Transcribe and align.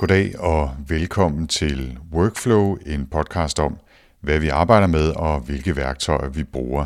Goddag 0.00 0.38
og 0.38 0.70
velkommen 0.88 1.48
til 1.48 1.98
Workflow, 2.12 2.76
en 2.86 3.06
podcast 3.06 3.58
om, 3.58 3.76
hvad 4.20 4.38
vi 4.38 4.48
arbejder 4.48 4.86
med 4.86 5.08
og 5.08 5.40
hvilke 5.40 5.76
værktøjer 5.76 6.28
vi 6.28 6.44
bruger. 6.44 6.84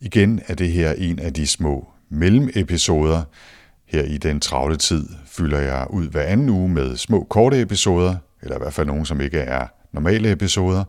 Igen 0.00 0.40
er 0.46 0.54
det 0.54 0.72
her 0.72 0.92
en 0.92 1.18
af 1.18 1.32
de 1.32 1.46
små 1.46 1.88
mellemepisoder. 2.08 3.22
Her 3.86 4.02
i 4.02 4.18
den 4.18 4.40
travle 4.40 4.76
tid 4.76 5.08
fylder 5.26 5.58
jeg 5.58 5.86
ud 5.90 6.08
hver 6.08 6.22
anden 6.22 6.48
uge 6.48 6.68
med 6.68 6.96
små 6.96 7.26
korte 7.30 7.60
episoder, 7.60 8.16
eller 8.42 8.56
i 8.56 8.58
hvert 8.58 8.74
fald 8.74 8.86
nogle, 8.86 9.06
som 9.06 9.20
ikke 9.20 9.38
er 9.38 9.66
normale 9.92 10.32
episoder, 10.32 10.84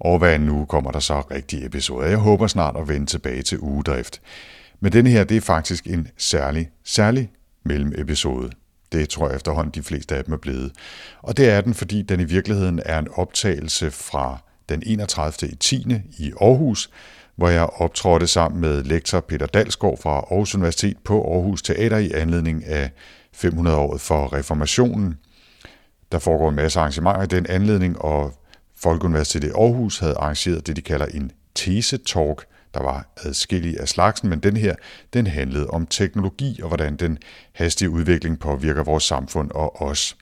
og 0.00 0.18
hver 0.18 0.30
anden 0.30 0.48
uge 0.48 0.66
kommer 0.66 0.90
der 0.90 1.00
så 1.00 1.20
rigtige 1.20 1.66
episoder. 1.66 2.08
Jeg 2.08 2.18
håber 2.18 2.46
snart 2.46 2.76
at 2.76 2.88
vende 2.88 3.06
tilbage 3.06 3.42
til 3.42 3.58
ugedrift. 3.60 4.20
Men 4.80 4.92
denne 4.92 5.10
her, 5.10 5.24
det 5.24 5.36
er 5.36 5.40
faktisk 5.40 5.86
en 5.86 6.08
særlig, 6.16 6.70
særlig 6.84 7.30
mellemepisode. 7.64 8.50
Det 8.94 9.08
tror 9.08 9.28
jeg 9.28 9.36
efterhånden 9.36 9.72
de 9.74 9.82
fleste 9.82 10.16
af 10.16 10.24
dem 10.24 10.34
er 10.34 10.38
blevet. 10.38 10.72
Og 11.22 11.36
det 11.36 11.50
er 11.50 11.60
den, 11.60 11.74
fordi 11.74 12.02
den 12.02 12.20
i 12.20 12.24
virkeligheden 12.24 12.80
er 12.84 12.98
en 12.98 13.08
optagelse 13.14 13.90
fra 13.90 14.38
den 14.68 14.82
31. 14.86 15.50
i 15.50 15.54
10. 15.54 15.86
i 16.18 16.32
Aarhus, 16.40 16.90
hvor 17.36 17.48
jeg 17.48 17.62
optrådte 17.62 18.26
sammen 18.26 18.60
med 18.60 18.82
lektor 18.82 19.20
Peter 19.20 19.46
Dalsgaard 19.46 19.98
fra 20.02 20.10
Aarhus 20.10 20.54
Universitet 20.54 20.96
på 21.04 21.32
Aarhus 21.32 21.62
Teater 21.62 21.98
i 21.98 22.12
anledning 22.12 22.64
af 22.64 22.90
500-året 23.36 24.00
for 24.00 24.32
reformationen. 24.32 25.14
Der 26.12 26.18
foregår 26.18 26.48
en 26.48 26.56
masse 26.56 26.80
arrangementer 26.80 27.22
i 27.22 27.26
den 27.26 27.46
anledning, 27.48 28.02
og 28.02 28.34
Folkeuniversitetet 28.76 29.48
i 29.48 29.50
Aarhus 29.50 29.98
havde 29.98 30.14
arrangeret 30.14 30.66
det, 30.66 30.76
de 30.76 30.82
kalder 30.82 31.06
en 31.06 31.32
tese-talk, 31.54 32.44
der 32.74 32.82
var 32.82 33.06
adskillige 33.24 33.80
af 33.80 33.88
slagsen, 33.88 34.28
men 34.28 34.40
den 34.40 34.56
her, 34.56 34.74
den 35.12 35.26
handlede 35.26 35.66
om 35.66 35.86
teknologi 35.86 36.60
og 36.62 36.68
hvordan 36.68 36.96
den 36.96 37.18
hastige 37.52 37.90
udvikling 37.90 38.38
påvirker 38.38 38.84
vores 38.84 39.04
samfund 39.04 39.50
og 39.50 39.82
os. 39.82 40.16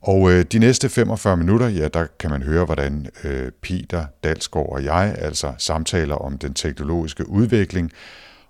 Og 0.00 0.32
øh, 0.32 0.44
de 0.52 0.58
næste 0.58 0.88
45 0.88 1.36
minutter, 1.36 1.68
ja, 1.68 1.88
der 1.88 2.06
kan 2.20 2.30
man 2.30 2.42
høre, 2.42 2.64
hvordan 2.64 3.06
øh, 3.24 3.52
Peter 3.62 4.06
Dalsgaard 4.24 4.68
og 4.72 4.84
jeg 4.84 5.14
altså 5.18 5.54
samtaler 5.58 6.14
om 6.14 6.38
den 6.38 6.54
teknologiske 6.54 7.28
udvikling, 7.28 7.90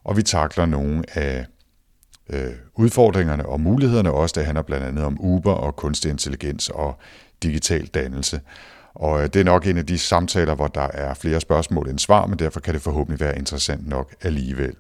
og 0.04 0.16
vi 0.16 0.22
takler 0.22 0.66
nogle 0.66 1.04
af 1.14 1.46
øh, 2.30 2.52
udfordringerne 2.74 3.46
og 3.46 3.60
mulighederne 3.60 4.12
også. 4.12 4.32
Det 4.38 4.44
handler 4.46 4.62
blandt 4.62 4.86
andet 4.86 5.04
om 5.04 5.20
Uber 5.20 5.52
og 5.52 5.76
kunstig 5.76 6.10
intelligens 6.10 6.68
og 6.68 6.98
digital 7.42 7.86
dannelse. 7.86 8.40
Og 8.94 9.22
øh, 9.22 9.26
det 9.26 9.36
er 9.36 9.44
nok 9.44 9.66
en 9.66 9.78
af 9.78 9.86
de 9.86 9.98
samtaler, 9.98 10.54
hvor 10.54 10.66
der 10.66 10.88
er 10.94 11.14
flere 11.14 11.40
spørgsmål 11.40 11.88
end 11.88 11.98
svar, 11.98 12.26
men 12.26 12.38
derfor 12.38 12.60
kan 12.60 12.74
det 12.74 12.82
forhåbentlig 12.82 13.20
være 13.20 13.38
interessant 13.38 13.88
nok 13.88 14.14
alligevel. 14.22 14.74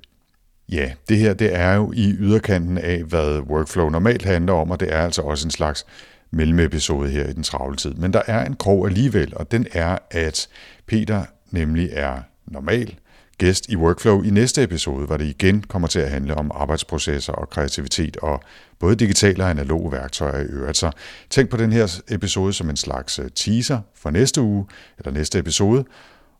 Ja, 0.72 0.92
det 1.08 1.16
her 1.18 1.34
det 1.34 1.54
er 1.54 1.74
jo 1.74 1.92
i 1.92 2.12
yderkanten 2.18 2.78
af, 2.78 3.02
hvad 3.02 3.38
workflow 3.38 3.88
normalt 3.88 4.24
handler 4.24 4.52
om, 4.52 4.70
og 4.70 4.80
det 4.80 4.92
er 4.92 5.02
altså 5.02 5.22
også 5.22 5.46
en 5.46 5.50
slags 5.50 5.86
mellemepisode 6.30 7.10
her 7.10 7.28
i 7.28 7.32
den 7.32 7.42
travle 7.42 7.76
tid. 7.76 7.94
Men 7.94 8.12
der 8.12 8.22
er 8.26 8.44
en 8.46 8.56
krog 8.56 8.86
alligevel, 8.86 9.32
og 9.36 9.50
den 9.50 9.66
er, 9.72 9.98
at 10.10 10.48
Peter 10.86 11.24
nemlig 11.50 11.88
er 11.92 12.20
normal, 12.46 12.98
gæst 13.38 13.68
i 13.68 13.76
Workflow 13.76 14.22
i 14.22 14.30
næste 14.30 14.62
episode, 14.62 15.06
hvor 15.06 15.16
det 15.16 15.24
igen 15.24 15.62
kommer 15.62 15.88
til 15.88 16.00
at 16.00 16.10
handle 16.10 16.34
om 16.34 16.50
arbejdsprocesser 16.54 17.32
og 17.32 17.50
kreativitet 17.50 18.16
og 18.16 18.40
både 18.78 18.96
digitale 18.96 19.44
og 19.44 19.50
analoge 19.50 19.92
værktøjer 19.92 20.40
i 20.40 20.46
øvrigt. 20.46 20.76
Så 20.76 20.90
tænk 21.30 21.50
på 21.50 21.56
den 21.56 21.72
her 21.72 22.00
episode 22.08 22.52
som 22.52 22.70
en 22.70 22.76
slags 22.76 23.18
øh, 23.18 23.30
teaser 23.34 23.80
for 23.94 24.10
næste 24.10 24.40
uge, 24.40 24.66
eller 24.98 25.12
næste 25.12 25.38
episode, 25.38 25.84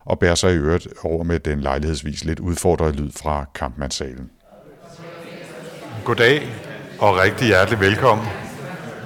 og 0.00 0.18
bær 0.18 0.34
sig 0.34 0.52
i 0.52 0.56
øvrigt 0.56 0.88
over 1.02 1.24
med 1.24 1.40
den 1.40 1.60
lejlighedsvis 1.60 2.24
lidt 2.24 2.40
udfordrede 2.40 2.92
lyd 2.92 3.10
fra 3.12 3.44
kampmandssalen. 3.54 4.30
Goddag 6.04 6.48
og 6.98 7.16
rigtig 7.16 7.46
hjertelig 7.46 7.80
velkommen. 7.80 8.26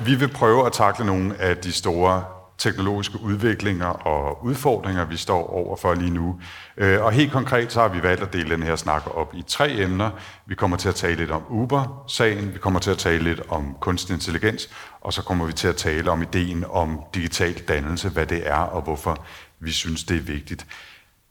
Vi 0.06 0.14
vil 0.14 0.28
prøve 0.28 0.66
at 0.66 0.72
takle 0.72 1.06
nogle 1.06 1.40
af 1.40 1.56
de 1.56 1.72
store 1.72 2.24
teknologiske 2.58 3.20
udviklinger 3.20 3.86
og 3.86 4.44
udfordringer, 4.44 5.04
vi 5.04 5.16
står 5.16 5.50
over 5.50 5.76
for 5.76 5.94
lige 5.94 6.10
nu. 6.10 6.40
Øh, 6.76 7.04
og 7.04 7.12
helt 7.12 7.32
konkret 7.32 7.72
så 7.72 7.80
har 7.80 7.88
vi 7.88 8.02
valgt 8.02 8.22
at 8.22 8.32
dele 8.32 8.50
den 8.50 8.62
her 8.62 8.76
snak 8.76 9.16
op 9.16 9.34
i 9.34 9.42
tre 9.46 9.72
emner. 9.72 10.10
Vi 10.46 10.54
kommer 10.54 10.76
til 10.76 10.88
at 10.88 10.94
tale 10.94 11.16
lidt 11.16 11.30
om 11.30 11.42
Uber-sagen, 11.48 12.54
vi 12.54 12.58
kommer 12.58 12.80
til 12.80 12.90
at 12.90 12.98
tale 12.98 13.24
lidt 13.24 13.40
om 13.48 13.76
kunstig 13.80 14.14
intelligens, 14.14 14.68
og 15.00 15.12
så 15.12 15.22
kommer 15.22 15.46
vi 15.46 15.52
til 15.52 15.68
at 15.68 15.76
tale 15.76 16.10
om 16.10 16.22
ideen 16.22 16.64
om 16.70 17.00
digital 17.14 17.54
dannelse, 17.54 18.08
hvad 18.08 18.26
det 18.26 18.48
er 18.48 18.56
og 18.56 18.82
hvorfor 18.82 19.24
vi 19.60 19.70
synes, 19.70 20.04
det 20.04 20.16
er 20.16 20.22
vigtigt. 20.22 20.66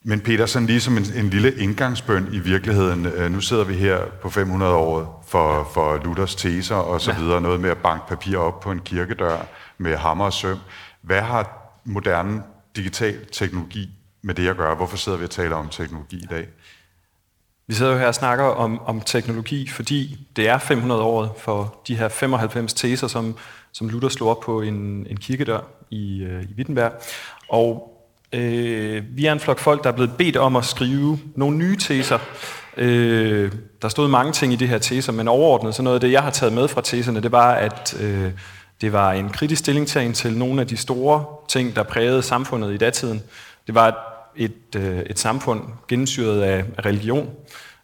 Men 0.03 0.19
Peter, 0.19 0.45
sådan 0.45 0.65
lige 0.65 0.81
som 0.81 0.97
en, 0.97 1.05
en 1.15 1.29
lille 1.29 1.55
indgangsbøn 1.55 2.29
i 2.31 2.39
virkeligheden, 2.39 3.05
øh, 3.05 3.31
nu 3.31 3.41
sidder 3.41 3.63
vi 3.63 3.73
her 3.73 3.99
på 4.21 4.29
500 4.29 4.73
år 4.73 5.23
for, 5.27 5.69
for 5.73 6.01
Luthers 6.03 6.35
teser 6.35 6.75
og 6.75 7.01
så 7.01 7.13
videre, 7.13 7.41
noget 7.41 7.59
med 7.59 7.69
at 7.69 7.77
banke 7.77 8.07
papir 8.07 8.37
op 8.37 8.59
på 8.59 8.71
en 8.71 8.79
kirkedør 8.79 9.37
med 9.77 9.97
hammer 9.97 10.25
og 10.25 10.33
søm. 10.33 10.57
Hvad 11.01 11.21
har 11.21 11.73
moderne 11.85 12.43
digital 12.75 13.25
teknologi 13.31 13.89
med 14.21 14.35
det 14.35 14.47
at 14.47 14.57
gøre? 14.57 14.75
Hvorfor 14.75 14.97
sidder 14.97 15.17
vi 15.17 15.23
og 15.23 15.29
taler 15.29 15.55
om 15.55 15.69
teknologi 15.69 16.17
i 16.17 16.27
dag? 16.29 16.47
Vi 17.67 17.73
sidder 17.75 17.91
jo 17.91 17.97
her 17.97 18.07
og 18.07 18.15
snakker 18.15 18.45
om, 18.45 18.81
om 18.81 19.01
teknologi, 19.01 19.67
fordi 19.67 20.27
det 20.35 20.47
er 20.49 20.57
500 20.57 21.01
år 21.01 21.37
for 21.39 21.81
de 21.87 21.95
her 21.95 22.09
95 22.09 22.73
teser, 22.73 23.07
som, 23.07 23.37
som 23.71 23.89
Luther 23.89 24.09
slog 24.09 24.29
op 24.29 24.39
på 24.39 24.61
en, 24.61 25.07
en 25.09 25.17
kirkedør 25.17 25.59
i, 25.89 26.23
øh, 26.23 26.43
i 26.43 26.53
Wittenberg. 26.57 26.91
Og 27.49 27.97
øh, 28.33 29.03
vi 29.09 29.25
er 29.25 29.31
en 29.31 29.39
flok 29.39 29.59
folk, 29.59 29.83
der 29.83 29.89
er 29.89 29.95
blevet 29.95 30.17
bedt 30.17 30.37
om 30.37 30.55
at 30.55 30.65
skrive 30.65 31.19
nogle 31.35 31.57
nye 31.57 31.77
teser. 31.77 32.19
Øh, 32.77 33.51
der 33.81 33.89
stod 33.89 34.07
mange 34.07 34.31
ting 34.31 34.53
i 34.53 34.55
de 34.55 34.67
her 34.67 34.77
teser, 34.77 35.11
men 35.11 35.27
overordnet, 35.27 35.75
så 35.75 35.81
noget 35.81 35.95
af 35.95 36.01
det, 36.01 36.11
jeg 36.11 36.23
har 36.23 36.31
taget 36.31 36.53
med 36.53 36.67
fra 36.67 36.81
teserne, 36.81 37.21
det 37.21 37.31
var, 37.31 37.53
at 37.53 38.01
øh, 38.01 38.31
det 38.81 38.93
var 38.93 39.11
en 39.11 39.29
kritisk 39.29 39.59
stillingtagen 39.59 40.13
til 40.13 40.37
nogle 40.37 40.61
af 40.61 40.67
de 40.67 40.77
store 40.77 41.25
ting, 41.47 41.75
der 41.75 41.83
prægede 41.83 42.21
samfundet 42.21 42.73
i 42.73 42.77
datiden. 42.77 43.23
Det 43.67 43.75
var 43.75 43.87
et, 44.35 44.53
et, 44.75 45.03
et 45.09 45.19
samfund 45.19 45.61
gennemsyret 45.87 46.41
af 46.41 46.65
religion. 46.85 47.29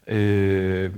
Øh, 0.07 0.91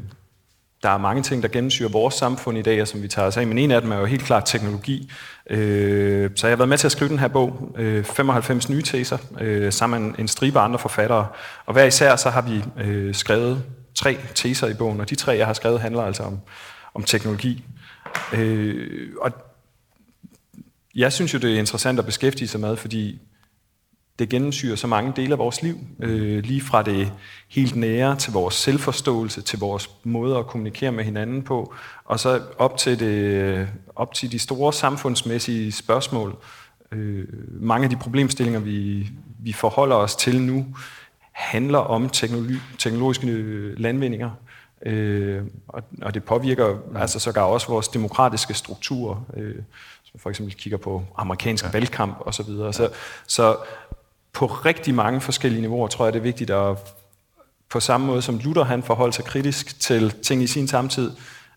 der 0.84 0.90
er 0.90 0.98
mange 0.98 1.24
ting, 1.24 1.44
der 1.44 1.50
gennemsyrer 1.50 1.90
vores 1.90 2.16
samfund 2.16 2.58
i 2.58 2.62
dag, 2.62 2.82
og 2.82 2.88
som 2.88 3.04
vi 3.04 3.08
tager 3.08 3.28
os 3.28 3.38
af, 3.38 3.48
men 3.48 3.58
en 3.58 3.72
af 3.72 3.82
dem 3.82 3.92
er 3.92 3.98
jo 3.98 4.06
helt 4.06 4.24
klart 4.24 4.44
teknologi. 4.46 5.12
Øh, 5.50 6.32
så 6.36 6.48
jeg 6.48 6.52
har 6.52 6.58
været 6.58 6.70
med 6.70 6.78
til 6.78 6.88
at 6.88 6.92
skrive 6.92 7.10
den 7.10 7.20
her 7.20 7.28
bog, 7.28 7.76
øh, 7.78 8.04
95 8.04 8.70
nye 8.70 8.82
teser, 8.82 9.18
øh, 9.42 9.74
sammen 9.74 10.04
med 10.04 10.20
en 10.20 10.28
stribe 10.28 10.60
andre 10.60 10.80
forfattere. 10.80 11.28
Og 11.66 11.74
hver 11.74 11.86
især 11.86 12.16
så 12.16 12.30
har 12.30 12.42
vi 12.42 12.64
skrevet 13.14 13.64
tre 13.96 14.18
teser 14.36 14.68
i 14.68 14.74
bogen, 14.74 15.02
og 15.02 15.10
de 15.10 15.16
tre, 15.16 15.32
jeg 15.32 15.46
har 15.46 15.54
skrevet, 15.54 15.80
handler 15.80 16.02
altså 16.02 16.24
om, 16.24 16.40
om 16.94 17.04
teknologi. 17.04 17.66
og 19.22 19.49
jeg 21.00 21.14
synes 21.14 21.34
jo, 21.34 21.40
det 21.40 21.56
er 21.56 21.60
interessant 21.60 22.00
at 22.00 22.06
beskæftige 22.06 22.48
sig 22.48 22.60
med, 22.60 22.76
fordi 22.76 23.20
det 24.20 24.30
gennemsyrer 24.30 24.76
så 24.76 24.88
mange 24.88 25.14
dele 25.16 25.32
af 25.32 25.38
vores 25.38 25.62
liv. 25.62 25.78
Øh, 26.00 26.44
lige 26.44 26.62
fra 26.62 26.84
det 26.84 27.12
helt 27.50 27.76
nære 27.76 28.16
til 28.16 28.34
vores 28.34 28.56
selvforståelse, 28.56 29.42
til 29.42 29.60
vores 29.60 29.90
måde 30.04 30.38
at 30.38 30.48
kommunikere 30.48 30.92
med 30.92 31.04
hinanden 31.04 31.42
på, 31.42 31.74
og 32.06 32.20
så 32.20 32.42
op 32.58 32.78
til, 32.78 33.00
det, 33.00 33.06
øh, 33.06 33.68
op 33.96 34.14
til 34.14 34.32
de 34.32 34.40
store 34.40 34.74
samfundsmæssige 34.74 35.72
spørgsmål. 35.72 36.36
Øh, 36.92 37.28
mange 37.62 37.84
af 37.84 37.90
de 37.90 37.96
problemstillinger, 37.96 38.60
vi, 38.60 39.08
vi 39.40 39.54
forholder 39.54 39.96
os 39.96 40.16
til 40.16 40.42
nu, 40.42 40.66
handler 41.32 41.80
om 41.80 42.10
teknologi, 42.10 42.56
teknologiske 42.78 43.28
øh, 43.28 43.80
landvindinger. 43.80 44.32
Øh, 44.86 45.44
og, 45.68 45.84
og 46.02 46.14
det 46.14 46.24
påvirker 46.24 46.78
altså 46.96 47.20
sågar 47.20 47.44
også 47.44 47.68
vores 47.68 47.88
demokratiske 47.88 48.54
strukturer. 48.54 49.26
Øh, 49.38 49.56
som 50.12 50.20
for 50.20 50.30
eksempel 50.30 50.56
kigger 50.56 50.78
på 50.78 51.04
amerikansk 51.18 51.66
ja. 51.66 51.70
valgkamp 51.70 52.18
osv. 52.26 52.32
Så, 52.32 52.44
videre. 52.44 52.74
så, 52.74 52.90
så 53.28 53.58
på 54.34 54.46
rigtig 54.46 54.96
mange 54.96 55.22
forskellige 55.22 55.62
niveauer 55.62 55.88
tror 55.88 56.06
jeg, 56.06 56.14
det 56.14 56.20
er 56.20 56.24
vigtigt 56.24 56.50
at 56.50 56.78
på 57.70 57.80
samme 57.80 58.08
måde 58.08 58.22
som 58.22 58.38
Luther 58.38 58.64
han 58.64 58.84
forholdt 58.84 59.16
sig 59.16 59.26
kritisk 59.26 59.80
til 59.80 60.12
ting 60.12 60.44
i 60.44 60.48
sin 60.48 60.68
samtid, 60.68 61.12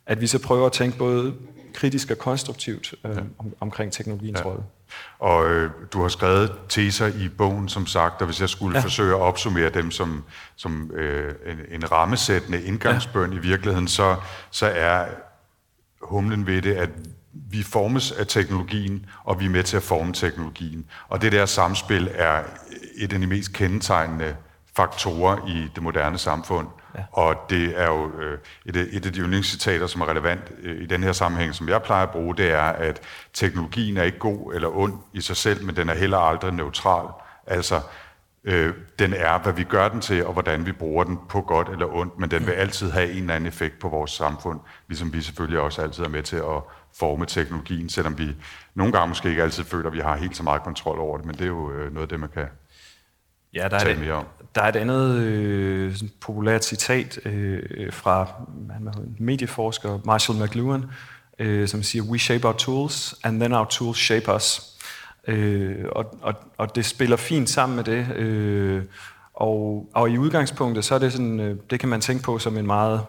at 0.07 0.21
vi 0.21 0.27
så 0.27 0.39
prøver 0.39 0.67
at 0.67 0.73
tænke 0.73 0.99
både 0.99 1.35
kritisk 1.75 2.11
og 2.11 2.19
konstruktivt 2.19 2.95
øh, 3.05 3.17
om, 3.39 3.55
omkring 3.61 3.93
teknologiens 3.93 4.41
ja. 4.41 4.45
rolle. 4.45 4.63
Og 5.19 5.51
øh, 5.51 5.71
du 5.93 6.03
har 6.03 6.09
skrevet 6.09 6.53
teser 6.69 7.07
i 7.07 7.29
bogen, 7.29 7.69
som 7.69 7.87
sagt, 7.87 8.21
og 8.21 8.27
hvis 8.27 8.41
jeg 8.41 8.49
skulle 8.49 8.79
ja. 8.79 8.85
forsøge 8.85 9.15
at 9.15 9.21
opsummere 9.21 9.71
dem 9.71 9.91
som, 9.91 10.25
som 10.57 10.91
øh, 10.91 11.35
en, 11.47 11.59
en 11.71 11.93
rammesættende 11.93 12.63
indgangsbøn 12.63 13.33
ja. 13.33 13.39
i 13.39 13.41
virkeligheden, 13.41 13.89
så, 13.89 14.17
så 14.51 14.67
er 14.67 15.07
humlen 16.03 16.47
ved 16.47 16.63
det, 16.63 16.75
at 16.75 16.91
vi 17.33 17.63
formes 17.63 18.13
af 18.13 18.27
teknologien, 18.27 19.07
og 19.25 19.41
vi 19.41 19.45
er 19.45 19.51
med 19.51 19.63
til 19.63 19.77
at 19.77 19.83
forme 19.83 20.13
teknologien. 20.13 20.87
Og 21.09 21.23
det 21.23 21.33
der 21.33 21.47
samspil 21.47 22.11
er 22.15 22.43
et 22.97 23.13
af 23.13 23.21
de 23.21 23.27
mest 23.27 23.53
kendetegnende 23.53 24.37
faktorer 24.77 25.49
i 25.49 25.69
det 25.75 25.83
moderne 25.83 26.19
samfund. 26.19 26.69
Ja. 26.99 27.03
Og 27.13 27.37
det 27.51 27.81
er 27.81 27.87
jo 27.87 28.11
øh, 28.21 28.39
et, 28.67 28.77
et 28.77 29.07
af 29.07 29.13
de 29.13 29.21
yndlingscitater, 29.21 29.87
som 29.87 30.01
er 30.01 30.09
relevant 30.09 30.53
øh, 30.63 30.83
i 30.83 30.87
den 30.87 31.03
her 31.03 31.13
sammenhæng, 31.13 31.55
som 31.55 31.69
jeg 31.69 31.83
plejer 31.83 32.03
at 32.03 32.11
bruge, 32.11 32.37
det 32.37 32.51
er, 32.51 32.63
at 32.63 33.01
teknologien 33.33 33.97
er 33.97 34.03
ikke 34.03 34.19
god 34.19 34.55
eller 34.55 34.77
ond 34.77 34.95
i 35.13 35.21
sig 35.21 35.37
selv, 35.37 35.65
men 35.65 35.77
den 35.77 35.89
er 35.89 35.95
heller 35.95 36.19
aldrig 36.19 36.53
neutral. 36.53 37.07
Altså, 37.47 37.81
øh, 38.45 38.75
den 38.99 39.15
er, 39.15 39.39
hvad 39.39 39.53
vi 39.53 39.65
gør 39.65 39.89
den 39.89 40.01
til, 40.01 40.27
og 40.27 40.33
hvordan 40.33 40.67
vi 40.67 40.73
bruger 40.73 41.05
den 41.05 41.19
på 41.29 41.41
godt 41.41 41.69
eller 41.69 41.87
ondt, 41.87 42.19
men 42.19 42.31
den 42.31 42.47
vil 42.47 42.53
altid 42.53 42.91
have 42.91 43.13
en 43.13 43.21
eller 43.21 43.35
anden 43.35 43.49
effekt 43.49 43.79
på 43.79 43.89
vores 43.89 44.11
samfund, 44.11 44.61
ligesom 44.89 45.13
vi 45.13 45.23
selvfølgelig 45.23 45.61
også 45.61 45.83
altid 45.83 46.05
er 46.05 46.09
med 46.09 46.23
til 46.23 46.37
at 46.37 46.63
forme 46.99 47.27
teknologien, 47.27 47.89
selvom 47.89 48.19
vi 48.19 48.29
nogle 48.75 48.93
gange 48.93 49.09
måske 49.09 49.29
ikke 49.29 49.43
altid 49.43 49.65
føler, 49.65 49.87
at 49.87 49.93
vi 49.93 50.01
har 50.01 50.17
helt 50.17 50.37
så 50.37 50.43
meget 50.43 50.63
kontrol 50.63 50.99
over 50.99 51.17
det, 51.17 51.27
men 51.27 51.35
det 51.35 51.43
er 51.43 51.47
jo 51.47 51.73
øh, 51.73 51.95
noget 51.95 52.03
af 52.03 52.09
det, 52.09 52.21
man 52.21 52.29
kan 52.29 52.47
ja, 53.55 53.69
der 53.69 53.77
er 53.77 53.85
tale 53.85 54.01
mere 54.01 54.13
om. 54.13 54.27
Der 54.55 54.63
er 54.63 54.69
et 54.69 54.77
andet 54.77 55.17
øh, 55.17 55.97
populært 56.21 56.65
citat 56.65 57.27
øh, 57.27 57.93
fra 57.93 58.29
han 58.71 58.87
er 58.87 58.93
en 58.93 59.17
medieforsker, 59.19 59.99
Marshall 60.05 60.45
McLuhan, 60.45 60.85
øh, 61.39 61.69
som 61.69 61.83
siger, 61.83 62.03
we 62.03 62.19
shape 62.19 62.47
our 62.47 62.55
tools, 62.55 63.15
and 63.25 63.41
then 63.41 63.53
our 63.53 63.65
tools 63.65 63.99
shape 63.99 64.35
us. 64.35 64.73
Øh, 65.29 65.85
og, 65.93 66.19
og, 66.23 66.35
og 66.59 66.75
det 66.75 66.85
spiller 66.85 67.17
fint 67.17 67.51
sammen 67.51 67.77
med 67.77 67.85
det. 67.85 68.17
Øh, 68.17 68.85
og, 69.35 69.89
og 69.95 70.11
i 70.11 70.19
udgangspunktet, 70.19 70.85
så 70.85 70.95
er 70.95 70.99
det 70.99 71.13
sådan, 71.13 71.41
øh, 71.41 71.57
det 71.71 71.81
kan 71.81 71.89
man 71.89 72.01
tænke 72.01 72.23
på 72.23 72.39
som 72.39 72.57
en 72.57 72.67
meget, 72.67 73.01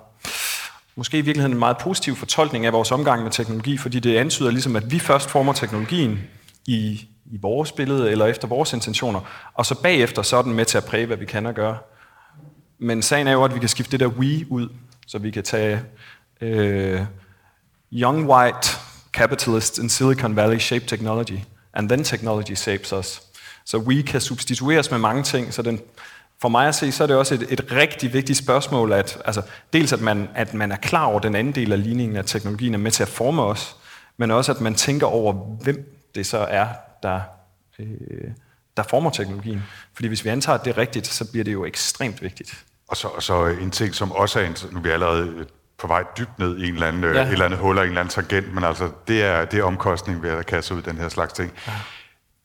måske 0.96 1.18
i 1.18 1.22
virkeligheden 1.22 1.52
en 1.54 1.60
meget 1.60 1.78
positiv 1.78 2.16
fortolkning 2.16 2.66
af 2.66 2.74
vores 2.74 2.92
omgang 2.92 3.24
med 3.24 3.32
teknologi, 3.32 3.78
fordi 3.78 4.00
det 4.00 4.18
antyder 4.18 4.52
ligesom, 4.52 4.76
at 4.76 4.92
vi 4.92 5.00
først 5.00 5.30
former 5.30 5.54
teknologien 5.54 6.20
i, 6.66 7.08
i 7.26 7.38
vores 7.42 7.72
billede, 7.72 8.12
eller 8.12 8.26
efter 8.26 8.48
vores 8.48 8.74
intentioner, 8.74 9.52
og 9.54 9.66
så 9.66 9.82
bagefter 9.82 10.22
så 10.22 10.38
er 10.38 10.42
den 10.42 10.54
med 10.54 10.66
til 10.66 10.78
at 10.78 10.86
præge, 10.86 11.06
hvad 11.06 11.18
vi 11.18 11.26
kan 11.26 11.46
og 11.46 11.54
gøre. 11.54 11.78
Men 12.80 13.02
sagen 13.02 13.28
er 13.28 13.32
jo, 13.32 13.44
at 13.44 13.56
vi 13.56 13.60
kan 13.60 13.70
skifte 13.70 13.92
det 13.92 14.00
der 14.00 14.08
we 14.08 14.46
ud, 14.50 14.70
så 15.08 15.18
vi 15.18 15.32
kan 15.32 15.44
tage 15.44 15.82
øh, 16.42 17.02
young 17.94 18.30
white 18.30 18.68
capitalists 19.14 19.80
in 19.80 19.90
Silicon 19.90 20.36
Valley 20.36 20.60
shape 20.60 20.86
technology, 20.86 21.40
and 21.74 21.90
then 21.90 22.04
technology 22.04 22.54
shapes 22.54 22.94
us. 22.94 23.22
Så 23.66 23.78
we 23.78 24.02
kan 24.02 24.22
substitueres 24.22 24.92
med 24.92 25.00
mange 25.00 25.24
ting, 25.24 25.54
så 25.54 25.62
den, 25.62 25.82
for 26.44 26.50
mig 26.50 26.68
at 26.68 26.76
se, 26.76 26.92
så 26.92 27.04
er 27.04 27.08
det 27.08 27.16
også 27.16 27.36
et, 27.36 27.46
et 27.50 27.72
rigtig 27.72 28.14
vigtigt 28.14 28.38
spørgsmål, 28.38 28.92
at 28.94 29.18
altså, 29.26 29.42
dels 29.74 29.94
at 29.94 30.02
man, 30.02 30.30
at 30.36 30.54
man 30.54 30.72
er 30.72 30.76
klar 30.76 31.06
over 31.06 31.20
den 31.20 31.36
anden 31.36 31.56
del 31.56 31.72
af 31.72 31.84
ligningen, 31.84 32.18
at 32.18 32.26
teknologien 32.26 32.74
er 32.74 32.78
med 32.78 32.92
til 32.92 33.04
at 33.04 33.10
forme 33.10 33.42
os, 33.42 33.76
men 34.18 34.32
også 34.32 34.52
at 34.52 34.62
man 34.62 34.76
tænker 34.76 35.08
over, 35.08 35.34
hvem 35.34 36.00
det 36.16 36.26
så 36.26 36.38
er, 36.38 36.68
der, 37.04 37.22
øh, 37.80 37.88
der 38.78 38.84
former 38.84 39.10
teknologien. 39.10 39.64
Fordi 39.94 40.08
hvis 40.08 40.26
vi 40.26 40.30
antager, 40.30 40.58
at 40.58 40.66
det 40.66 40.72
er 40.72 40.78
rigtigt, 40.78 41.08
så 41.08 41.32
bliver 41.32 41.44
det 41.44 41.54
jo 41.54 41.66
ekstremt 41.66 42.22
vigtigt. 42.22 42.66
Og 42.88 42.98
så, 42.98 43.08
og 43.08 43.24
så 43.24 43.46
en 43.46 43.72
ting, 43.72 43.96
som 43.96 44.12
også 44.12 44.40
er, 44.40 44.68
nu 44.72 44.80
er 44.80 44.84
vi 44.84 44.90
allerede 44.90 45.46
på 45.78 45.88
vej 45.88 46.04
dybt 46.18 46.40
ned 46.40 46.58
i 46.58 46.68
en 46.68 46.74
eller 46.74 46.88
anden, 46.88 47.04
øh, 47.04 47.16
ja. 47.16 47.22
et 47.22 47.32
eller 47.32 47.46
andet 47.46 47.60
hul 47.60 47.78
og 47.78 47.84
en 47.84 47.90
eller 47.90 48.02
anden 48.02 48.12
tangent, 48.12 48.54
men 48.54 48.64
altså, 48.64 48.90
det 49.08 49.24
er, 49.24 49.46
det 49.46 49.60
er 49.60 49.64
omkostning 49.64 50.24
ved 50.24 50.30
at 50.30 50.46
kaste 50.46 50.76
ud 50.76 50.82
den 50.82 50.98
her 50.98 51.10
slags 51.10 51.34
ting. 51.34 51.52
Ja. 51.68 51.74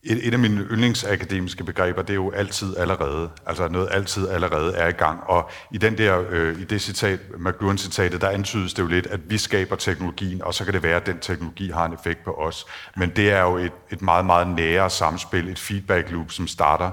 Et, 0.02 0.26
et 0.26 0.32
af 0.32 0.38
mine 0.38 0.60
yndlingsakademiske 0.60 1.64
begreber, 1.64 2.02
det 2.02 2.10
er 2.10 2.14
jo 2.14 2.30
altid 2.30 2.76
allerede. 2.76 3.30
Altså 3.46 3.68
noget 3.68 3.88
altid 3.90 4.28
allerede 4.28 4.74
er 4.74 4.88
i 4.88 4.92
gang. 4.92 5.20
Og 5.24 5.50
i 5.72 5.78
den 5.78 5.98
der, 5.98 6.24
øh, 6.30 6.60
i 6.60 6.64
det 6.64 6.80
citat, 6.80 7.20
McLuhan-citatet, 7.38 8.20
der 8.20 8.28
antydes 8.28 8.74
det 8.74 8.82
jo 8.82 8.88
lidt, 8.88 9.06
at 9.06 9.30
vi 9.30 9.38
skaber 9.38 9.76
teknologien, 9.76 10.42
og 10.42 10.54
så 10.54 10.64
kan 10.64 10.74
det 10.74 10.82
være, 10.82 10.96
at 10.96 11.06
den 11.06 11.18
teknologi 11.18 11.70
har 11.70 11.86
en 11.86 11.92
effekt 11.92 12.24
på 12.24 12.30
os. 12.30 12.66
Men 12.96 13.10
det 13.16 13.30
er 13.30 13.40
jo 13.40 13.56
et, 13.56 13.72
et 13.90 14.02
meget, 14.02 14.26
meget 14.26 14.48
nære 14.48 14.90
samspil, 14.90 15.48
et 15.48 15.58
feedback 15.58 16.10
loop, 16.10 16.30
som 16.30 16.46
starter, 16.46 16.90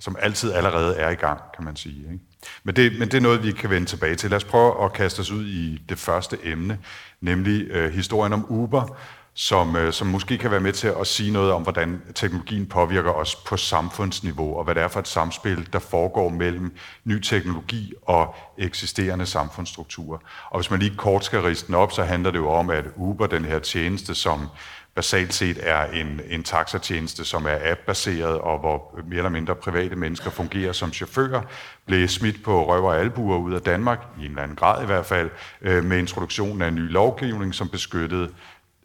som 0.00 0.16
altid 0.20 0.52
allerede 0.52 0.96
er 0.96 1.10
i 1.10 1.14
gang, 1.14 1.40
kan 1.56 1.64
man 1.64 1.76
sige. 1.76 1.98
Ikke? 2.12 2.24
Men 2.64 2.76
det, 2.76 2.98
men 2.98 3.08
det 3.08 3.14
er 3.14 3.20
noget, 3.20 3.42
vi 3.42 3.52
kan 3.52 3.70
vende 3.70 3.86
tilbage 3.86 4.14
til. 4.14 4.30
Lad 4.30 4.36
os 4.36 4.44
prøve 4.44 4.84
at 4.84 4.92
kaste 4.92 5.20
os 5.20 5.30
ud 5.30 5.46
i 5.46 5.82
det 5.88 5.98
første 5.98 6.38
emne, 6.44 6.78
nemlig 7.20 7.66
øh, 7.70 7.92
historien 7.92 8.32
om 8.32 8.46
Uber, 8.48 8.96
som, 9.38 9.76
øh, 9.76 9.92
som 9.92 10.06
måske 10.06 10.38
kan 10.38 10.50
være 10.50 10.60
med 10.60 10.72
til 10.72 10.92
at 11.00 11.06
sige 11.06 11.32
noget 11.32 11.52
om, 11.52 11.62
hvordan 11.62 12.02
teknologien 12.14 12.66
påvirker 12.66 13.10
os 13.10 13.36
på 13.36 13.56
samfundsniveau, 13.56 14.56
og 14.56 14.64
hvad 14.64 14.74
det 14.74 14.82
er 14.82 14.88
for 14.88 15.00
et 15.00 15.08
samspil, 15.08 15.68
der 15.72 15.78
foregår 15.78 16.28
mellem 16.28 16.76
ny 17.04 17.20
teknologi 17.20 17.92
og 18.02 18.34
eksisterende 18.58 19.26
samfundsstrukturer. 19.26 20.18
Og 20.50 20.60
hvis 20.60 20.70
man 20.70 20.80
lige 20.80 20.96
kort 20.96 21.24
skal 21.24 21.40
riste 21.40 21.66
den 21.66 21.74
op, 21.74 21.92
så 21.92 22.04
handler 22.04 22.30
det 22.30 22.38
jo 22.38 22.50
om, 22.50 22.70
at 22.70 22.84
Uber, 22.96 23.26
den 23.26 23.44
her 23.44 23.58
tjeneste, 23.58 24.14
som 24.14 24.48
basalt 24.94 25.34
set 25.34 25.58
er 25.62 25.84
en, 25.84 26.20
en 26.28 26.42
taxatjeneste, 26.42 27.24
som 27.24 27.46
er 27.46 27.58
app-baseret, 27.62 28.38
og 28.38 28.58
hvor 28.58 29.00
mere 29.08 29.16
eller 29.16 29.30
mindre 29.30 29.54
private 29.54 29.96
mennesker 29.96 30.30
fungerer 30.30 30.72
som 30.72 30.92
chauffører, 30.92 31.42
blev 31.86 32.08
smidt 32.08 32.44
på 32.44 32.66
røver 32.68 32.88
og 32.88 33.00
albuer 33.00 33.38
ud 33.38 33.54
af 33.54 33.60
Danmark, 33.60 33.98
i 34.18 34.24
en 34.24 34.30
eller 34.30 34.42
anden 34.42 34.56
grad 34.56 34.82
i 34.82 34.86
hvert 34.86 35.06
fald, 35.06 35.30
øh, 35.62 35.84
med 35.84 35.98
introduktionen 35.98 36.62
af 36.62 36.68
en 36.68 36.74
ny 36.74 36.90
lovgivning, 36.90 37.54
som 37.54 37.68
beskyttede 37.68 38.28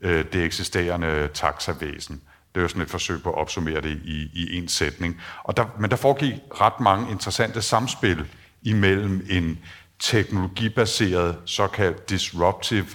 øh, 0.01 0.25
det 0.33 0.45
eksisterende 0.45 1.29
taxavæsen. 1.33 2.21
Det 2.55 2.59
er 2.59 2.61
jo 2.61 2.67
sådan 2.67 2.81
et 2.81 2.89
forsøg 2.89 3.23
på 3.23 3.29
at 3.29 3.37
opsummere 3.37 3.81
det 3.81 4.01
i, 4.05 4.29
i 4.33 4.57
en 4.57 4.67
sætning. 4.67 5.21
Og 5.43 5.57
der, 5.57 5.65
men 5.79 5.89
der 5.89 5.95
foregik 5.95 6.33
ret 6.61 6.79
mange 6.79 7.11
interessante 7.11 7.61
samspil 7.61 8.25
imellem 8.61 9.25
en 9.29 9.59
teknologibaseret, 9.99 11.37
såkaldt 11.45 12.09
disruptive 12.09 12.85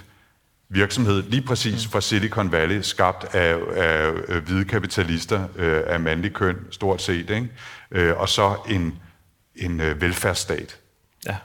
virksomhed, 0.69 1.23
lige 1.23 1.41
præcis 1.41 1.87
fra 1.87 2.01
Silicon 2.01 2.51
Valley, 2.51 2.81
skabt 2.81 3.35
af, 3.35 3.57
af, 3.75 4.13
af 4.27 4.41
hvide 4.41 4.65
kapitalister 4.65 5.47
øh, 5.55 5.83
af 5.87 5.99
mandlig 5.99 6.33
køn, 6.33 6.57
stort 6.71 7.01
set, 7.01 7.29
ikke? 7.29 7.49
Øh, 7.91 8.17
og 8.17 8.29
så 8.29 8.55
en, 8.69 8.99
en 9.55 9.81
øh, 9.81 10.01
velfærdsstat. 10.01 10.79
Ja. 11.25 11.35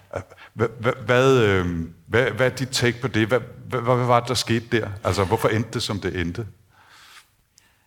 Hvad, 0.54 0.68
hvad, 0.80 0.92
hvad, 1.06 1.38
øh, 1.38 1.66
hvad, 2.06 2.30
hvad 2.30 2.46
er 2.46 2.54
dit 2.54 2.68
take 2.68 3.00
på 3.00 3.08
det? 3.08 3.28
Hvad, 3.28 3.40
hvad, 3.68 3.80
hvad 3.80 4.06
var 4.06 4.20
det, 4.20 4.28
der 4.28 4.34
skete 4.34 4.66
der? 4.72 4.88
Altså, 5.04 5.24
hvorfor 5.24 5.48
endte 5.48 5.70
det, 5.72 5.82
som 5.82 6.00
det 6.00 6.20
endte? 6.20 6.46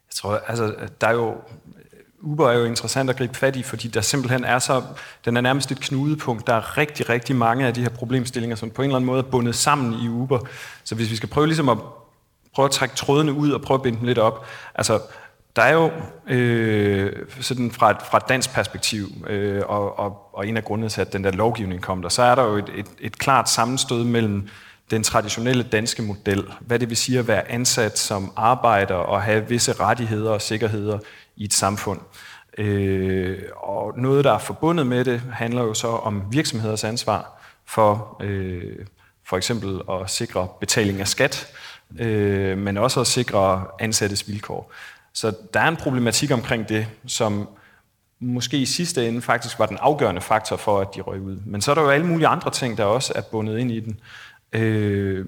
Jeg 0.09 0.15
tror, 0.15 0.41
altså, 0.47 0.75
der 1.01 1.07
er 1.07 1.13
jo 1.13 1.37
Uber 2.25 2.49
er 2.49 2.57
jo 2.57 2.65
interessant 2.65 3.09
at 3.09 3.17
gribe 3.17 3.37
fat 3.37 3.55
i, 3.55 3.63
fordi 3.63 3.87
der 3.87 4.01
simpelthen 4.01 4.43
er 4.43 4.59
så, 4.59 4.83
den 5.25 5.37
er 5.37 5.41
nærmest 5.41 5.71
et 5.71 5.79
knudepunkt. 5.79 6.47
Der 6.47 6.53
er 6.53 6.77
rigtig, 6.77 7.09
rigtig 7.09 7.35
mange 7.35 7.67
af 7.67 7.73
de 7.73 7.81
her 7.81 7.89
problemstillinger, 7.89 8.55
som 8.55 8.69
på 8.69 8.81
en 8.81 8.89
eller 8.89 8.95
anden 8.95 9.05
måde 9.05 9.19
er 9.19 9.23
bundet 9.23 9.55
sammen 9.55 9.93
i 9.93 10.09
Uber. 10.09 10.39
Så 10.83 10.95
hvis 10.95 11.11
vi 11.11 11.15
skal 11.15 11.29
prøve 11.29 11.47
ligesom 11.47 11.69
at 11.69 11.77
prøve 12.55 12.65
at 12.65 12.71
trække 12.71 12.95
trådene 12.95 13.33
ud 13.33 13.51
og 13.51 13.61
prøve 13.61 13.75
at 13.75 13.81
binde 13.81 13.97
dem 13.99 14.07
lidt 14.07 14.17
op. 14.17 14.45
Altså, 14.75 14.99
der 15.55 15.61
er 15.61 15.73
jo 15.73 15.91
øh, 16.27 17.13
sådan 17.41 17.71
fra 17.71 17.91
et, 17.91 17.97
fra 18.09 18.17
et 18.17 18.29
dansk 18.29 18.53
perspektiv, 18.53 19.07
øh, 19.27 19.61
og, 19.65 19.99
og, 19.99 20.29
og 20.33 20.47
en 20.47 20.57
af 20.57 20.63
grundene 20.63 20.89
til, 20.89 21.01
at 21.01 21.13
den 21.13 21.23
der 21.23 21.31
lovgivning 21.31 21.81
kom 21.81 22.01
der, 22.01 22.09
så 22.09 22.21
er 22.21 22.35
der 22.35 22.43
jo 22.43 22.57
et, 22.57 22.69
et, 22.75 22.87
et 22.99 23.17
klart 23.17 23.49
sammenstød 23.49 24.03
mellem 24.03 24.49
den 24.91 25.03
traditionelle 25.03 25.63
danske 25.63 26.01
model, 26.01 26.43
hvad 26.59 26.79
det 26.79 26.89
vil 26.89 26.97
sige 26.97 27.19
at 27.19 27.27
være 27.27 27.51
ansat 27.51 27.99
som 27.99 28.31
arbejder 28.35 28.95
og 28.95 29.21
have 29.21 29.47
visse 29.47 29.73
rettigheder 29.73 30.31
og 30.31 30.41
sikkerheder 30.41 30.99
i 31.35 31.43
et 31.43 31.53
samfund. 31.53 31.99
Øh, 32.57 33.41
og 33.55 33.99
noget, 33.99 34.23
der 34.25 34.33
er 34.33 34.37
forbundet 34.37 34.87
med 34.87 35.05
det, 35.05 35.21
handler 35.33 35.63
jo 35.63 35.73
så 35.73 35.87
om 35.87 36.23
virksomheders 36.31 36.83
ansvar 36.83 37.41
for 37.65 38.17
øh, 38.21 38.85
for 39.27 39.37
eksempel 39.37 39.81
at 39.91 40.09
sikre 40.09 40.47
betaling 40.59 40.99
af 40.99 41.07
skat, 41.07 41.47
øh, 41.99 42.57
men 42.57 42.77
også 42.77 43.01
at 43.01 43.07
sikre 43.07 43.65
ansattes 43.79 44.27
vilkår. 44.27 44.71
Så 45.15 45.33
der 45.53 45.59
er 45.59 45.67
en 45.67 45.75
problematik 45.75 46.31
omkring 46.31 46.69
det, 46.69 46.87
som 47.07 47.49
måske 48.19 48.57
i 48.57 48.65
sidste 48.65 49.07
ende 49.07 49.21
faktisk 49.21 49.59
var 49.59 49.65
den 49.65 49.77
afgørende 49.81 50.21
faktor 50.21 50.55
for, 50.55 50.81
at 50.81 50.87
de 50.95 51.01
røg 51.01 51.21
ud. 51.21 51.37
Men 51.45 51.61
så 51.61 51.71
er 51.71 51.75
der 51.75 51.81
jo 51.81 51.89
alle 51.89 52.07
mulige 52.07 52.27
andre 52.27 52.51
ting, 52.51 52.77
der 52.77 52.83
også 52.83 53.13
er 53.15 53.21
bundet 53.21 53.57
ind 53.57 53.71
i 53.71 53.79
den. 53.79 53.99
Øh, 54.53 55.25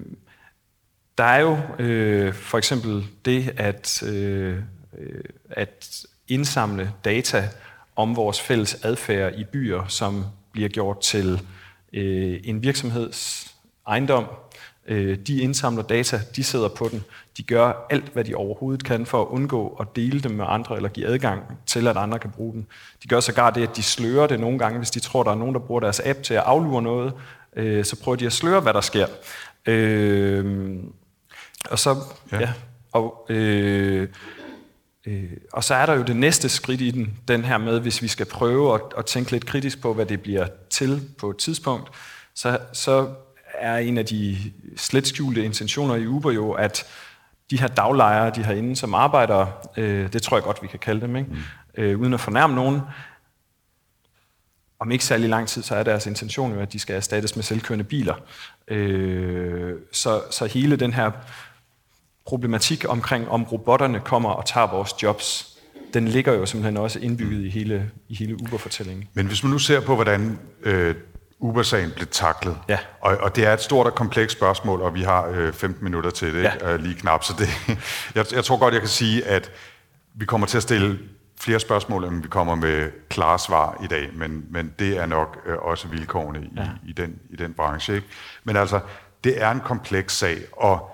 der 1.18 1.24
er 1.24 1.40
jo 1.40 1.58
øh, 1.78 2.34
for 2.34 2.58
eksempel 2.58 3.06
det, 3.24 3.54
at, 3.56 4.02
øh, 4.02 4.58
at 5.50 6.06
indsamle 6.28 6.92
data 7.04 7.48
om 7.96 8.16
vores 8.16 8.40
fælles 8.40 8.84
adfærd 8.84 9.34
i 9.34 9.44
byer, 9.44 9.86
som 9.86 10.24
bliver 10.52 10.68
gjort 10.68 11.00
til 11.00 11.40
øh, 11.92 12.40
en 12.44 12.62
virksomheds 12.62 13.50
ejendom. 13.86 14.24
Øh, 14.88 15.18
de 15.18 15.40
indsamler 15.40 15.82
data, 15.82 16.20
de 16.36 16.44
sidder 16.44 16.68
på 16.68 16.88
den. 16.92 17.04
De 17.36 17.42
gør 17.42 17.86
alt, 17.90 18.12
hvad 18.12 18.24
de 18.24 18.34
overhovedet 18.34 18.84
kan 18.84 19.06
for 19.06 19.22
at 19.22 19.26
undgå 19.26 19.76
at 19.80 19.96
dele 19.96 20.20
dem 20.20 20.32
med 20.32 20.44
andre, 20.48 20.76
eller 20.76 20.88
give 20.88 21.06
adgang 21.06 21.42
til, 21.66 21.88
at 21.88 21.96
andre 21.96 22.18
kan 22.18 22.30
bruge 22.30 22.52
den. 22.52 22.66
De 23.02 23.08
gør 23.08 23.20
sågar 23.20 23.50
det, 23.50 23.62
at 23.62 23.76
de 23.76 23.82
slører 23.82 24.26
det 24.26 24.40
nogle 24.40 24.58
gange, 24.58 24.78
hvis 24.78 24.90
de 24.90 25.00
tror, 25.00 25.22
der 25.22 25.30
er 25.30 25.34
nogen, 25.34 25.54
der 25.54 25.60
bruger 25.60 25.80
deres 25.80 26.00
app 26.04 26.22
til 26.22 26.34
at 26.34 26.42
aflure 26.46 26.82
noget, 26.82 27.12
øh, 27.56 27.84
så 27.84 28.00
prøver 28.02 28.16
de 28.16 28.26
at 28.26 28.32
sløre, 28.32 28.60
hvad 28.60 28.72
der 28.74 28.80
sker. 28.80 29.06
Øh, 29.66 30.76
og 31.70 31.78
så, 31.78 31.96
ja, 32.32 32.40
ja 32.40 32.52
og, 32.92 33.26
øh, 33.28 34.08
øh, 35.06 35.30
og 35.52 35.64
så 35.64 35.74
er 35.74 35.86
der 35.86 35.94
jo 35.94 36.02
det 36.02 36.16
næste 36.16 36.48
skridt 36.48 36.80
i 36.80 36.90
den, 36.90 37.18
den 37.28 37.44
her 37.44 37.58
med, 37.58 37.80
hvis 37.80 38.02
vi 38.02 38.08
skal 38.08 38.26
prøve 38.26 38.74
at, 38.74 38.80
at 38.98 39.06
tænke 39.06 39.30
lidt 39.30 39.46
kritisk 39.46 39.80
på, 39.80 39.94
hvad 39.94 40.06
det 40.06 40.22
bliver 40.22 40.46
til 40.70 41.02
på 41.18 41.30
et 41.30 41.36
tidspunkt, 41.36 41.90
så, 42.34 42.58
så 42.72 43.08
er 43.60 43.76
en 43.76 43.98
af 43.98 44.06
de 44.06 44.36
slet 44.76 45.06
skjulte 45.06 45.44
intentioner 45.44 45.94
i 45.94 46.06
Uber 46.06 46.30
jo, 46.30 46.52
at 46.52 46.86
de 47.50 47.60
her 47.60 47.68
daglejere, 47.68 48.32
de 48.34 48.44
herinde, 48.44 48.76
som 48.76 48.94
arbejder, 48.94 49.46
øh, 49.76 50.12
det 50.12 50.22
tror 50.22 50.36
jeg 50.36 50.44
godt, 50.44 50.62
vi 50.62 50.66
kan 50.66 50.78
kalde 50.78 51.00
dem, 51.00 51.16
ikke? 51.16 51.30
Mm. 51.30 51.82
Øh, 51.82 52.00
uden 52.00 52.14
at 52.14 52.20
fornærme 52.20 52.54
nogen, 52.54 52.80
om 54.80 54.90
ikke 54.90 55.04
særlig 55.04 55.28
lang 55.28 55.48
tid, 55.48 55.62
så 55.62 55.74
er 55.74 55.82
deres 55.82 56.06
intention 56.06 56.52
jo, 56.54 56.60
at 56.60 56.72
de 56.72 56.78
skal 56.78 56.96
erstattes 56.96 57.36
med 57.36 57.44
selvkørende 57.44 57.84
biler. 57.84 58.14
Øh, 58.68 59.74
så, 59.92 60.22
så 60.30 60.46
hele 60.46 60.76
den 60.76 60.92
her 60.92 61.10
problematik 62.26 62.84
omkring, 62.88 63.28
om 63.28 63.44
robotterne 63.44 64.00
kommer 64.00 64.30
og 64.30 64.46
tager 64.46 64.66
vores 64.66 65.02
jobs, 65.02 65.58
den 65.94 66.08
ligger 66.08 66.32
jo 66.32 66.46
simpelthen 66.46 66.76
også 66.76 66.98
indbygget 66.98 67.44
i 67.44 67.48
hele, 67.48 67.90
i 68.08 68.14
hele 68.14 68.34
Uber-fortællingen. 68.34 69.08
Men 69.14 69.26
hvis 69.26 69.42
man 69.42 69.52
nu 69.52 69.58
ser 69.58 69.80
på, 69.80 69.94
hvordan 69.94 70.38
øh, 70.62 70.94
Uber-sagen 71.40 71.90
blev 71.90 72.06
taklet, 72.10 72.58
Ja. 72.68 72.78
og, 73.00 73.16
og 73.16 73.36
det 73.36 73.46
er 73.46 73.52
et 73.52 73.60
stort 73.60 73.86
og 73.86 73.94
komplekst 73.94 74.36
spørgsmål, 74.36 74.82
og 74.82 74.94
vi 74.94 75.02
har 75.02 75.26
øh, 75.26 75.52
15 75.52 75.84
minutter 75.84 76.10
til 76.10 76.34
det, 76.34 76.42
Ja. 76.42 76.52
ja. 76.60 76.72
øh, 76.72 76.80
lige 76.80 76.94
knap, 76.94 77.24
så 77.24 77.32
det, 77.38 77.48
jeg, 78.14 78.24
jeg 78.32 78.44
tror 78.44 78.56
godt, 78.58 78.74
jeg 78.74 78.80
kan 78.80 78.88
sige, 78.88 79.26
at 79.26 79.50
vi 80.14 80.24
kommer 80.24 80.46
til 80.46 80.56
at 80.56 80.62
stille 80.62 80.98
flere 81.40 81.60
spørgsmål, 81.60 82.04
end 82.04 82.22
vi 82.22 82.28
kommer 82.28 82.54
med 82.54 82.90
klare 83.08 83.38
svar 83.38 83.80
i 83.84 83.86
dag, 83.86 84.08
men, 84.14 84.44
men 84.50 84.74
det 84.78 84.96
er 84.96 85.06
nok 85.06 85.38
øh, 85.46 85.56
også 85.58 85.88
vilkårene 85.88 86.40
i, 86.42 86.50
ja. 86.56 86.68
i, 86.88 86.92
den, 86.92 87.18
i 87.30 87.36
den 87.36 87.54
branche. 87.54 87.94
Ikke? 87.94 88.06
Men 88.44 88.56
altså, 88.56 88.80
det 89.24 89.42
er 89.42 89.50
en 89.50 89.60
kompleks 89.60 90.16
sag, 90.16 90.38
og 90.52 90.90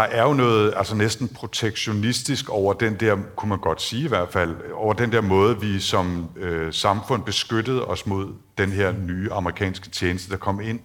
der 0.00 0.06
er 0.06 0.22
jo 0.22 0.32
noget 0.32 0.74
altså 0.76 0.94
næsten 0.94 1.28
protektionistisk 1.28 2.48
over 2.48 2.72
den 2.72 2.94
der, 2.94 3.16
kunne 3.36 3.48
man 3.48 3.58
godt 3.58 3.82
sige 3.82 4.04
i 4.04 4.08
hvert 4.08 4.28
fald, 4.32 4.56
over 4.74 4.94
den 4.94 5.12
der 5.12 5.20
måde, 5.20 5.60
vi 5.60 5.80
som 5.80 6.30
øh, 6.36 6.72
samfund 6.72 7.22
beskyttede 7.22 7.84
os 7.84 8.06
mod 8.06 8.34
den 8.58 8.72
her 8.72 8.92
nye 8.92 9.32
amerikanske 9.32 9.90
tjeneste, 9.90 10.30
der 10.30 10.36
kom 10.36 10.60
ind 10.60 10.80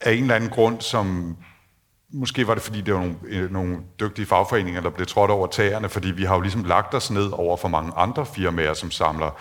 af 0.00 0.12
en 0.12 0.22
eller 0.22 0.34
anden 0.34 0.50
grund, 0.50 0.80
som 0.80 1.36
måske 2.12 2.46
var 2.46 2.54
det, 2.54 2.62
fordi 2.62 2.80
det 2.80 2.94
var 2.94 3.00
nogle, 3.00 3.16
øh, 3.26 3.52
nogle 3.52 3.78
dygtige 4.00 4.26
fagforeninger, 4.26 4.80
der 4.80 4.90
blev 4.90 5.06
trådt 5.06 5.30
over 5.30 5.46
tæerne, 5.46 5.88
fordi 5.88 6.10
vi 6.10 6.24
har 6.24 6.34
jo 6.34 6.40
ligesom 6.40 6.64
lagt 6.64 6.94
os 6.94 7.10
ned 7.10 7.30
over 7.32 7.56
for 7.56 7.68
mange 7.68 7.92
andre 7.96 8.26
firmaer, 8.26 8.74
som 8.74 8.90
samler 8.90 9.40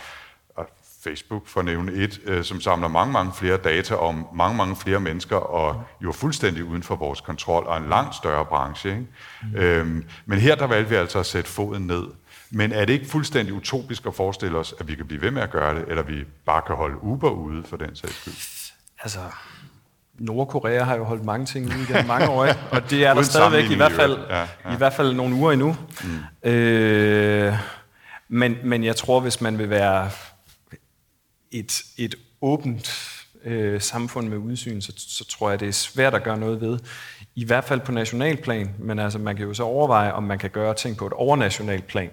Facebook 1.10 1.48
for 1.48 1.60
at 1.60 1.66
nævne 1.66 1.92
et, 1.92 2.22
øh, 2.26 2.44
som 2.44 2.62
samler 2.62 2.88
mange, 2.88 3.14
mange 3.14 3.34
flere 3.34 3.58
data 3.58 3.96
om 3.96 4.28
mange, 4.34 4.58
mange 4.58 4.76
flere 4.76 5.00
mennesker, 5.00 5.36
og 5.36 5.84
jo 6.02 6.12
fuldstændig 6.12 6.64
uden 6.64 6.84
for 6.84 6.96
vores 6.96 7.22
kontrol, 7.22 7.64
og 7.68 7.78
en 7.78 7.90
langt 7.90 8.16
større 8.16 8.46
branche. 8.46 8.90
Ikke? 8.90 9.06
Mm. 9.44 9.56
Øhm, 9.56 10.06
men 10.26 10.40
her 10.40 10.56
der 10.56 10.68
valgte 10.68 10.90
vi 10.90 10.96
altså 10.96 11.20
at 11.20 11.26
sætte 11.26 11.50
foden 11.50 11.88
ned. 11.88 12.04
Men 12.52 12.72
er 12.72 12.86
det 12.86 12.94
ikke 12.94 13.10
fuldstændig 13.10 13.54
utopisk 13.54 14.06
at 14.06 14.16
forestille 14.16 14.58
os, 14.58 14.74
at 14.80 14.88
vi 14.88 14.96
kan 14.96 15.06
blive 15.06 15.22
ved 15.22 15.32
med 15.32 15.42
at 15.42 15.52
gøre 15.52 15.76
det, 15.76 15.86
eller 15.88 16.04
vi 16.04 16.24
bare 16.46 16.62
kan 16.68 16.76
holde 16.76 17.04
Uber 17.04 17.30
ude 17.30 17.64
for 17.64 17.78
den 17.78 17.96
sags 17.96 18.22
skyld? 18.22 18.34
Altså, 19.04 19.20
Nordkorea 20.20 20.84
har 20.84 20.96
jo 20.96 21.04
holdt 21.04 21.26
mange 21.26 21.46
ting 21.46 21.66
ude 21.66 21.84
igennem 21.84 22.08
mange 22.08 22.30
år, 22.30 22.46
ikke? 22.46 22.60
og 22.72 22.90
det 22.90 23.06
er 23.06 23.14
der 23.14 23.22
stadigvæk 23.22 23.72
i 23.72 23.76
hvert 23.76 23.92
fald. 23.92 24.18
Ja, 24.30 24.40
ja. 24.40 24.74
i 24.74 24.78
hvert 24.78 24.94
fald 24.94 25.14
nogle 25.14 25.36
uger 25.36 25.52
endnu. 25.52 25.76
Mm. 26.04 26.50
Øh, 26.50 27.54
men, 28.28 28.58
men 28.64 28.84
jeg 28.84 28.96
tror, 28.96 29.20
hvis 29.20 29.42
man 29.42 29.58
vil 29.58 29.70
være 29.70 30.10
et, 31.60 31.84
et 31.98 32.16
åbent 32.42 32.92
øh, 33.44 33.82
samfund 33.82 34.30
med 34.30 34.38
udsyn, 34.38 34.82
så, 34.82 34.94
så 34.98 35.26
tror 35.26 35.50
jeg, 35.50 35.60
det 35.60 35.68
er 35.68 35.72
svært 35.72 36.14
at 36.14 36.24
gøre 36.24 36.38
noget 36.38 36.62
ved. 36.62 36.80
I 37.36 37.46
hvert 37.46 37.64
fald 37.64 37.80
på 37.80 37.92
nationalplan, 37.92 38.76
men 38.80 39.00
altså, 39.00 39.20
man 39.20 39.36
kan 39.36 39.46
jo 39.46 39.54
så 39.54 39.64
overveje, 39.64 40.12
om 40.12 40.24
man 40.24 40.40
kan 40.40 40.50
gøre 40.50 40.74
ting 40.74 40.98
på 40.98 41.08
et 41.08 41.14
overnationalt 41.14 41.88
plan. 41.88 42.10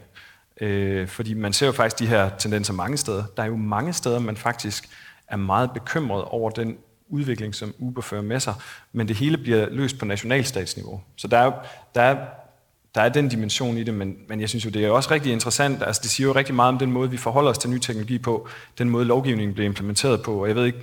Øh, 0.60 1.08
fordi 1.08 1.34
man 1.34 1.52
ser 1.52 1.66
jo 1.66 1.72
faktisk 1.72 1.98
de 1.98 2.06
her 2.06 2.30
tendenser 2.38 2.72
mange 2.72 2.96
steder. 2.96 3.24
Der 3.36 3.42
er 3.42 3.46
jo 3.46 3.56
mange 3.56 3.92
steder, 3.92 4.18
man 4.18 4.36
faktisk 4.36 4.88
er 5.28 5.36
meget 5.36 5.70
bekymret 5.72 6.24
over 6.24 6.50
den 6.50 6.76
udvikling, 7.08 7.54
som 7.54 7.74
Uber 7.78 8.02
fører 8.02 8.22
med 8.22 8.40
sig, 8.40 8.54
men 8.92 9.08
det 9.08 9.16
hele 9.16 9.38
bliver 9.38 9.68
løst 9.70 9.98
på 9.98 10.04
nationalstatsniveau. 10.04 11.00
Så 11.16 11.28
der 11.28 11.38
er, 11.38 11.52
der 11.94 12.02
er, 12.02 12.16
der 12.94 13.00
er 13.00 13.08
den 13.08 13.28
dimension 13.28 13.78
i 13.78 13.84
det, 13.84 13.94
men, 13.94 14.16
men 14.28 14.40
jeg 14.40 14.48
synes 14.48 14.64
jo, 14.64 14.70
det 14.70 14.84
er 14.84 14.90
også 14.90 15.10
rigtig 15.10 15.32
interessant. 15.32 15.82
Altså, 15.82 16.00
det 16.02 16.10
siger 16.10 16.26
jo 16.26 16.34
rigtig 16.34 16.54
meget 16.54 16.68
om 16.68 16.78
den 16.78 16.92
måde, 16.92 17.10
vi 17.10 17.16
forholder 17.16 17.50
os 17.50 17.58
til 17.58 17.70
ny 17.70 17.78
teknologi 17.78 18.18
på, 18.18 18.48
den 18.78 18.90
måde, 18.90 19.04
lovgivningen 19.04 19.54
bliver 19.54 19.66
implementeret 19.66 20.22
på, 20.22 20.42
og 20.42 20.48
jeg 20.48 20.56
ved 20.56 20.66
ikke, 20.66 20.78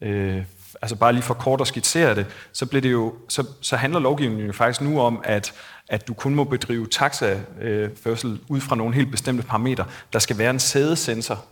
øh, 0.00 0.42
altså 0.82 0.96
bare 0.96 1.12
lige 1.12 1.22
for 1.22 1.34
kort 1.34 1.60
at 1.60 1.66
skitsere 1.66 2.14
det, 2.14 2.26
så, 2.52 2.66
bliver 2.66 2.82
det 2.82 2.92
jo, 2.92 3.14
så, 3.28 3.46
så 3.60 3.76
handler 3.76 4.00
lovgivningen 4.00 4.46
jo 4.46 4.52
faktisk 4.52 4.80
nu 4.80 5.00
om, 5.00 5.20
at, 5.24 5.54
at 5.88 6.08
du 6.08 6.14
kun 6.14 6.34
må 6.34 6.44
bedrive 6.44 6.86
taxaførsel 6.86 8.30
øh, 8.30 8.38
ud 8.48 8.60
fra 8.60 8.76
nogle 8.76 8.94
helt 8.94 9.10
bestemte 9.10 9.42
parametre. 9.42 9.84
Der 10.12 10.18
skal 10.18 10.38
være 10.38 10.50
en 10.50 10.58
sædesensor. 10.58 11.44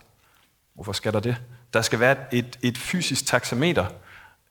Hvorfor 0.75 0.92
skal 0.92 1.12
der 1.12 1.20
det? 1.20 1.37
Der 1.75 1.82
skal 1.82 2.00
være 2.00 2.16
et, 2.32 2.58
et 2.62 2.78
fysisk 2.78 3.26
taxameter. 3.26 3.87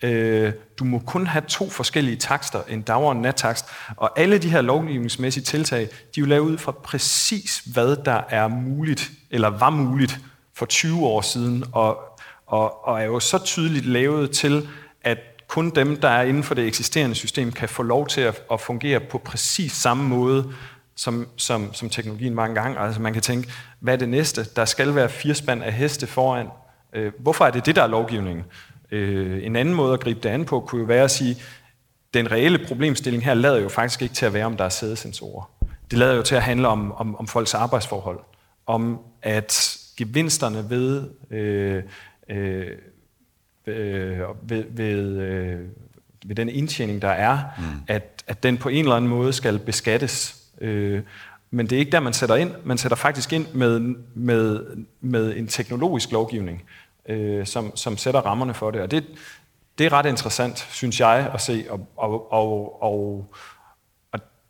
Øh, 0.01 0.53
du 0.79 0.84
må 0.84 1.00
kun 1.00 1.27
have 1.27 1.43
to 1.48 1.70
forskellige 1.70 2.15
takster, 2.17 2.62
en 2.70 2.81
dag- 2.81 2.96
og 2.96 3.12
en 3.12 3.22
nattakst. 3.22 3.65
Og 3.98 4.20
alle 4.20 4.38
de 4.38 4.50
her 4.50 4.62
lovgivningsmæssige 4.62 5.43
tiltag, 5.43 5.81
de 5.81 5.86
er 5.88 6.22
jo 6.22 6.25
lavet 6.25 6.41
ud 6.41 6.58
fra 6.58 6.72
præcis, 6.72 7.63
hvad 7.74 7.96
der 8.05 8.22
er 8.29 8.48
muligt, 8.48 9.12
eller 9.31 9.48
var 9.48 9.70
muligt 9.70 10.20
for 10.55 10.65
20 10.65 11.05
år 11.05 11.22
siden, 11.22 11.63
og, 11.72 11.98
og, 12.48 12.88
og 12.88 13.01
er 13.01 13.05
jo 13.05 13.20
så 13.20 13.38
tydeligt 13.38 13.86
lavet 13.86 14.31
til, 14.31 14.67
at 15.01 15.17
kun 15.48 15.70
dem, 15.70 15.98
der 16.01 16.08
er 16.10 16.24
inden 16.24 16.43
for 16.43 16.55
det 16.55 16.67
eksisterende 16.67 17.15
system, 17.15 17.51
kan 17.51 17.70
få 17.70 17.84
lov 17.84 18.08
til 18.08 18.22
at, 18.22 18.43
at 18.51 18.62
fungere 18.62 19.00
på 19.00 19.17
præcis 19.17 19.72
samme 19.72 20.03
måde, 20.03 20.53
som, 20.96 21.27
som, 21.38 21.74
som 21.74 21.89
teknologien 21.89 22.36
mange 22.36 22.55
gange. 22.55 22.79
Altså 22.79 23.01
man 23.01 23.13
kan 23.13 23.22
tænke, 23.22 23.51
hvad 23.79 23.93
er 23.93 23.98
det 23.98 24.10
næste? 24.10 24.46
Der 24.55 24.65
skal 24.65 24.96
være 24.96 25.10
fire 25.10 25.36
spand 25.36 25.63
af 25.63 25.74
heste 25.74 26.08
foran. 26.08 26.48
Øh, 26.93 27.12
hvorfor 27.20 27.46
er 27.46 27.51
det 27.51 27.65
det, 27.65 27.75
der 27.75 27.84
er 27.84 27.88
lovgivningen? 27.88 28.46
Øh, 28.91 29.45
en 29.45 29.55
anden 29.55 29.74
måde 29.74 29.93
at 29.93 30.00
gribe 30.00 30.19
det 30.19 30.29
an 30.29 30.45
på, 30.45 30.60
kunne 30.60 30.79
jo 30.81 30.86
være 30.86 31.03
at 31.03 31.12
sige, 31.12 31.38
den 32.13 32.31
reelle 32.31 32.65
problemstilling 32.67 33.25
her 33.25 33.33
lader 33.33 33.60
jo 33.60 33.69
faktisk 33.69 34.01
ikke 34.01 34.15
til 34.15 34.25
at 34.25 34.33
være, 34.33 34.45
om 34.45 34.57
der 34.57 34.65
er 34.65 34.69
sædesensorer. 34.69 35.51
Det 35.91 36.00
lader 36.00 36.15
jo 36.15 36.21
til 36.21 36.36
at 36.36 36.41
handle 36.41 36.67
om, 36.67 36.91
om, 36.91 37.15
om 37.15 37.27
folks 37.27 37.53
arbejdsforhold. 37.53 38.19
Om 38.65 39.00
at 39.21 39.77
gevinsterne 39.98 40.69
ved, 40.69 41.10
øh, 41.31 41.83
øh, 42.29 42.67
øh, 43.67 44.19
ved, 44.41 44.63
ved, 44.69 45.17
øh, 45.17 45.60
ved 46.25 46.36
den 46.36 46.50
indtjening, 46.50 47.01
der 47.01 47.10
er, 47.10 47.39
mm. 47.57 47.63
at, 47.88 48.24
at 48.27 48.43
den 48.43 48.57
på 48.57 48.69
en 48.69 48.83
eller 48.83 48.95
anden 48.95 49.10
måde 49.10 49.33
skal 49.33 49.60
beskattes. 49.60 50.36
Øh, 50.62 51.01
men 51.51 51.67
det 51.67 51.75
er 51.75 51.79
ikke 51.79 51.91
der, 51.91 52.00
man 52.00 52.13
sætter 52.13 52.36
ind. 52.36 52.51
Man 52.63 52.77
sætter 52.77 52.95
faktisk 52.95 53.33
ind 53.33 53.45
med, 53.53 53.79
med, 54.15 54.65
med 55.01 55.38
en 55.38 55.48
teknologisk 55.48 56.12
lovgivning, 56.12 56.63
øh, 57.10 57.46
som, 57.46 57.75
som 57.75 57.98
sætter 57.98 58.22
rammerne 58.22 58.53
for 58.53 58.72
det. 58.72 58.81
Og 58.81 58.91
det, 58.91 59.05
det 59.77 59.86
er 59.86 59.93
ret 59.93 60.05
interessant, 60.05 60.67
synes 60.72 61.00
jeg, 61.00 61.31
at 61.34 61.41
se, 61.41 61.65
og, 61.70 61.88
og, 61.98 62.34
og, 62.34 62.84
og, 62.84 63.34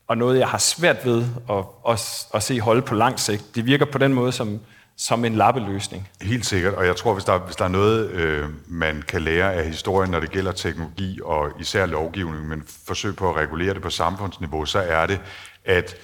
og, 0.07 0.17
noget, 0.17 0.39
jeg 0.39 0.47
har 0.47 0.57
svært 0.57 1.05
ved 1.05 1.25
at, 1.49 1.63
at, 1.89 2.27
at 2.33 2.43
se 2.43 2.59
holde 2.59 2.81
på 2.81 2.95
lang 2.95 3.19
sigt. 3.19 3.55
Det 3.55 3.65
virker 3.65 3.85
på 3.85 3.97
den 3.97 4.13
måde 4.13 4.31
som, 4.31 4.59
som 4.97 5.25
en 5.25 5.35
lappeløsning. 5.35 6.09
Helt 6.21 6.45
sikkert, 6.45 6.73
og 6.73 6.85
jeg 6.85 6.95
tror, 6.95 7.13
hvis 7.13 7.23
der, 7.23 7.39
hvis 7.39 7.55
der 7.55 7.65
er 7.65 7.69
noget, 7.69 8.09
øh, 8.09 8.49
man 8.67 9.03
kan 9.07 9.21
lære 9.21 9.53
af 9.53 9.65
historien, 9.65 10.11
når 10.11 10.19
det 10.19 10.31
gælder 10.31 10.51
teknologi 10.51 11.19
og 11.23 11.49
især 11.59 11.85
lovgivning, 11.85 12.47
men 12.47 12.63
forsøg 12.87 13.15
på 13.15 13.29
at 13.29 13.35
regulere 13.35 13.73
det 13.73 13.81
på 13.81 13.89
samfundsniveau, 13.89 14.65
så 14.65 14.79
er 14.79 15.05
det, 15.05 15.19
at 15.65 15.95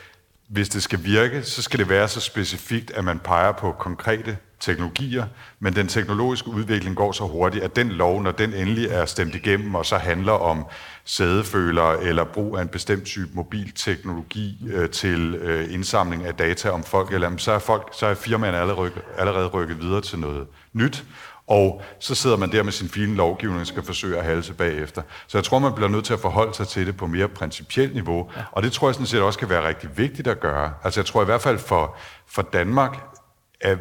hvis 0.48 0.70
det 0.70 0.84
skal 0.84 1.04
virke, 1.04 1.44
så 1.44 1.62
skal 1.62 1.80
det 1.80 1.90
være 1.90 2.08
så 2.08 2.20
specifikt, 2.20 2.92
at 2.92 3.04
man 3.04 3.20
peger 3.20 3.52
på 3.52 3.72
konkrete 3.72 4.38
teknologier, 4.60 5.26
men 5.60 5.76
den 5.76 5.88
teknologiske 5.88 6.50
udvikling 6.50 6.96
går 6.96 7.12
så 7.12 7.24
hurtigt, 7.24 7.64
at 7.64 7.76
den 7.76 7.90
lov, 7.90 8.22
når 8.24 8.32
den 8.32 8.54
endelig 8.54 8.86
er 8.86 9.06
stemt 9.06 9.36
igennem, 9.36 9.76
og 9.76 9.86
så 9.86 9.98
handler 9.98 10.32
om 10.32 10.66
sædefølere 11.06 12.04
eller 12.04 12.24
brug 12.24 12.58
af 12.58 12.62
en 12.62 12.68
bestemt 12.68 13.06
type 13.06 13.30
mobilteknologi 13.34 14.68
øh, 14.74 14.90
til 14.90 15.36
øh, 15.36 15.74
indsamling 15.74 16.26
af 16.26 16.36
data 16.36 16.70
om 16.70 16.84
folk, 16.84 17.14
eller, 17.14 17.38
så 17.38 17.52
er, 17.52 17.60
folk, 17.60 17.90
så 18.00 18.06
er 18.06 18.14
firmaerne 18.14 18.58
allerede, 18.58 18.90
rykket- 18.90 19.20
allerede 19.20 19.48
rykket 19.48 19.82
videre 19.82 20.02
til 20.02 20.20
noget 20.20 20.48
nyt, 20.74 21.06
og 21.48 21.82
så 22.00 22.16
sidder 22.16 22.38
man 22.38 22.52
der 22.52 22.64
med 22.64 22.72
sin 22.72 22.90
fine 22.90 23.16
lovgivning 23.16 23.62
og 23.62 23.68
skal 23.68 23.84
forsøge 23.84 24.18
at 24.18 24.26
halse 24.26 24.54
bagefter. 24.54 25.02
Så 25.28 25.38
jeg 25.38 25.46
tror, 25.46 25.60
man 25.60 25.74
bliver 25.74 25.90
nødt 25.90 26.06
til 26.06 26.14
at 26.14 26.20
forholde 26.20 26.54
sig 26.54 26.68
til 26.68 26.88
det 26.88 26.98
på 26.98 27.08
mere 27.08 27.28
principielt 27.28 27.94
niveau, 27.94 28.30
ja. 28.36 28.42
og 28.52 28.64
det 28.64 28.72
tror 28.72 28.88
jeg 28.88 28.96
sådan 28.96 29.08
set 29.08 29.22
også 29.22 29.40
kan 29.40 29.50
være 29.50 29.68
rigtig 29.68 29.98
vigtigt 29.98 30.28
at 30.28 30.40
gøre. 30.40 30.74
Altså 30.84 31.00
jeg 31.00 31.06
tror 31.06 31.22
i 31.22 31.26
hvert 31.26 31.42
fald 31.42 31.60
for, 31.60 31.98
for 32.28 32.42
Danmark, 32.42 32.98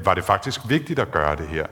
var 0.04 0.14
det 0.14 0.24
faktisk 0.24 0.60
vigtigt 0.68 0.98
at 0.98 1.12
gøre 1.12 1.36
det 1.36 1.48
her. 1.48 1.66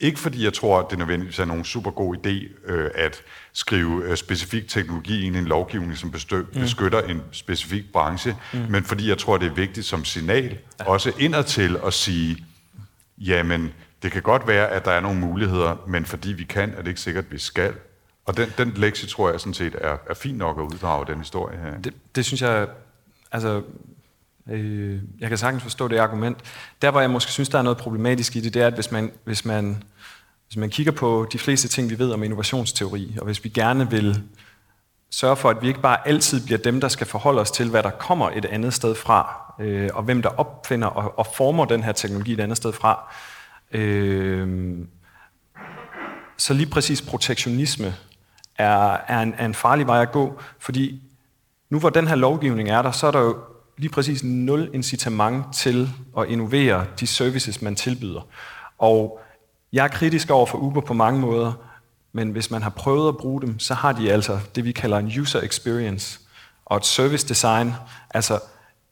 Ikke 0.00 0.18
fordi 0.18 0.44
jeg 0.44 0.52
tror, 0.52 0.78
at 0.78 0.86
det 0.90 0.98
nødvendigvis 0.98 1.38
er 1.38 1.44
nogen 1.44 1.64
super 1.64 1.90
god 1.90 2.16
idé 2.16 2.70
øh, 2.72 2.90
at 2.94 3.22
skrive 3.52 4.04
øh, 4.04 4.16
specifik 4.16 4.68
teknologi 4.68 5.26
ind 5.26 5.36
i 5.36 5.38
en 5.38 5.44
lovgivning, 5.44 5.98
som 5.98 6.10
bestø- 6.10 6.60
beskytter 6.60 7.02
en 7.02 7.22
specifik 7.32 7.92
branche, 7.92 8.36
mm. 8.52 8.58
men 8.68 8.84
fordi 8.84 9.08
jeg 9.08 9.18
tror, 9.18 9.38
det 9.38 9.46
er 9.46 9.54
vigtigt 9.54 9.86
som 9.86 10.04
signal, 10.04 10.58
ja. 10.80 10.84
også 10.84 11.12
indadtil 11.18 11.78
at 11.86 11.94
sige, 11.94 12.44
jamen, 13.18 13.72
det 14.02 14.12
kan 14.12 14.22
godt 14.22 14.46
være, 14.46 14.68
at 14.68 14.84
der 14.84 14.90
er 14.90 15.00
nogle 15.00 15.20
muligheder, 15.20 15.76
men 15.86 16.04
fordi 16.04 16.32
vi 16.32 16.44
kan, 16.44 16.72
er 16.76 16.82
det 16.82 16.88
ikke 16.88 17.00
sikkert, 17.00 17.24
at 17.24 17.32
vi 17.32 17.38
skal. 17.38 17.74
Og 18.26 18.36
den, 18.36 18.48
den 18.58 18.72
lektie 18.76 19.08
tror 19.08 19.30
jeg 19.30 19.40
sådan 19.40 19.54
set 19.54 19.76
er, 19.80 19.96
er 20.10 20.14
fin 20.14 20.34
nok 20.34 20.58
at 20.58 20.62
uddrage 20.62 21.06
den 21.06 21.18
historie 21.18 21.58
her. 21.58 21.80
Det, 21.80 21.94
det 22.14 22.24
synes 22.24 22.42
jeg, 22.42 22.68
altså, 23.32 23.62
øh, 24.50 25.00
jeg 25.20 25.28
kan 25.28 25.38
sagtens 25.38 25.62
forstå 25.62 25.88
det 25.88 25.98
argument. 25.98 26.38
Der, 26.82 26.90
hvor 26.90 27.00
jeg 27.00 27.10
måske 27.10 27.32
synes, 27.32 27.48
der 27.48 27.58
er 27.58 27.62
noget 27.62 27.78
problematisk 27.78 28.36
i 28.36 28.40
det, 28.40 28.54
det 28.54 28.62
er, 28.62 28.66
at 28.66 28.74
hvis 28.74 28.90
man, 28.90 29.12
hvis 29.24 29.44
man, 29.44 29.82
hvis 30.46 30.56
man 30.56 30.70
kigger 30.70 30.92
på 30.92 31.28
de 31.32 31.38
fleste 31.38 31.68
ting, 31.68 31.90
vi 31.90 31.98
ved 31.98 32.12
om 32.12 32.22
innovationsteori, 32.22 33.16
og 33.18 33.24
hvis 33.24 33.44
vi 33.44 33.48
gerne 33.48 33.90
vil 33.90 34.22
sørge 35.10 35.36
for, 35.36 35.50
at 35.50 35.62
vi 35.62 35.68
ikke 35.68 35.80
bare 35.80 36.08
altid 36.08 36.44
bliver 36.44 36.58
dem, 36.58 36.80
der 36.80 36.88
skal 36.88 37.06
forholde 37.06 37.40
os 37.40 37.50
til, 37.50 37.70
hvad 37.70 37.82
der 37.82 37.90
kommer 37.90 38.30
et 38.30 38.44
andet 38.44 38.74
sted 38.74 38.94
fra, 38.94 39.54
øh, 39.60 39.90
og 39.94 40.02
hvem 40.02 40.22
der 40.22 40.28
opfinder 40.28 40.88
og, 40.88 41.18
og 41.18 41.26
former 41.34 41.64
den 41.64 41.82
her 41.82 41.92
teknologi 41.92 42.32
et 42.32 42.40
andet 42.40 42.56
sted 42.56 42.72
fra, 42.72 43.14
øh, 43.72 44.78
så 46.36 46.54
lige 46.54 46.70
præcis 46.70 47.02
protektionisme 47.02 47.94
er, 48.56 48.96
er, 49.08 49.22
en, 49.22 49.34
er 49.38 49.44
en 49.44 49.54
farlig 49.54 49.86
vej 49.86 50.02
at 50.02 50.12
gå, 50.12 50.40
fordi 50.58 51.02
nu 51.70 51.78
hvor 51.78 51.90
den 51.90 52.06
her 52.06 52.14
lovgivning 52.14 52.68
er 52.68 52.82
der, 52.82 52.90
så 52.90 53.06
er 53.06 53.10
der 53.10 53.20
jo 53.20 53.36
lige 53.76 53.90
præcis 53.90 54.24
nul 54.24 54.70
incitament 54.72 55.44
til 55.54 55.88
at 56.18 56.28
innovere 56.28 56.86
de 57.00 57.06
services, 57.06 57.62
man 57.62 57.76
tilbyder. 57.76 58.26
Og 58.78 59.20
jeg 59.72 59.84
er 59.84 59.88
kritisk 59.88 60.30
over 60.30 60.46
for 60.46 60.58
Uber 60.58 60.80
på 60.80 60.94
mange 60.94 61.20
måder, 61.20 61.52
men 62.12 62.30
hvis 62.30 62.50
man 62.50 62.62
har 62.62 62.70
prøvet 62.70 63.08
at 63.08 63.16
bruge 63.16 63.42
dem, 63.42 63.58
så 63.58 63.74
har 63.74 63.92
de 63.92 64.12
altså 64.12 64.40
det, 64.54 64.64
vi 64.64 64.72
kalder 64.72 64.98
en 64.98 65.20
user 65.20 65.40
experience 65.40 66.20
og 66.64 66.76
et 66.76 66.86
service 66.86 67.28
design, 67.28 67.74
altså 68.10 68.40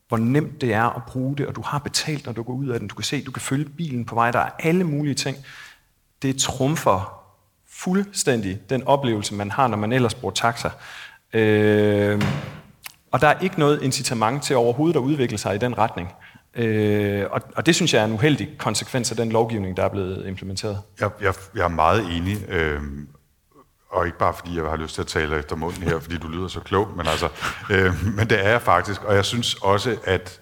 hvor 0.09 0.17
nemt 0.17 0.61
det 0.61 0.75
er 0.75 0.97
at 0.97 1.03
bruge 1.07 1.37
det, 1.37 1.47
og 1.47 1.57
du 1.57 1.63
har 1.63 1.79
betalt, 1.79 2.27
når 2.27 2.33
du 2.33 2.43
går 2.43 2.53
ud 2.53 2.69
af 2.69 2.79
den. 2.79 2.89
Du 2.89 2.95
kan 2.95 3.05
se, 3.05 3.25
du 3.25 3.31
kan 3.31 3.43
følge 3.43 3.65
bilen 3.65 4.05
på 4.05 4.15
vej, 4.15 4.31
der 4.31 4.39
er 4.39 4.51
alle 4.59 4.85
mulige 4.85 5.15
ting. 5.15 5.37
Det 6.23 6.39
trumfer 6.39 7.23
fuldstændig 7.69 8.61
den 8.71 8.83
oplevelse, 8.83 9.35
man 9.35 9.51
har, 9.51 9.69
når 9.69 9.77
man 9.77 9.93
ellers 9.93 10.15
bruger 10.15 10.35
taxa. 10.35 10.71
Øh, 11.33 12.23
og 13.13 13.21
der 13.21 13.29
er 13.29 13.39
ikke 13.41 13.59
noget 13.59 13.83
incitament 13.83 14.43
til 14.43 14.57
overhovedet 14.57 14.97
at 14.97 15.01
udvikle 15.01 15.39
sig 15.39 15.55
i 15.55 15.59
den 15.59 15.79
retning. 15.79 16.13
Øh, 16.55 17.25
og, 17.31 17.41
og 17.57 17.67
det 17.67 17.75
synes 17.75 17.95
jeg 17.95 18.01
er 18.01 18.05
en 18.05 18.13
uheldig 18.13 18.49
konsekvens 18.59 19.11
af 19.11 19.17
den 19.17 19.33
lovgivning, 19.33 19.77
der 19.77 19.85
er 19.85 19.89
blevet 19.89 20.27
implementeret. 20.27 20.83
Jeg, 21.01 21.11
jeg, 21.21 21.35
jeg 21.55 21.65
er 21.65 21.69
meget 21.69 22.17
enig, 22.17 22.49
øh, 22.49 22.81
og 23.91 24.07
ikke 24.07 24.19
bare 24.19 24.35
fordi 24.35 24.57
jeg 24.57 24.65
har 24.65 24.77
lyst 24.77 24.95
til 24.95 25.03
at 25.03 25.07
tale 25.07 25.39
efter 25.39 25.57
munden 25.57 25.83
her, 25.83 26.01
fordi 26.01 26.19
du 26.19 26.29
lyder 26.29 26.49
så 26.49 26.61
klog, 26.61 26.89
men 26.97 27.07
altså, 27.07 27.29
øh, 27.71 27.95
men 28.17 28.31
det 28.31 28.47
er 28.47 28.49
jeg 28.49 28.63
faktisk, 28.63 29.05
og 29.05 29.15
jeg 29.15 29.25
synes 29.25 29.55
også, 29.55 29.97
at 30.05 30.41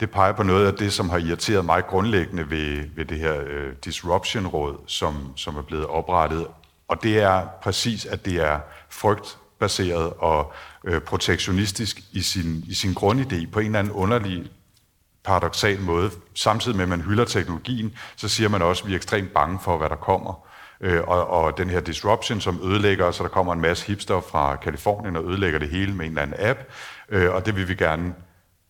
det 0.00 0.10
peger 0.10 0.32
på 0.32 0.42
noget 0.42 0.66
af 0.66 0.74
det, 0.74 0.92
som 0.92 1.10
har 1.10 1.18
irriteret 1.18 1.64
mig 1.64 1.86
grundlæggende 1.86 2.50
ved, 2.50 2.84
ved 2.96 3.04
det 3.04 3.18
her 3.18 3.42
øh, 3.46 3.72
Disruption-råd, 3.84 4.76
som, 4.86 5.32
som 5.36 5.56
er 5.56 5.62
blevet 5.62 5.86
oprettet, 5.86 6.46
og 6.88 7.02
det 7.02 7.18
er 7.18 7.46
præcis, 7.62 8.06
at 8.06 8.24
det 8.24 8.34
er 8.34 8.60
frygtbaseret 8.90 10.12
og 10.18 10.52
øh, 10.84 11.00
protektionistisk 11.00 12.00
i 12.12 12.22
sin, 12.22 12.64
i 12.68 12.74
sin 12.74 12.92
grundidé 12.92 13.50
på 13.50 13.60
en 13.60 13.66
eller 13.66 13.78
anden 13.78 13.92
underlig 13.92 14.50
paradoxal 15.24 15.80
måde. 15.80 16.10
Samtidig 16.34 16.76
med, 16.76 16.84
at 16.84 16.88
man 16.88 17.00
hylder 17.00 17.24
teknologien, 17.24 17.94
så 18.16 18.28
siger 18.28 18.48
man 18.48 18.62
også, 18.62 18.82
at 18.82 18.88
vi 18.88 18.92
er 18.92 18.96
ekstremt 18.96 19.32
bange 19.32 19.58
for, 19.62 19.78
hvad 19.78 19.88
der 19.88 19.96
kommer. 19.96 20.45
Øh, 20.80 21.02
og, 21.06 21.26
og 21.26 21.58
den 21.58 21.70
her 21.70 21.80
disruption, 21.80 22.40
som 22.40 22.60
ødelægger, 22.64 23.10
så 23.10 23.22
der 23.22 23.28
kommer 23.28 23.52
en 23.52 23.60
masse 23.60 23.86
hipster 23.86 24.20
fra 24.20 24.56
Kalifornien 24.56 25.16
og 25.16 25.24
ødelægger 25.24 25.58
det 25.58 25.68
hele 25.68 25.94
med 25.94 26.06
en 26.06 26.10
eller 26.10 26.22
anden 26.22 26.36
app, 26.38 26.58
øh, 27.08 27.34
og 27.34 27.46
det 27.46 27.56
vil 27.56 27.68
vi 27.68 27.74
gerne 27.74 28.14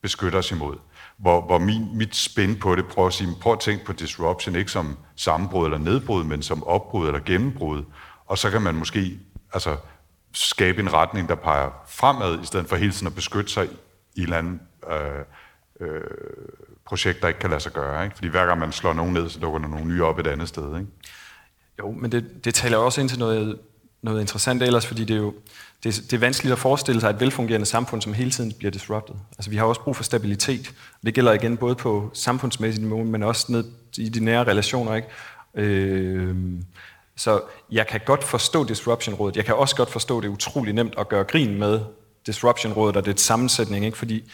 beskytte 0.03 0.37
os 0.37 0.51
imod. 0.51 0.77
Hvor, 1.17 1.41
hvor 1.41 1.59
min, 1.59 1.99
mit 1.99 2.17
spænd 2.17 2.61
på 2.61 2.75
det, 2.75 2.87
prøver 2.87 3.09
at 3.09 3.15
sige, 3.15 3.29
prøv 3.41 3.53
at 3.53 3.61
tænke 3.61 3.85
på 3.85 3.93
disruption, 3.93 4.57
ikke 4.57 4.71
som 4.71 4.97
sammenbrud 5.17 5.65
eller 5.65 5.79
nedbrud, 5.79 6.25
men 6.25 6.43
som 6.43 6.65
opbrud 6.65 7.07
eller 7.07 7.21
gennembrud. 7.21 7.85
Og 8.27 8.39
så 8.39 8.51
kan 8.51 8.63
man 8.63 8.75
måske 8.75 9.19
altså, 9.53 9.77
skabe 10.33 10.83
en 10.83 10.93
retning, 10.93 11.29
der 11.29 11.35
peger 11.35 11.71
fremad, 11.89 12.43
i 12.43 12.47
stedet 12.47 12.69
for 12.69 12.77
hele 12.77 12.93
tiden 12.93 13.07
at 13.07 13.15
beskytte 13.15 13.53
sig 13.53 13.65
i 14.15 14.21
et 14.21 14.23
eller 14.23 14.39
andet 14.39 14.61
øh, 14.91 15.89
øh, 15.89 16.01
projekt, 16.87 17.23
der 17.23 17.29
ikke 17.29 17.41
kan 17.41 17.51
lade 17.51 17.61
sig 17.61 17.73
gøre. 17.73 18.05
Ikke? 18.05 18.17
Fordi 18.17 18.29
hver 18.29 18.47
gang 18.47 18.59
man 18.59 18.73
slår 18.73 18.93
nogen 18.93 19.13
ned, 19.13 19.29
så 19.29 19.39
dukker 19.41 19.59
der 19.59 19.69
nogle 19.69 19.87
nye 19.87 20.05
op 20.05 20.19
et 20.19 20.27
andet 20.27 20.49
sted. 20.49 20.79
Ikke? 20.79 20.91
Jo, 21.79 21.91
men 21.91 22.13
det, 22.13 22.45
det 22.45 22.55
taler 22.55 22.77
også 22.77 23.01
ind 23.01 23.09
til 23.09 23.19
noget, 23.19 23.59
noget 24.03 24.21
interessant 24.21 24.63
ellers, 24.63 24.87
fordi 24.87 25.05
det 25.05 25.17
er 25.17 25.21
jo 25.21 25.35
det, 25.85 25.95
det 26.11 26.13
er 26.13 26.19
vanskeligt 26.19 26.53
at 26.53 26.59
forestille 26.59 27.01
sig 27.01 27.11
et 27.11 27.21
velfungerende 27.21 27.67
samfund, 27.67 28.03
som 28.03 28.15
hele 28.15 28.31
tiden 28.31 28.53
bliver 28.53 28.71
disrupted. 28.71 29.15
Altså, 29.39 29.51
vi 29.51 29.57
har 29.57 29.65
også 29.65 29.81
brug 29.81 29.97
for 29.97 30.05
stabilitet. 30.05 30.73
Det 31.07 31.15
gælder 31.15 31.33
igen 31.33 31.57
både 31.57 31.75
på 31.75 32.11
samfundsmæssigt 32.15 32.87
niveau, 32.87 33.05
men 33.05 33.23
også 33.23 33.53
ned 33.53 33.65
i 33.99 34.09
de 34.09 34.25
nære 34.25 34.45
relationer. 34.45 34.95
Ikke? 34.95 35.09
Øh, 35.55 36.37
så 37.17 37.41
jeg 37.73 37.87
kan 37.87 38.01
godt 38.07 38.25
forstå 38.25 38.65
Disruption-rådet. 38.65 39.37
Jeg 39.37 39.45
kan 39.45 39.55
også 39.55 39.77
godt 39.77 39.91
forstå, 39.91 40.21
det 40.21 40.29
er 40.29 40.33
utrolig 40.33 40.75
nemt 40.75 40.95
at 40.99 41.09
gøre 41.09 41.25
grin 41.25 41.59
med 41.59 41.81
Disruption-rådet 42.27 42.97
og 42.97 43.07
det 43.07 43.21
sammensætning, 43.21 43.85
ikke? 43.85 43.99
fordi 43.99 44.33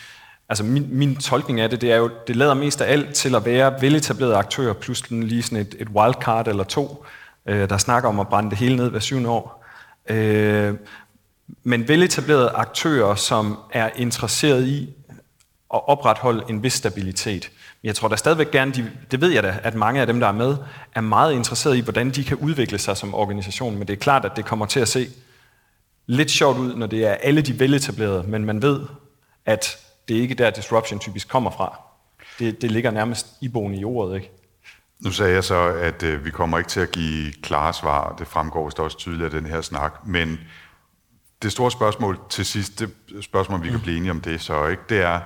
altså 0.48 0.64
min, 0.64 0.88
min 0.90 1.16
tolkning 1.16 1.60
af 1.60 1.70
det, 1.70 1.80
det 1.80 1.92
er 1.92 1.96
jo, 1.96 2.10
det 2.26 2.36
lader 2.36 2.54
mest 2.54 2.80
af 2.80 2.92
alt 2.92 3.14
til 3.14 3.34
at 3.34 3.44
være 3.44 3.80
veletablerede 3.80 4.36
aktører, 4.36 4.72
plus 4.72 5.10
lige 5.10 5.42
sådan 5.42 5.58
et, 5.58 5.74
et 5.78 5.88
wildcard 5.88 6.48
eller 6.48 6.64
to, 6.64 7.04
øh, 7.46 7.68
der 7.68 7.78
snakker 7.78 8.08
om 8.08 8.20
at 8.20 8.28
brænde 8.28 8.50
det 8.50 8.58
hele 8.58 8.76
ned 8.76 8.90
hver 8.90 9.00
syvende 9.00 9.30
år. 9.30 9.64
Øh, 10.08 10.74
men 11.62 11.88
veletablerede 11.88 12.48
aktører, 12.48 13.14
som 13.14 13.58
er 13.72 13.90
interesseret 13.96 14.66
i 14.66 14.94
at 15.74 15.88
opretholde 15.88 16.44
en 16.48 16.62
vis 16.62 16.72
stabilitet. 16.72 17.50
Jeg 17.84 17.94
tror 17.94 18.08
da 18.08 18.16
stadigvæk 18.16 18.50
gerne, 18.50 18.72
de, 18.72 18.90
det 19.10 19.20
ved 19.20 19.30
jeg 19.30 19.42
da, 19.42 19.58
at 19.62 19.74
mange 19.74 20.00
af 20.00 20.06
dem, 20.06 20.20
der 20.20 20.26
er 20.26 20.32
med, 20.32 20.56
er 20.94 21.00
meget 21.00 21.32
interesseret 21.32 21.76
i, 21.76 21.80
hvordan 21.80 22.10
de 22.10 22.24
kan 22.24 22.36
udvikle 22.36 22.78
sig 22.78 22.96
som 22.96 23.14
organisation. 23.14 23.76
Men 23.78 23.88
det 23.88 23.92
er 23.92 23.98
klart, 23.98 24.24
at 24.24 24.32
det 24.36 24.44
kommer 24.44 24.66
til 24.66 24.80
at 24.80 24.88
se 24.88 25.08
lidt 26.06 26.30
sjovt 26.30 26.58
ud, 26.58 26.74
når 26.74 26.86
det 26.86 27.06
er 27.06 27.12
alle 27.12 27.42
de 27.42 27.60
veletablerede, 27.60 28.22
men 28.22 28.44
man 28.44 28.62
ved, 28.62 28.80
at 29.46 29.78
det 30.08 30.16
er 30.16 30.20
ikke 30.20 30.34
der, 30.34 30.50
disruption 30.50 30.98
typisk 30.98 31.28
kommer 31.28 31.50
fra. 31.50 31.80
Det, 32.38 32.62
det 32.62 32.70
ligger 32.70 32.90
nærmest 32.90 33.26
iboende 33.40 33.78
i 33.78 33.84
ordet, 33.84 34.14
ikke? 34.14 34.30
Nu 35.04 35.10
sagde 35.10 35.34
jeg 35.34 35.44
så, 35.44 35.64
at 35.64 36.02
øh, 36.02 36.24
vi 36.24 36.30
kommer 36.30 36.58
ikke 36.58 36.70
til 36.70 36.80
at 36.80 36.90
give 36.92 37.32
klare 37.32 37.72
svar. 37.72 38.14
Det 38.18 38.26
fremgår 38.26 38.64
vist 38.64 38.80
også 38.80 38.98
tydeligt 38.98 39.24
af 39.24 39.30
den 39.30 39.46
her 39.46 39.60
snak. 39.60 40.06
Men 40.06 40.40
det 41.42 41.52
store 41.52 41.70
spørgsmål 41.70 42.18
til 42.30 42.46
sidst, 42.46 42.78
det 42.78 42.90
spørgsmål, 43.24 43.62
vi 43.62 43.70
kan 43.70 43.80
blive 43.80 43.96
enige 43.96 44.10
om 44.10 44.20
det 44.20 44.40
så, 44.40 44.66
ikke, 44.66 44.82
det 44.88 45.00
er, 45.00 45.20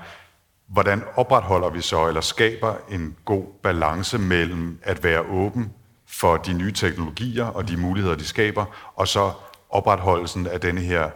hvordan 0.66 1.02
opretholder 1.16 1.70
vi 1.70 1.80
så, 1.80 2.08
eller 2.08 2.20
skaber 2.20 2.74
en 2.90 3.16
god 3.24 3.44
balance 3.62 4.18
mellem 4.18 4.78
at 4.82 5.04
være 5.04 5.20
åben 5.20 5.72
for 6.06 6.36
de 6.36 6.52
nye 6.52 6.72
teknologier 6.72 7.44
og 7.44 7.68
de 7.68 7.76
muligheder, 7.76 8.16
de 8.16 8.24
skaber, 8.24 8.64
og 8.94 9.08
så 9.08 9.32
opretholdelsen 9.70 10.46
af 10.46 10.60
denne 10.60 10.80
her 10.80 11.10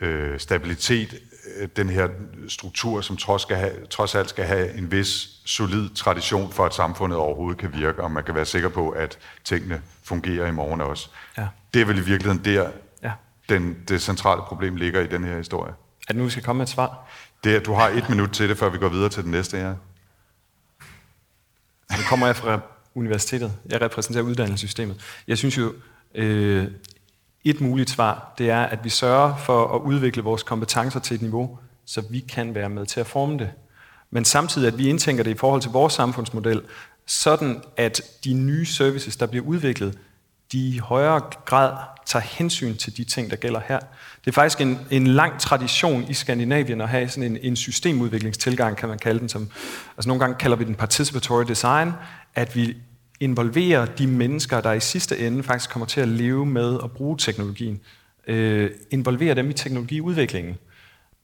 øh, 0.00 0.38
stabilitet, 0.40 1.14
den 1.76 1.88
her 1.88 2.08
struktur, 2.48 3.00
som 3.00 3.16
trods, 3.16 3.42
skal 3.42 3.56
have, 3.56 3.86
trods 3.90 4.14
alt 4.14 4.28
skal 4.28 4.44
have 4.44 4.74
en 4.74 4.90
vis 4.90 5.28
solid 5.44 5.90
tradition 5.94 6.52
for, 6.52 6.64
at 6.64 6.74
samfundet 6.74 7.18
overhovedet 7.18 7.60
kan 7.60 7.72
virke, 7.72 8.02
og 8.02 8.10
man 8.10 8.24
kan 8.24 8.34
være 8.34 8.44
sikker 8.44 8.68
på, 8.68 8.90
at 8.90 9.18
tingene 9.44 9.82
fungerer 10.02 10.46
i 10.46 10.50
morgen 10.50 10.80
også. 10.80 11.08
Ja. 11.38 11.48
Det 11.74 11.82
er 11.82 11.86
vel 11.86 11.98
i 11.98 12.00
virkeligheden 12.00 12.44
der, 12.44 12.70
ja. 13.02 13.12
den, 13.48 13.76
det 13.88 14.02
centrale 14.02 14.42
problem 14.42 14.76
ligger 14.76 15.00
i 15.00 15.06
den 15.06 15.24
her 15.24 15.36
historie. 15.36 15.74
At 16.08 16.16
nu 16.16 16.28
skal 16.28 16.42
komme 16.42 16.58
med 16.58 16.66
et 16.66 16.70
svar? 16.70 17.08
Det 17.44 17.56
er, 17.56 17.60
du 17.60 17.72
har 17.72 17.88
et 17.88 18.08
minut 18.08 18.30
til 18.30 18.48
det, 18.48 18.58
før 18.58 18.68
vi 18.68 18.78
går 18.78 18.88
videre 18.88 19.08
til 19.08 19.22
den 19.22 19.30
næste 19.30 19.56
her. 19.56 19.74
Nu 21.96 22.02
kommer 22.08 22.26
jeg 22.26 22.36
fra 22.36 22.60
universitetet. 22.94 23.52
Jeg 23.70 23.80
repræsenterer 23.80 24.24
uddannelsessystemet. 24.24 25.00
Jeg 25.26 25.38
synes 25.38 25.58
jo, 25.58 25.74
øh, 26.14 26.66
et 27.50 27.60
muligt 27.60 27.90
svar, 27.90 28.34
det 28.38 28.50
er, 28.50 28.62
at 28.62 28.84
vi 28.84 28.88
sørger 28.88 29.36
for 29.36 29.74
at 29.74 29.80
udvikle 29.80 30.22
vores 30.22 30.42
kompetencer 30.42 31.00
til 31.00 31.14
et 31.14 31.22
niveau, 31.22 31.58
så 31.84 32.02
vi 32.10 32.20
kan 32.20 32.54
være 32.54 32.68
med 32.68 32.86
til 32.86 33.00
at 33.00 33.06
forme 33.06 33.38
det. 33.38 33.50
Men 34.10 34.24
samtidig, 34.24 34.68
at 34.68 34.78
vi 34.78 34.88
indtænker 34.88 35.24
det 35.24 35.30
i 35.30 35.38
forhold 35.38 35.62
til 35.62 35.70
vores 35.70 35.92
samfundsmodel, 35.92 36.62
sådan 37.06 37.62
at 37.76 38.02
de 38.24 38.32
nye 38.32 38.66
services, 38.66 39.16
der 39.16 39.26
bliver 39.26 39.44
udviklet, 39.44 39.98
de 40.52 40.68
i 40.68 40.78
højere 40.78 41.20
grad 41.44 41.76
tager 42.06 42.22
hensyn 42.22 42.76
til 42.76 42.96
de 42.96 43.04
ting, 43.04 43.30
der 43.30 43.36
gælder 43.36 43.60
her. 43.68 43.78
Det 44.24 44.30
er 44.30 44.32
faktisk 44.32 44.60
en, 44.60 44.78
en 44.90 45.06
lang 45.06 45.40
tradition 45.40 46.04
i 46.04 46.14
Skandinavien 46.14 46.80
at 46.80 46.88
have 46.88 47.08
sådan 47.08 47.30
en, 47.32 47.38
en 47.42 47.56
systemudviklingstilgang, 47.56 48.76
kan 48.76 48.88
man 48.88 48.98
kalde 48.98 49.20
den. 49.20 49.28
Som, 49.28 49.50
altså 49.96 50.08
nogle 50.08 50.20
gange 50.20 50.36
kalder 50.36 50.56
vi 50.56 50.64
den 50.64 50.74
participatory 50.74 51.44
design, 51.44 51.92
at 52.34 52.56
vi 52.56 52.76
involverer 53.20 53.86
de 53.86 54.06
mennesker, 54.06 54.60
der 54.60 54.72
i 54.72 54.80
sidste 54.80 55.18
ende 55.18 55.42
faktisk 55.42 55.70
kommer 55.70 55.86
til 55.86 56.00
at 56.00 56.08
leve 56.08 56.46
med 56.46 56.78
at 56.84 56.92
bruge 56.92 57.16
teknologien. 57.18 57.80
Øh, 58.26 58.70
involverer 58.90 59.34
dem 59.34 59.50
i 59.50 59.52
teknologiudviklingen. 59.52 60.56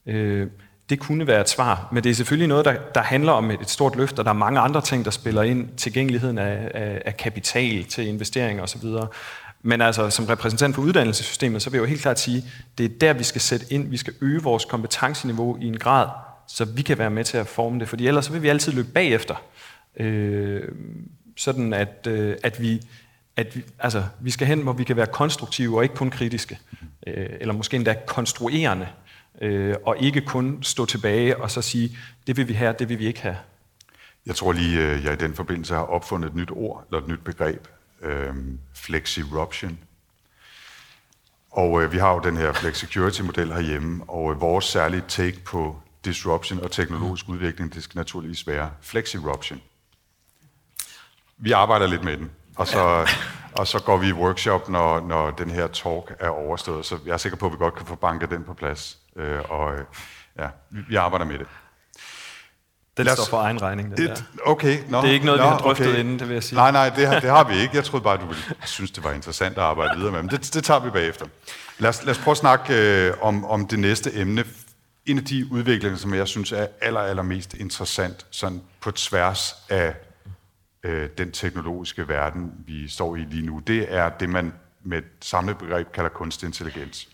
Øh, 0.07 0.47
det 0.89 0.99
kunne 0.99 1.27
være 1.27 1.41
et 1.41 1.49
svar, 1.49 1.89
men 1.93 2.05
det 2.05 2.11
er 2.11 2.15
selvfølgelig 2.15 2.49
noget, 2.49 2.65
der, 2.65 2.75
der 2.95 3.01
handler 3.01 3.33
om 3.33 3.51
et, 3.51 3.61
et 3.61 3.71
stort 3.71 3.97
løft, 3.97 4.19
og 4.19 4.25
der 4.25 4.31
er 4.31 4.35
mange 4.35 4.61
andre 4.61 4.81
ting, 4.81 5.05
der 5.05 5.11
spiller 5.11 5.43
ind. 5.43 5.69
Tilgængeligheden 5.77 6.39
af, 6.39 6.71
af, 6.75 7.03
af 7.05 7.17
kapital 7.17 7.85
til 7.85 8.07
investeringer 8.07 8.63
osv. 8.63 8.89
Men 9.63 9.81
altså, 9.81 10.11
som 10.11 10.25
repræsentant 10.25 10.75
for 10.75 10.83
uddannelsessystemet, 10.83 11.63
så 11.63 11.71
vil 11.71 11.79
jeg 11.79 11.83
jo 11.83 11.89
helt 11.89 12.01
klart 12.01 12.21
sige, 12.21 12.45
det 12.79 12.85
er 12.85 12.99
der, 13.01 13.13
vi 13.13 13.25
skal 13.25 13.41
sætte 13.41 13.67
ind. 13.71 13.89
Vi 13.89 13.97
skal 13.97 14.15
øge 14.21 14.43
vores 14.43 14.65
kompetenceniveau 14.65 15.59
i 15.61 15.67
en 15.67 15.79
grad, 15.79 16.09
så 16.49 16.65
vi 16.65 16.83
kan 16.83 16.99
være 16.99 17.11
med 17.11 17.25
til 17.25 17.37
at 17.37 17.47
forme 17.47 17.81
det. 17.81 17.89
Fordi 17.89 18.07
ellers 18.07 18.25
så 18.25 18.33
vil 18.33 18.43
vi 18.43 18.49
altid 18.49 18.73
løbe 18.73 18.89
bagefter. 18.89 19.35
Øh, 19.97 20.63
sådan 21.37 21.73
at, 21.73 22.07
øh, 22.07 22.37
at 22.43 22.61
vi 22.61 22.81
at 23.37 23.57
vi, 23.57 23.65
altså, 23.79 24.05
vi 24.21 24.31
skal 24.31 24.47
hen, 24.47 24.63
hvor 24.63 24.73
vi 24.73 24.85
kan 24.85 24.97
være 24.97 25.07
konstruktive 25.07 25.77
og 25.77 25.83
ikke 25.83 25.95
kun 25.95 26.11
kritiske. 26.11 26.59
Øh, 27.07 27.31
eller 27.41 27.55
måske 27.55 27.77
endda 27.77 27.97
konstruerende 28.07 28.89
øh, 29.41 29.75
og 29.87 29.97
ikke 30.01 30.21
kun 30.21 30.63
stå 30.63 30.87
tilbage 30.87 31.37
og 31.37 31.51
så 31.51 31.63
sige, 31.63 31.99
det 32.27 32.37
vil 32.37 32.49
vi 32.49 32.53
have, 32.53 32.75
det 32.79 32.89
vil 32.89 32.99
vi 32.99 33.07
ikke 33.07 33.21
have. 33.21 33.37
Jeg 34.27 34.35
tror 34.35 34.53
lige, 34.53 34.81
øh, 34.81 35.05
jeg 35.05 35.13
i 35.13 35.17
den 35.17 35.35
forbindelse 35.35 35.75
har 35.75 35.83
opfundet 35.83 36.29
et 36.29 36.35
nyt 36.35 36.51
ord, 36.51 36.85
eller 36.87 37.03
et 37.03 37.09
nyt 37.09 37.25
begreb, 37.25 37.69
øh, 38.03 38.35
flexiruption. 38.75 39.79
Og 41.51 41.83
øh, 41.83 41.93
vi 41.93 41.99
har 41.99 42.13
jo 42.15 42.21
den 42.21 42.37
her 42.37 42.53
flex-security-model 42.53 43.53
herhjemme, 43.53 44.05
og 44.09 44.33
øh, 44.33 44.41
vores 44.41 44.65
særlige 44.65 45.03
take 45.09 45.41
på 45.45 45.77
disruption 46.05 46.61
og 46.61 46.71
teknologisk 46.71 47.29
udvikling, 47.29 47.75
det 47.75 47.83
skal 47.83 47.99
naturligvis 47.99 48.47
være 48.47 48.71
flexiruption. 48.81 49.61
Vi 51.39 51.53
arbejder 51.53 51.87
lidt 51.87 52.05
med 52.05 52.17
den, 52.17 52.31
og 52.57 52.67
så, 52.67 53.09
og 53.53 53.67
så 53.67 53.79
går 53.79 53.97
vi 53.97 54.09
i 54.09 54.13
workshop, 54.13 54.69
når, 54.69 55.01
når 55.01 55.31
den 55.31 55.51
her 55.51 55.67
talk 55.67 56.17
er 56.21 56.29
overstået. 56.29 56.87
Så 56.87 56.99
jeg 57.07 57.13
er 57.13 57.17
sikker 57.17 57.39
på, 57.39 57.47
at 57.47 57.53
vi 57.53 57.57
godt 57.57 57.75
kan 57.75 57.87
få 57.87 57.95
banket 57.95 58.31
den 58.31 58.45
på 58.45 58.55
plads. 58.55 58.99
Øh, 59.17 59.39
og 59.49 59.75
øh, 59.75 59.85
ja, 60.39 60.47
vi, 60.71 60.81
vi 60.89 60.97
arbejder 60.97 61.25
med 61.25 61.39
det. 61.39 61.47
Den 62.97 63.07
står 63.07 63.25
for 63.31 63.41
egen 63.41 63.63
regning, 63.63 63.97
det, 63.97 63.99
det 64.11 64.25
Okay, 64.45 64.79
no, 64.89 65.03
Det 65.03 65.09
er 65.09 65.13
ikke 65.13 65.27
noget, 65.27 65.41
no, 65.41 65.47
vi 65.47 65.51
har 65.51 65.59
drøftet 65.59 65.89
okay. 65.89 65.99
inden, 65.99 66.19
det 66.19 66.29
vil 66.29 66.35
jeg 66.35 66.43
sige. 66.43 66.57
Nej, 66.57 66.71
nej, 66.71 66.89
det 66.89 67.07
har, 67.07 67.21
det 67.21 67.31
har 67.31 67.45
vi 67.45 67.55
ikke. 67.55 67.77
Jeg 67.77 67.85
troede 67.85 68.05
bare, 68.05 68.17
du 68.17 68.27
ville 68.27 68.43
synes, 68.65 68.91
det 68.91 69.05
var 69.05 69.13
interessant 69.13 69.59
at 69.59 69.65
arbejde 69.65 69.97
videre 69.97 70.13
med. 70.13 70.23
Men 70.23 70.31
det, 70.31 70.55
det 70.55 70.65
tager 70.65 70.81
vi 70.81 70.91
bagefter. 70.91 71.27
Lad 71.79 71.89
os, 71.89 72.05
lad 72.05 72.11
os 72.11 72.19
prøve 72.19 72.33
at 72.33 72.39
snakke 72.39 72.75
øh, 72.75 73.15
om, 73.23 73.45
om 73.45 73.67
det 73.67 73.79
næste 73.79 74.15
emne. 74.15 74.45
En 75.07 75.19
af 75.19 75.25
de 75.25 75.53
udviklinger, 75.53 75.99
som 75.99 76.15
jeg 76.15 76.29
synes 76.29 76.53
er 76.53 76.67
aller, 76.81 77.01
allermest 77.01 77.55
interessant, 77.55 78.27
sådan 78.31 78.63
på 78.81 78.91
tværs 78.91 79.55
af 79.69 79.95
øh, 80.85 81.09
den 81.19 81.33
teknologiske 81.33 82.09
verden, 82.09 82.53
vi 82.67 82.89
står 82.89 83.17
i 83.17 83.21
lige 83.21 83.47
nu, 83.47 83.59
det 83.59 83.95
er 83.95 84.09
det, 84.09 84.29
man 84.29 84.53
med 84.83 84.99
et 84.99 85.05
samlet 85.21 85.59
begreb 85.59 85.93
kalder 85.93 86.11
kunstig 86.11 86.47
intelligens. 86.47 87.09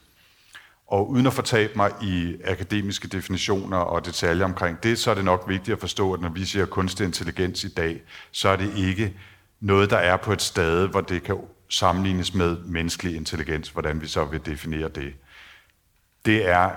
Og 0.86 1.10
uden 1.10 1.26
at 1.26 1.32
fortabe 1.32 1.72
mig 1.76 1.90
i 2.02 2.36
akademiske 2.44 3.08
definitioner 3.08 3.76
og 3.76 4.06
detaljer 4.06 4.44
omkring 4.44 4.82
det, 4.82 4.98
så 4.98 5.10
er 5.10 5.14
det 5.14 5.24
nok 5.24 5.44
vigtigt 5.48 5.72
at 5.74 5.80
forstå, 5.80 6.12
at 6.12 6.20
når 6.20 6.28
vi 6.28 6.44
siger 6.44 6.66
kunstig 6.66 7.06
intelligens 7.06 7.64
i 7.64 7.68
dag, 7.68 8.02
så 8.30 8.48
er 8.48 8.56
det 8.56 8.76
ikke 8.76 9.16
noget, 9.60 9.90
der 9.90 9.96
er 9.96 10.16
på 10.16 10.32
et 10.32 10.42
sted, 10.42 10.88
hvor 10.88 11.00
det 11.00 11.22
kan 11.22 11.36
sammenlignes 11.68 12.34
med 12.34 12.56
menneskelig 12.64 13.16
intelligens, 13.16 13.68
hvordan 13.68 14.00
vi 14.00 14.06
så 14.06 14.24
vil 14.24 14.46
definere 14.46 14.88
det. 14.88 15.14
Det 16.24 16.48
er 16.48 16.70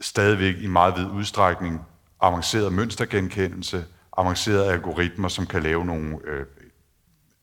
stadigvæk 0.00 0.54
i 0.58 0.66
meget 0.66 0.94
vid 0.96 1.06
udstrækning 1.06 1.80
avanceret 2.20 2.72
mønstergenkendelse, 2.72 3.84
avancerede 4.16 4.72
algoritmer, 4.72 5.28
som 5.28 5.46
kan 5.46 5.62
lave 5.62 5.84
nogle 5.84 6.18
øh, 6.24 6.46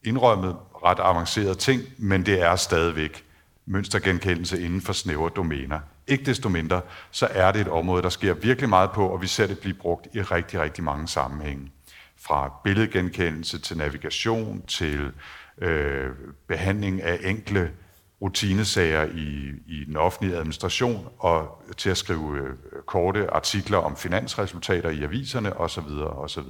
indrømmet 0.04 0.56
ret 0.84 0.98
avancerede 1.00 1.54
ting, 1.54 1.82
men 1.98 2.26
det 2.26 2.42
er 2.42 2.56
stadigvæk 2.56 3.24
mønstergenkendelse 3.66 4.62
inden 4.62 4.80
for 4.80 4.92
snævre 4.92 5.30
domæner. 5.36 5.80
Ikke 6.06 6.24
desto 6.24 6.48
mindre, 6.48 6.80
så 7.10 7.28
er 7.30 7.52
det 7.52 7.60
et 7.60 7.68
område, 7.68 8.02
der 8.02 8.08
sker 8.08 8.34
virkelig 8.34 8.68
meget 8.68 8.90
på, 8.90 9.08
og 9.08 9.22
vi 9.22 9.26
ser 9.26 9.46
det 9.46 9.58
blive 9.58 9.74
brugt 9.74 10.08
i 10.14 10.22
rigtig, 10.22 10.60
rigtig 10.60 10.84
mange 10.84 11.08
sammenhænge. 11.08 11.72
Fra 12.20 12.52
billedgenkendelse 12.64 13.58
til 13.58 13.76
navigation 13.76 14.62
til 14.66 15.12
øh, 15.58 16.10
behandling 16.48 17.02
af 17.02 17.18
enkle 17.24 17.70
rutinesager 18.24 19.04
i, 19.04 19.52
i 19.66 19.84
den 19.84 19.96
offentlige 19.96 20.36
administration 20.36 21.08
og 21.18 21.62
til 21.76 21.90
at 21.90 21.96
skrive 21.96 22.38
øh, 22.38 22.54
korte 22.86 23.30
artikler 23.30 23.78
om 23.78 23.96
finansresultater 23.96 24.90
i 24.90 25.02
aviserne 25.02 25.56
osv. 25.56 25.88
osv. 26.00 26.48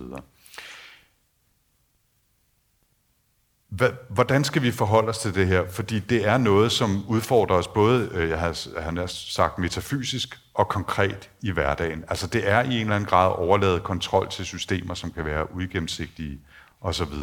Hvordan 4.08 4.44
skal 4.44 4.62
vi 4.62 4.70
forholde 4.70 5.08
os 5.08 5.18
til 5.18 5.34
det 5.34 5.46
her? 5.46 5.68
Fordi 5.70 5.98
det 5.98 6.28
er 6.28 6.38
noget, 6.38 6.72
som 6.72 7.04
udfordrer 7.08 7.56
os 7.56 7.68
både, 7.68 8.10
øh, 8.14 8.28
jeg 8.30 8.38
har, 8.40 8.80
han 8.80 8.96
har 8.96 9.06
sagt, 9.06 9.58
metafysisk 9.58 10.40
og 10.54 10.68
konkret 10.68 11.30
i 11.42 11.50
hverdagen. 11.50 12.04
Altså 12.08 12.26
det 12.26 12.50
er 12.50 12.62
i 12.62 12.66
en 12.66 12.80
eller 12.80 12.96
anden 12.96 13.08
grad 13.08 13.32
overladet 13.38 13.82
kontrol 13.82 14.28
til 14.30 14.44
systemer, 14.44 14.94
som 14.94 15.12
kan 15.12 15.24
være 15.24 15.54
uigennemsigtige 15.54 16.40
osv. 16.80 17.14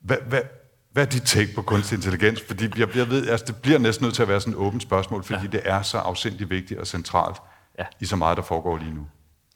Hvad, 0.00 0.18
hvad, 0.28 0.42
hvad 0.96 1.06
er 1.06 1.10
dit 1.10 1.22
take 1.22 1.54
på 1.54 1.62
kunstig 1.62 1.96
intelligens? 1.96 2.40
Fordi 2.46 2.64
jeg, 2.76 2.96
jeg 2.96 3.10
ved, 3.10 3.28
altså, 3.28 3.46
det 3.46 3.56
bliver 3.56 3.78
næsten 3.78 4.04
nødt 4.04 4.14
til 4.14 4.22
at 4.22 4.28
være 4.28 4.40
sådan 4.40 4.52
et 4.52 4.58
åbent 4.58 4.82
spørgsmål, 4.82 5.24
fordi 5.24 5.40
ja. 5.42 5.48
det 5.52 5.60
er 5.64 5.82
så 5.82 5.98
afsindig 5.98 6.50
vigtigt 6.50 6.80
og 6.80 6.86
centralt 6.86 7.36
ja. 7.78 7.84
i 8.00 8.04
så 8.04 8.16
meget, 8.16 8.36
der 8.36 8.42
foregår 8.42 8.78
lige 8.78 8.94
nu. 8.94 9.06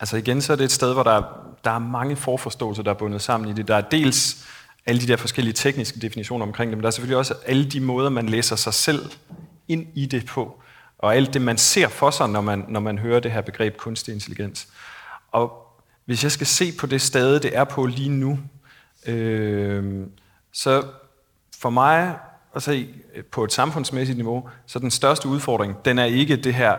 Altså 0.01 0.17
igen, 0.17 0.43
så 0.43 0.53
er 0.53 0.57
det 0.57 0.65
et 0.65 0.73
sted, 0.73 0.93
hvor 0.93 1.03
der, 1.03 1.23
der 1.65 1.71
er 1.71 1.79
mange 1.79 2.17
forforståelser, 2.17 2.83
der 2.83 2.91
er 2.91 2.95
bundet 2.95 3.23
sammen 3.23 3.51
i 3.51 3.53
det. 3.53 3.69
Der 3.69 3.77
er 3.77 3.81
dels 3.81 4.47
alle 4.87 5.01
de 5.01 5.07
der 5.07 5.17
forskellige 5.17 5.55
tekniske 5.55 6.01
definitioner 6.01 6.47
omkring 6.47 6.71
det, 6.71 6.79
men 6.79 6.83
der 6.83 6.87
er 6.87 6.91
selvfølgelig 6.91 7.17
også 7.17 7.35
alle 7.47 7.65
de 7.65 7.81
måder, 7.81 8.11
man 8.11 8.29
læser 8.29 8.57
sig 8.57 8.75
selv 8.75 9.11
ind 9.69 9.87
i 9.95 10.07
det 10.07 10.27
på, 10.27 10.63
og 10.99 11.17
alt 11.17 11.35
det, 11.35 11.43
man 11.43 11.59
ser 11.59 11.89
for 11.89 12.11
sig, 12.11 12.29
når 12.29 12.41
man, 12.41 12.65
når 12.69 12.81
man 12.81 12.99
hører 12.99 13.21
det 13.21 13.33
her 13.33 13.41
begreb 13.41 13.77
kunstig 13.77 14.15
intelligens. 14.15 14.69
Og 15.33 15.67
hvis 16.05 16.23
jeg 16.23 16.33
skal 16.33 16.47
se 16.47 16.73
på 16.73 16.87
det 16.87 17.03
sted, 17.03 17.41
det 17.41 17.57
er 17.57 17.65
på 17.65 17.87
lige 17.87 18.09
nu, 18.09 18.39
øh, 19.07 20.07
så 20.53 20.85
for 21.61 21.71
mig 21.71 22.19
at 22.57 22.63
se 22.63 22.95
øh, 23.15 23.25
på 23.25 23.45
et 23.45 23.53
samfundsmæssigt 23.53 24.19
niveau, 24.19 24.49
så 24.67 24.79
den 24.79 24.91
største 24.91 25.29
udfordring, 25.29 25.85
den 25.85 25.99
er 25.99 26.05
ikke 26.05 26.37
det 26.37 26.55
her, 26.55 26.77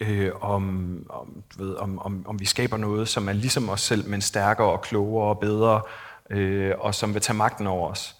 øh, 0.00 0.30
om, 0.40 1.06
om, 1.08 1.42
du 1.52 1.64
ved, 1.64 1.74
om, 1.74 1.98
om, 1.98 2.26
om 2.26 2.40
vi 2.40 2.44
skaber 2.44 2.76
noget, 2.76 3.08
som 3.08 3.28
er 3.28 3.32
ligesom 3.32 3.68
os 3.68 3.80
selv, 3.80 4.08
men 4.08 4.20
stærkere 4.20 4.70
og 4.70 4.82
klogere 4.82 5.28
og 5.28 5.38
bedre, 5.38 5.82
øh, 6.30 6.74
og 6.78 6.94
som 6.94 7.14
vil 7.14 7.22
tage 7.22 7.36
magten 7.36 7.66
over 7.66 7.90
os. 7.90 8.16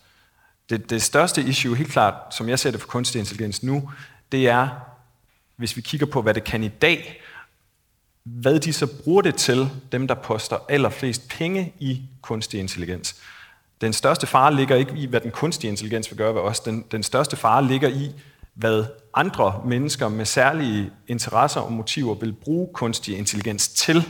Det, 0.71 0.91
det 0.91 1.03
største 1.03 1.43
issue, 1.43 1.77
helt 1.77 1.93
klart, 1.93 2.15
som 2.31 2.49
jeg 2.49 2.59
ser 2.59 2.71
det 2.71 2.81
for 2.81 2.89
kunstig 2.89 3.19
intelligens 3.19 3.63
nu, 3.63 3.91
det 4.33 4.49
er, 4.49 4.69
hvis 5.57 5.77
vi 5.77 5.81
kigger 5.81 6.07
på, 6.07 6.23
hvad 6.23 6.35
det 6.35 6.45
kan 6.45 6.65
i 6.65 6.69
dag, 6.69 7.23
hvad 8.25 8.61
de 8.61 8.73
så 8.73 8.87
bruger 9.05 9.23
det 9.23 9.35
til, 9.35 9.71
dem 9.93 10.09
der 10.09 10.15
poster 10.15 10.59
allerflest 10.69 11.29
penge 11.29 11.75
i 11.79 12.03
kunstig 12.23 12.61
intelligens. 12.61 13.23
Den 13.83 13.93
største 13.93 14.27
fare 14.27 14.55
ligger 14.55 14.77
ikke 14.77 14.93
i, 14.97 15.07
hvad 15.07 15.21
den 15.21 15.31
kunstige 15.31 15.71
intelligens 15.71 16.11
vil 16.11 16.19
gøre 16.19 16.35
ved 16.35 16.41
os. 16.41 16.61
Den, 16.61 16.85
den 16.91 17.03
største 17.03 17.37
fare 17.37 17.67
ligger 17.67 17.89
i, 17.89 18.11
hvad 18.55 18.85
andre 19.15 19.63
mennesker 19.67 20.09
med 20.09 20.25
særlige 20.25 20.91
interesser 21.09 21.61
og 21.61 21.73
motiver 21.73 22.15
vil 22.15 22.33
bruge 22.33 22.69
kunstig 22.75 23.19
intelligens 23.19 23.69
til 23.69 24.05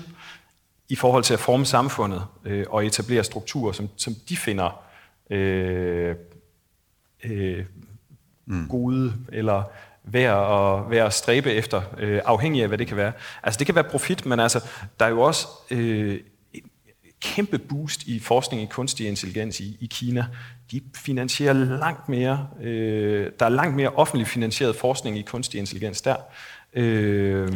i 0.89 0.97
forhold 0.97 1.25
til 1.25 1.35
at 1.35 1.41
forme 1.41 1.67
samfundet 1.67 2.25
øh, 2.45 2.67
og 2.69 2.87
etablere 2.87 3.25
strukturer, 3.25 3.73
som, 3.73 3.89
som 3.97 4.15
de 4.29 4.37
finder 4.37 4.83
øh, 5.31 6.15
øh, 7.25 7.65
mm. 8.47 8.69
gode 8.69 9.13
eller 9.33 9.63
værd 10.05 10.37
at, 10.37 10.91
værd 10.91 11.07
at 11.07 11.13
stræbe 11.13 11.53
efter, 11.53 11.83
øh, 11.99 12.21
afhængig 12.25 12.63
af, 12.63 12.69
hvad 12.69 12.79
det 12.79 12.87
kan 12.87 12.97
være. 12.97 13.13
Altså 13.43 13.59
det 13.59 13.67
kan 13.67 13.75
være 13.75 13.85
profit, 13.85 14.27
men 14.27 14.41
altså, 14.41 14.65
der 15.01 15.07
er 15.07 15.11
jo 15.11 15.21
også 15.21 15.49
øh, 15.71 16.21
kæmpe 17.23 17.59
boost 17.59 18.03
i 18.03 18.19
forskning 18.19 18.63
i 18.63 18.67
kunstig 18.67 19.09
intelligens 19.09 19.61
i, 19.61 19.77
i 19.81 19.87
Kina. 19.87 20.27
De 20.71 20.81
finansierer 20.97 21.53
langt 21.53 22.09
mere, 22.09 22.49
øh, 22.63 23.31
der 23.39 23.47
er 23.47 23.51
langt 23.51 23.77
mere 23.77 23.89
offentlig 23.89 24.27
finansieret 24.27 24.77
forskning 24.77 25.19
i 25.19 25.23
kunstig 25.23 25.61
intelligens 25.61 26.01
der. 26.01 26.17
Øh, 26.75 27.53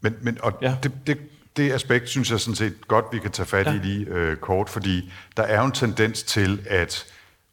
men, 0.00 0.14
men 0.22 0.38
og 0.42 0.58
ja. 0.62 0.76
det, 0.82 0.92
det 1.06 1.18
det 1.56 1.72
aspekt 1.72 2.08
synes 2.08 2.30
jeg 2.30 2.40
sådan 2.40 2.54
set 2.54 2.88
godt, 2.88 3.04
vi 3.12 3.18
kan 3.18 3.30
tage 3.30 3.46
fat 3.46 3.66
ja. 3.66 3.72
i 3.72 3.78
lige 3.78 4.06
øh, 4.06 4.36
kort, 4.36 4.68
fordi 4.68 5.12
der 5.36 5.42
er 5.42 5.60
jo 5.60 5.66
en 5.66 5.72
tendens 5.72 6.22
til, 6.22 6.66
at 6.70 7.06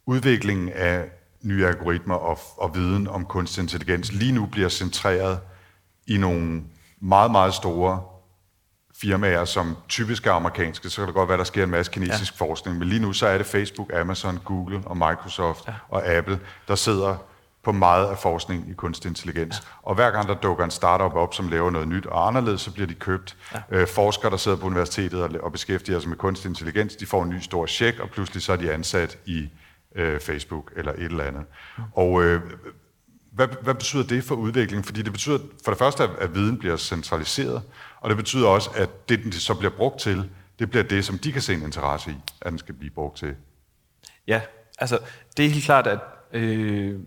udviklingen 0.06 0.70
af 0.70 1.04
nye 1.42 1.68
algoritmer 1.68 2.16
og, 2.16 2.40
og 2.58 2.76
viden 2.76 3.08
om 3.08 3.26
kunstig 3.26 3.62
intelligens 3.62 4.14
lige 4.14 4.32
nu 4.32 4.46
bliver 4.46 4.70
centreret 4.70 5.40
i 6.08 6.18
nogle 6.18 6.62
meget, 7.00 7.32
meget 7.32 7.54
store 7.54 8.02
firmaer, 9.02 9.46
som 9.46 9.78
typisk 9.90 10.28
er 10.28 10.32
amerikanske, 10.32 10.90
så 10.90 11.02
kan 11.02 11.08
det 11.08 11.16
godt 11.16 11.30
være, 11.30 11.38
der 11.38 11.44
sker 11.44 11.64
en 11.64 11.70
masse 11.70 11.92
kinesisk 11.92 12.34
ja. 12.40 12.46
forskning, 12.46 12.78
men 12.78 12.88
lige 12.88 13.02
nu 13.02 13.14
så 13.14 13.28
er 13.28 13.38
det 13.38 13.48
Facebook, 13.48 13.92
Amazon, 13.94 14.40
Google 14.46 14.82
og 14.86 14.98
Microsoft 14.98 15.68
ja. 15.68 15.74
og 15.90 16.06
Apple, 16.08 16.40
der 16.68 16.76
sidder 16.76 17.18
på 17.64 17.72
meget 17.72 18.08
af 18.08 18.18
forskning 18.18 18.70
i 18.70 18.74
kunstig 18.74 19.10
intelligens. 19.10 19.56
Ja. 19.56 19.90
Og 19.90 19.96
hver 19.96 20.12
gang 20.12 20.28
der 20.28 20.34
dukker 20.36 20.64
en 20.64 20.72
startup 20.72 21.14
op, 21.14 21.34
som 21.34 21.48
laver 21.48 21.70
noget 21.72 21.88
nyt 21.88 22.06
og 22.06 22.28
anderledes, 22.28 22.62
så 22.62 22.72
bliver 22.72 22.88
de 22.88 22.94
købt. 22.94 23.38
Ja. 23.54 23.60
Øh, 23.70 23.88
forskere, 23.88 24.32
der 24.32 24.38
sidder 24.38 24.58
på 24.58 24.66
universitetet 24.66 25.24
og, 25.24 25.30
og 25.44 25.52
beskæftiger 25.52 26.00
sig 26.00 26.10
med 26.10 26.18
kunstig 26.18 26.50
intelligens, 26.50 26.96
de 26.96 27.06
får 27.06 27.24
en 27.24 27.30
ny 27.30 27.40
stor 27.40 27.66
check, 27.66 28.00
og 28.00 28.10
pludselig 28.10 28.44
så 28.44 28.52
er 28.52 28.58
de 28.58 28.72
ansat 28.72 29.18
i 29.26 29.50
øh, 29.96 30.20
Facebook 30.20 30.72
eller 30.76 30.92
et 30.92 31.04
eller 31.04 31.24
andet. 31.24 31.44
Ja. 31.78 31.84
Og 31.96 32.24
øh, 32.24 32.42
hvad, 33.36 33.48
hvad 33.62 33.74
betyder 33.74 34.04
det 34.04 34.24
for 34.24 34.36
udviklingen? 34.36 34.84
Fordi 34.84 35.02
det 35.02 35.12
betyder 35.12 35.38
for 35.64 35.72
det 35.72 35.78
første, 35.78 36.10
at 36.20 36.36
viden 36.36 36.58
bliver 36.58 36.78
centraliseret, 36.78 37.62
og 38.06 38.10
det 38.10 38.18
betyder 38.18 38.48
også, 38.48 38.70
at 38.76 39.10
det, 39.10 39.24
den 39.24 39.32
så 39.32 39.54
bliver 39.54 39.72
brugt 39.72 40.00
til, 40.00 40.30
det 40.60 40.70
bliver 40.70 40.84
det, 40.84 41.06
som 41.06 41.18
de 41.18 41.32
kan 41.32 41.42
se 41.42 41.54
en 41.54 41.62
interesse 41.62 42.12
i, 42.12 42.16
at 42.42 42.52
den 42.52 42.60
skal 42.60 42.76
blive 42.76 42.92
brugt 42.92 43.18
til. 43.18 43.36
Ja, 44.28 44.42
altså 44.80 45.00
det 45.38 45.46
er 45.46 45.50
helt 45.50 45.66
klart, 45.66 45.88
at 45.88 46.00
øh, 46.34 47.00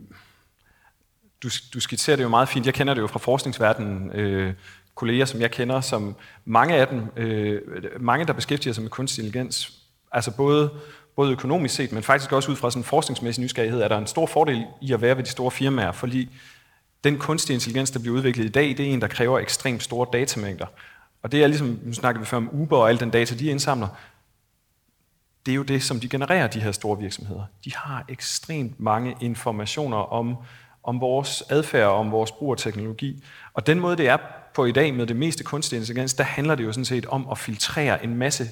du, 1.43 1.49
du 1.75 1.81
skitserer 1.81 2.17
det 2.17 2.23
jo 2.23 2.29
meget 2.29 2.49
fint. 2.49 2.67
Jeg 2.67 2.75
kender 2.75 2.95
det 2.95 3.01
jo 3.01 3.07
fra 3.07 3.19
forskningsverdenen. 3.19 4.13
Øh, 4.13 4.55
kolleger, 4.95 5.25
som 5.25 5.41
jeg 5.41 5.51
kender, 5.51 5.81
som 5.81 6.17
mange 6.45 6.75
af 6.75 6.89
dem, 6.89 7.03
øh, 7.17 7.63
mange 8.01 8.27
der 8.27 8.33
beskæftiger 8.33 8.75
sig 8.75 8.83
med 8.83 8.91
kunstig 8.91 9.25
intelligens, 9.25 9.73
altså 10.13 10.37
både, 10.37 10.71
både 11.17 11.33
økonomisk 11.33 11.75
set, 11.75 11.93
men 11.93 12.03
faktisk 12.03 12.33
også 12.33 12.51
ud 12.51 12.57
fra 12.57 12.71
sådan 12.71 12.81
en 12.81 12.85
forskningsmæssig 12.85 13.45
nysgerrighed, 13.45 13.81
er 13.81 13.89
der 13.89 13.99
en 13.99 14.07
stor 14.07 14.27
fordel 14.27 14.65
i 14.83 14.93
at 14.93 15.01
være 15.01 15.17
ved 15.17 15.25
de 15.25 15.31
store 15.31 15.51
firmaer, 15.51 15.93
fordi 15.93 16.29
den 17.05 17.19
kunstige 17.19 17.55
intelligens, 17.55 17.91
der 17.91 18.01
bliver 18.01 18.17
udviklet 18.17 18.45
i 18.45 18.49
dag, 18.49 18.69
det 18.69 18.81
er 18.81 18.93
en, 18.93 19.01
der 19.01 19.09
kræver 19.09 19.39
ekstremt 19.39 19.83
store 19.83 20.07
datamængder. 20.13 20.67
Og 21.23 21.33
det 21.33 21.43
er 21.43 21.47
ligesom, 21.47 21.81
nu 21.83 21.93
snakker 21.93 22.21
vi 22.21 22.27
før 22.27 22.37
om 22.37 22.51
Uber 22.53 22.77
og 22.77 22.89
al 22.89 23.01
den 23.01 23.11
data, 23.11 23.35
de 23.35 23.47
indsamler, 23.47 23.89
det 25.47 25.53
er 25.53 25.57
jo 25.57 25.63
det, 25.63 25.83
som 25.83 26.01
de 26.01 26.09
genererer, 26.09 26.47
de 26.47 26.61
her 26.61 26.73
store 26.73 26.99
virksomheder. 26.99 27.45
De 27.65 27.77
har 27.77 28.05
ekstremt 28.09 28.81
mange 28.81 29.17
informationer 29.21 29.97
om 29.97 30.37
om 30.89 31.01
vores 31.01 31.43
adfærd 31.51 31.89
om 31.89 32.11
vores 32.11 32.33
brug 32.33 32.53
af 32.53 32.59
teknologi. 32.59 33.25
Og 33.55 33.67
den 33.67 33.81
måde, 33.81 33.97
det 33.97 34.09
er 34.09 34.17
på 34.55 34.65
i 34.65 34.73
dag 34.73 34.95
med 34.95 35.07
det 35.07 35.17
meste 35.17 35.45
kunstig 35.45 35.77
intelligens, 35.77 36.15
der 36.15 36.25
handler 36.25 36.55
det 36.55 36.65
jo 36.65 36.73
sådan 36.73 36.85
set 36.85 37.07
om 37.07 37.29
at 37.31 37.39
filtrere 37.39 38.05
en 38.05 38.15
masse 38.15 38.49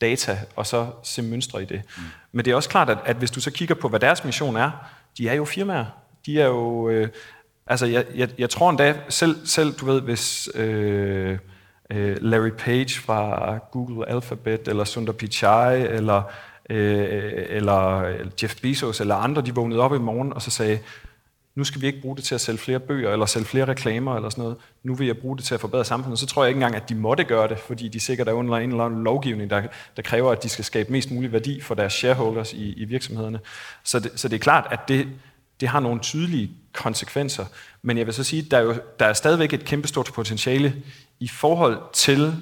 data, 0.00 0.38
og 0.56 0.66
så 0.66 0.90
se 1.02 1.22
mønstre 1.22 1.62
i 1.62 1.64
det. 1.64 1.82
Mm. 1.96 2.02
Men 2.32 2.44
det 2.44 2.50
er 2.50 2.54
også 2.54 2.68
klart, 2.68 2.90
at, 2.90 2.98
at 3.04 3.16
hvis 3.16 3.30
du 3.30 3.40
så 3.40 3.50
kigger 3.50 3.74
på, 3.74 3.88
hvad 3.88 4.00
deres 4.00 4.24
mission 4.24 4.56
er, 4.56 4.70
de 5.18 5.28
er 5.28 5.34
jo 5.34 5.44
firmaer. 5.44 5.86
De 6.26 6.40
er 6.40 6.46
jo... 6.46 6.88
Øh, 6.88 7.08
altså, 7.68 7.86
jeg, 7.86 8.04
jeg, 8.14 8.28
jeg 8.38 8.50
tror 8.50 8.70
endda, 8.70 8.94
selv, 9.08 9.46
selv 9.46 9.72
du 9.72 9.86
ved, 9.86 10.00
hvis... 10.00 10.48
Øh, 10.54 11.38
øh, 11.90 12.16
Larry 12.20 12.50
Page 12.50 13.00
fra 13.00 13.58
Google 13.72 14.08
Alphabet, 14.08 14.68
eller 14.68 14.84
Sundar 14.84 15.12
Pichai, 15.12 15.80
eller, 15.82 16.22
øh, 16.70 17.46
eller 17.48 18.02
Jeff 18.42 18.60
Bezos, 18.62 19.00
eller 19.00 19.14
andre, 19.14 19.42
de 19.42 19.54
vågnede 19.54 19.80
op 19.80 19.94
i 19.94 19.98
morgen 19.98 20.32
og 20.32 20.42
så 20.42 20.50
sagde, 20.50 20.78
nu 21.54 21.64
skal 21.64 21.80
vi 21.80 21.86
ikke 21.86 22.00
bruge 22.00 22.16
det 22.16 22.24
til 22.24 22.34
at 22.34 22.40
sælge 22.40 22.58
flere 22.58 22.80
bøger, 22.80 23.12
eller 23.12 23.26
sælge 23.26 23.46
flere 23.46 23.64
reklamer, 23.64 24.16
eller 24.16 24.30
sådan 24.30 24.42
noget. 24.42 24.56
Nu 24.82 24.94
vil 24.94 25.06
jeg 25.06 25.18
bruge 25.18 25.36
det 25.36 25.44
til 25.44 25.54
at 25.54 25.60
forbedre 25.60 25.84
samfundet. 25.84 26.18
Så 26.18 26.26
tror 26.26 26.44
jeg 26.44 26.48
ikke 26.48 26.56
engang, 26.56 26.76
at 26.76 26.88
de 26.88 26.94
måtte 26.94 27.24
gøre 27.24 27.48
det, 27.48 27.58
fordi 27.58 27.88
de 27.88 28.00
sikkert 28.00 28.28
er 28.28 28.32
under 28.32 28.54
en 28.56 28.70
eller 28.70 28.84
anden 28.84 29.04
lovgivning, 29.04 29.50
der, 29.50 29.62
der 29.96 30.02
kræver, 30.02 30.32
at 30.32 30.42
de 30.42 30.48
skal 30.48 30.64
skabe 30.64 30.92
mest 30.92 31.10
mulig 31.10 31.32
værdi 31.32 31.60
for 31.60 31.74
deres 31.74 31.92
shareholders 31.92 32.52
i, 32.52 32.72
i 32.72 32.84
virksomhederne. 32.84 33.40
Så 33.84 33.98
det, 33.98 34.12
så 34.14 34.28
det 34.28 34.36
er 34.36 34.40
klart, 34.40 34.66
at 34.70 34.80
det, 34.88 35.08
det 35.60 35.68
har 35.68 35.80
nogle 35.80 36.00
tydelige 36.00 36.50
konsekvenser. 36.72 37.44
Men 37.82 37.98
jeg 37.98 38.06
vil 38.06 38.14
så 38.14 38.24
sige, 38.24 38.42
at 38.44 38.50
der 38.50 38.58
er, 38.58 38.62
jo, 38.62 38.74
der 38.98 39.06
er 39.06 39.12
stadigvæk 39.12 39.52
et 39.52 39.64
kæmpestort 39.64 40.10
potentiale 40.14 40.82
i 41.20 41.28
forhold 41.28 41.78
til 41.92 42.34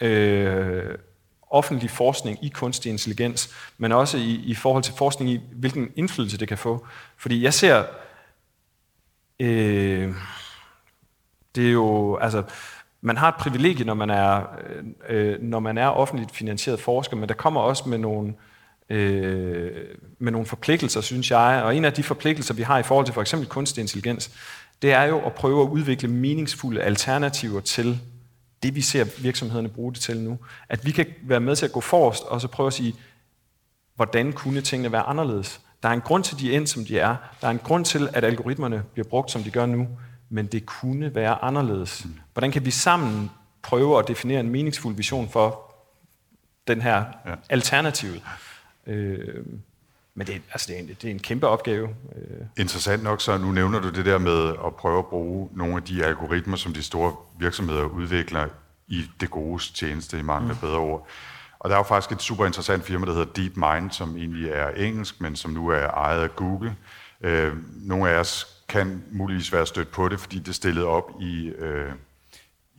øh, 0.00 0.94
offentlig 1.50 1.90
forskning 1.90 2.44
i 2.44 2.48
kunstig 2.48 2.90
intelligens, 2.90 3.50
men 3.78 3.92
også 3.92 4.18
i, 4.18 4.42
i 4.44 4.54
forhold 4.54 4.82
til 4.82 4.94
forskning 4.96 5.30
i, 5.30 5.40
hvilken 5.52 5.90
indflydelse 5.96 6.38
det 6.38 6.48
kan 6.48 6.58
få. 6.58 6.86
Fordi 7.16 7.42
jeg 7.42 7.54
ser 7.54 7.84
Øh, 9.40 10.14
det 11.54 11.66
er 11.68 11.72
jo, 11.72 12.16
altså, 12.16 12.42
man 13.00 13.16
har 13.16 13.28
et 13.28 13.34
privilegie, 13.34 13.84
når 13.84 13.94
man 13.94 14.10
er, 14.10 14.42
øh, 14.66 14.84
øh 15.08 15.42
når 15.42 15.60
man 15.60 15.78
er 15.78 15.88
offentligt 15.88 16.36
finansieret 16.36 16.80
forsker, 16.80 17.16
men 17.16 17.28
der 17.28 17.34
kommer 17.34 17.60
også 17.60 17.88
med 17.88 17.98
nogle, 17.98 18.28
øh, 18.28 18.34
med 18.88 20.32
nogle 20.32 20.46
forpligtelser, 20.46 21.00
synes 21.00 21.30
jeg. 21.30 21.62
Og 21.64 21.76
en 21.76 21.84
af 21.84 21.92
de 21.92 22.02
forpligtelser, 22.02 22.54
vi 22.54 22.62
har 22.62 22.78
i 22.78 22.82
forhold 22.82 23.06
til 23.06 23.14
for 23.14 23.20
eksempel 23.20 23.48
kunstig 23.48 23.80
intelligens, 23.80 24.30
det 24.82 24.92
er 24.92 25.02
jo 25.02 25.26
at 25.26 25.32
prøve 25.32 25.62
at 25.62 25.68
udvikle 25.68 26.08
meningsfulde 26.08 26.82
alternativer 26.82 27.60
til 27.60 28.00
det, 28.62 28.74
vi 28.74 28.80
ser 28.80 29.04
virksomhederne 29.22 29.68
bruge 29.68 29.92
det 29.92 30.00
til 30.00 30.20
nu. 30.20 30.38
At 30.68 30.86
vi 30.86 30.90
kan 30.90 31.06
være 31.22 31.40
med 31.40 31.56
til 31.56 31.66
at 31.66 31.72
gå 31.72 31.80
forrest 31.80 32.22
og 32.22 32.40
så 32.40 32.48
prøve 32.48 32.66
at 32.66 32.72
sige, 32.72 32.94
hvordan 33.96 34.32
kunne 34.32 34.60
tingene 34.60 34.92
være 34.92 35.02
anderledes? 35.02 35.60
Der 35.82 35.88
er 35.88 35.92
en 35.92 36.00
grund 36.00 36.24
til, 36.24 36.34
at 36.34 36.40
de 36.40 36.52
er 36.52 36.56
endt, 36.56 36.68
som 36.68 36.84
de 36.84 36.98
er. 36.98 37.16
Der 37.40 37.46
er 37.46 37.50
en 37.50 37.58
grund 37.58 37.84
til, 37.84 38.08
at 38.12 38.24
algoritmerne 38.24 38.82
bliver 38.92 39.08
brugt, 39.08 39.30
som 39.30 39.42
de 39.42 39.50
gør 39.50 39.66
nu. 39.66 39.88
Men 40.28 40.46
det 40.46 40.66
kunne 40.66 41.14
være 41.14 41.44
anderledes. 41.44 42.04
Mm. 42.04 42.14
Hvordan 42.32 42.52
kan 42.52 42.64
vi 42.64 42.70
sammen 42.70 43.30
prøve 43.62 43.98
at 43.98 44.08
definere 44.08 44.40
en 44.40 44.48
meningsfuld 44.48 44.96
vision 44.96 45.28
for 45.28 45.74
den 46.68 46.80
her 46.80 47.04
ja. 47.26 47.34
alternativ? 47.50 48.12
Øh, 48.86 49.44
men 50.14 50.26
det, 50.26 50.42
altså 50.52 50.66
det, 50.68 50.76
er 50.76 50.80
en, 50.80 50.88
det 50.88 51.04
er 51.04 51.10
en 51.10 51.18
kæmpe 51.18 51.46
opgave. 51.46 51.88
Øh. 52.16 52.46
Interessant 52.56 53.02
nok, 53.02 53.20
så 53.20 53.38
nu 53.38 53.52
nævner 53.52 53.80
du 53.80 53.90
det 53.90 54.04
der 54.04 54.18
med 54.18 54.48
at 54.66 54.74
prøve 54.74 54.98
at 54.98 55.06
bruge 55.06 55.48
nogle 55.52 55.76
af 55.76 55.82
de 55.82 56.04
algoritmer, 56.04 56.56
som 56.56 56.72
de 56.72 56.82
store 56.82 57.16
virksomheder 57.38 57.84
udvikler 57.84 58.48
i 58.88 59.04
det 59.20 59.30
gode 59.30 59.62
tjeneste, 59.74 60.18
i 60.18 60.22
mange 60.22 60.52
mm. 60.52 60.58
bedre 60.58 60.78
ord. 60.78 61.08
Og 61.58 61.70
der 61.70 61.76
er 61.76 61.78
jo 61.78 61.82
faktisk 61.82 62.12
et 62.12 62.22
super 62.22 62.46
interessant 62.46 62.84
firma, 62.84 63.06
der 63.06 63.12
hedder 63.12 63.32
DeepMind, 63.32 63.90
som 63.90 64.16
egentlig 64.16 64.48
er 64.48 64.68
engelsk, 64.68 65.20
men 65.20 65.36
som 65.36 65.50
nu 65.50 65.68
er 65.68 65.86
ejet 65.86 66.22
af 66.22 66.36
Google. 66.36 66.76
Øh, 67.20 67.52
nogle 67.76 68.10
af 68.10 68.18
os 68.18 68.46
kan 68.68 69.04
muligvis 69.12 69.52
være 69.52 69.66
stødt 69.66 69.90
på 69.90 70.08
det, 70.08 70.20
fordi 70.20 70.38
det 70.38 70.54
stillede 70.54 70.86
op 70.86 71.10
i, 71.20 71.46
øh, 71.46 71.92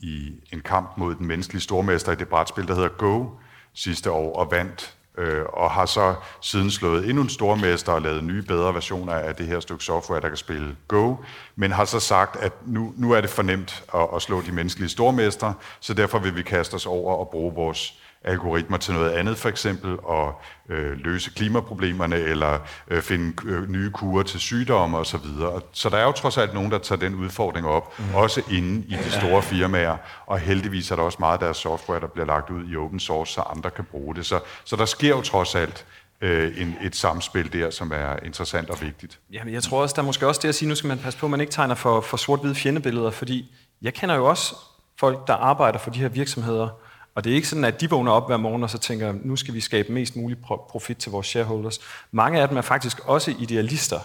i 0.02 0.34
en 0.54 0.62
kamp 0.62 0.98
mod 0.98 1.16
den 1.16 1.26
menneskelige 1.28 1.62
stormester 1.62 2.12
i 2.12 2.16
det 2.16 2.28
brætspil, 2.28 2.68
der 2.68 2.76
hedder 2.76 2.90
Go 2.90 3.26
sidste 3.74 4.12
år, 4.12 4.36
og 4.36 4.52
vandt 4.52 4.95
øh, 5.18 5.46
og 5.54 5.72
har 5.72 5.86
så 5.86 6.16
siden 6.42 6.72
slået 6.72 7.10
endnu 7.10 7.24
en 7.24 7.30
stormester 7.30 7.92
og 7.92 8.02
lavet 8.02 8.24
nye, 8.24 8.42
bedre 8.42 8.74
versioner 8.74 9.14
af 9.14 9.36
det 9.36 9.46
her 9.46 9.60
stykke 9.60 9.84
software, 9.84 10.22
der 10.22 10.28
kan 10.28 10.38
spille 10.38 10.76
Go, 10.88 11.16
men 11.56 11.72
har 11.72 11.86
så 11.86 12.00
sagt, 12.00 12.36
at 12.36 12.54
nu, 12.66 12.94
nu 12.98 13.12
er 13.12 13.22
det 13.22 13.30
fornemt 13.30 13.84
at, 13.94 14.08
at 14.16 14.22
slå 14.22 14.42
de 14.42 14.52
menneskelige 14.52 14.90
stormester, 14.90 15.54
så 15.80 15.94
derfor 15.94 16.20
vil 16.20 16.36
vi 16.36 16.42
kaste 16.42 16.76
os 16.76 16.86
over 16.86 17.16
og 17.16 17.30
bruge 17.30 17.54
vores 17.54 17.94
algoritmer 18.26 18.78
til 18.78 18.94
noget 18.94 19.12
andet, 19.12 19.38
for 19.38 19.50
eksempel 19.50 19.98
at 20.10 20.28
øh, 20.70 20.98
løse 20.98 21.32
klimaproblemerne, 21.36 22.16
eller 22.16 22.60
øh, 22.88 23.02
finde 23.02 23.34
øh, 23.46 23.70
nye 23.70 23.92
kurer 23.92 24.24
til 24.24 24.40
sygdomme 24.40 24.98
osv. 24.98 25.20
Så, 25.20 25.62
så 25.72 25.90
der 25.90 25.98
er 25.98 26.04
jo 26.04 26.12
trods 26.12 26.38
alt 26.38 26.54
nogen, 26.54 26.72
der 26.72 26.78
tager 26.78 27.00
den 27.00 27.16
udfordring 27.16 27.68
op, 27.68 28.00
mm. 28.00 28.16
også 28.16 28.42
inde 28.52 28.86
i 28.88 28.96
de 28.96 29.12
store 29.12 29.42
firmaer, 29.42 29.98
og 30.26 30.40
heldigvis 30.40 30.92
er 30.92 30.96
der 30.96 31.04
også 31.04 31.18
meget 31.20 31.34
af 31.34 31.40
deres 31.40 31.58
software, 31.58 32.00
der 32.00 32.08
bliver 32.08 32.26
lagt 32.26 32.50
ud 32.50 32.70
i 32.70 32.76
open 32.76 33.00
source, 33.00 33.34
så 33.34 33.42
andre 33.42 33.70
kan 33.72 33.86
bruge 33.92 34.16
det. 34.16 34.26
Så, 34.26 34.40
så 34.66 34.76
der 34.76 34.86
sker 34.86 35.10
jo 35.10 35.22
trods 35.22 35.56
alt 35.56 35.86
øh, 36.22 36.62
en, 36.62 36.76
et 36.82 36.96
samspil 36.96 37.54
der, 37.54 37.70
som 37.70 37.92
er 37.92 38.26
interessant 38.26 38.70
og 38.70 38.82
vigtigt. 38.82 39.20
Jamen, 39.32 39.54
jeg 39.54 39.64
tror 39.64 39.82
også, 39.82 39.94
der 39.94 40.02
er 40.02 40.06
måske 40.06 40.28
også 40.28 40.42
det 40.42 40.50
at 40.50 40.56
sige, 40.56 40.70
nu 40.70 40.76
skal 40.76 40.88
man 40.88 40.98
passe 40.98 41.20
på, 41.20 41.26
at 41.26 41.30
man 41.30 41.42
ikke 41.42 41.54
tegner 41.54 41.76
for, 41.76 42.02
for 42.02 42.18
sort-hvide 42.18 42.56
fjendebilleder, 42.56 43.12
fordi 43.12 43.56
jeg 43.82 43.94
kender 43.94 44.16
jo 44.16 44.26
også 44.26 44.56
folk, 45.00 45.28
der 45.28 45.34
arbejder 45.34 45.80
for 45.80 45.92
de 45.92 46.00
her 46.00 46.10
virksomheder, 46.10 46.70
og 47.16 47.24
det 47.24 47.32
er 47.32 47.36
ikke 47.36 47.48
sådan, 47.48 47.64
at 47.64 47.82
de 47.82 47.90
vågner 47.90 48.12
op 48.12 48.28
hver 48.28 48.38
morgen 48.38 48.64
og 48.64 48.70
så 48.70 48.78
tænker, 48.78 49.14
nu 49.24 49.36
skal 49.36 49.54
vi 49.54 49.62
skabe 49.62 49.92
mest 49.92 50.16
mulig 50.16 50.38
profit 50.70 50.98
til 50.98 51.12
vores 51.12 51.28
shareholders. 51.28 51.80
Mange 52.12 52.42
af 52.42 52.48
dem 52.48 52.58
er 52.58 52.62
faktisk 52.62 53.00
også 53.00 53.34
idealister. 53.40 54.00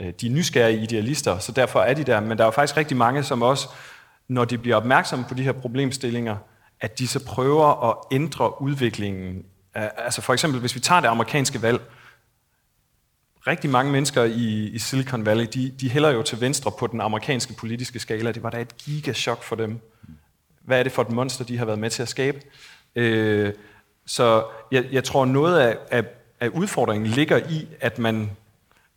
Øh, 0.00 0.12
de 0.20 0.26
er 0.26 0.30
nysgerrige 0.30 0.82
idealister, 0.82 1.38
så 1.38 1.52
derfor 1.52 1.80
er 1.80 1.94
de 1.94 2.04
der. 2.04 2.20
Men 2.20 2.38
der 2.38 2.44
er 2.44 2.46
jo 2.46 2.50
faktisk 2.50 2.76
rigtig 2.76 2.96
mange, 2.96 3.22
som 3.22 3.42
også, 3.42 3.68
når 4.28 4.44
de 4.44 4.58
bliver 4.58 4.76
opmærksomme 4.76 5.24
på 5.28 5.34
de 5.34 5.42
her 5.42 5.52
problemstillinger, 5.52 6.36
at 6.80 6.98
de 6.98 7.08
så 7.08 7.24
prøver 7.24 7.90
at 7.90 7.96
ændre 8.12 8.62
udviklingen. 8.62 9.44
Altså 9.74 10.22
for 10.22 10.32
eksempel, 10.32 10.60
hvis 10.60 10.74
vi 10.74 10.80
tager 10.80 11.00
det 11.00 11.08
amerikanske 11.08 11.62
valg, 11.62 11.80
rigtig 13.46 13.70
mange 13.70 13.92
mennesker 13.92 14.24
i, 14.24 14.68
i 14.68 14.78
Silicon 14.78 15.26
Valley, 15.26 15.46
de, 15.54 15.70
de 15.80 15.90
hælder 15.90 16.10
jo 16.10 16.22
til 16.22 16.40
venstre 16.40 16.72
på 16.78 16.86
den 16.86 17.00
amerikanske 17.00 17.52
politiske 17.52 17.98
skala. 17.98 18.32
Det 18.32 18.42
var 18.42 18.50
da 18.50 18.60
et 18.60 18.76
gigachok 18.76 19.42
for 19.42 19.56
dem. 19.56 19.80
Hvad 20.68 20.78
er 20.78 20.82
det 20.82 20.92
for 20.92 21.02
et 21.02 21.10
monster, 21.10 21.44
de 21.44 21.58
har 21.58 21.64
været 21.64 21.78
med 21.78 21.90
til 21.90 22.02
at 22.02 22.08
skabe? 22.08 22.40
Øh, 22.96 23.52
så 24.06 24.44
jeg, 24.72 24.84
jeg 24.92 25.04
tror, 25.04 25.24
noget 25.24 25.60
af, 25.60 25.76
af, 25.90 26.04
af 26.40 26.48
udfordringen 26.48 27.06
ligger 27.06 27.36
i, 27.36 27.68
at 27.80 27.98
man 27.98 28.30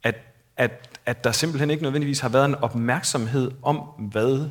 at, 0.04 0.16
at, 0.58 0.90
at 1.06 1.24
der 1.24 1.32
simpelthen 1.32 1.70
ikke 1.70 1.84
nødvendigvis 1.84 2.20
har 2.20 2.30
været 2.30 2.46
en 2.46 2.56
opmærksomhed 2.56 3.52
om, 3.62 3.78
hvad 4.12 4.50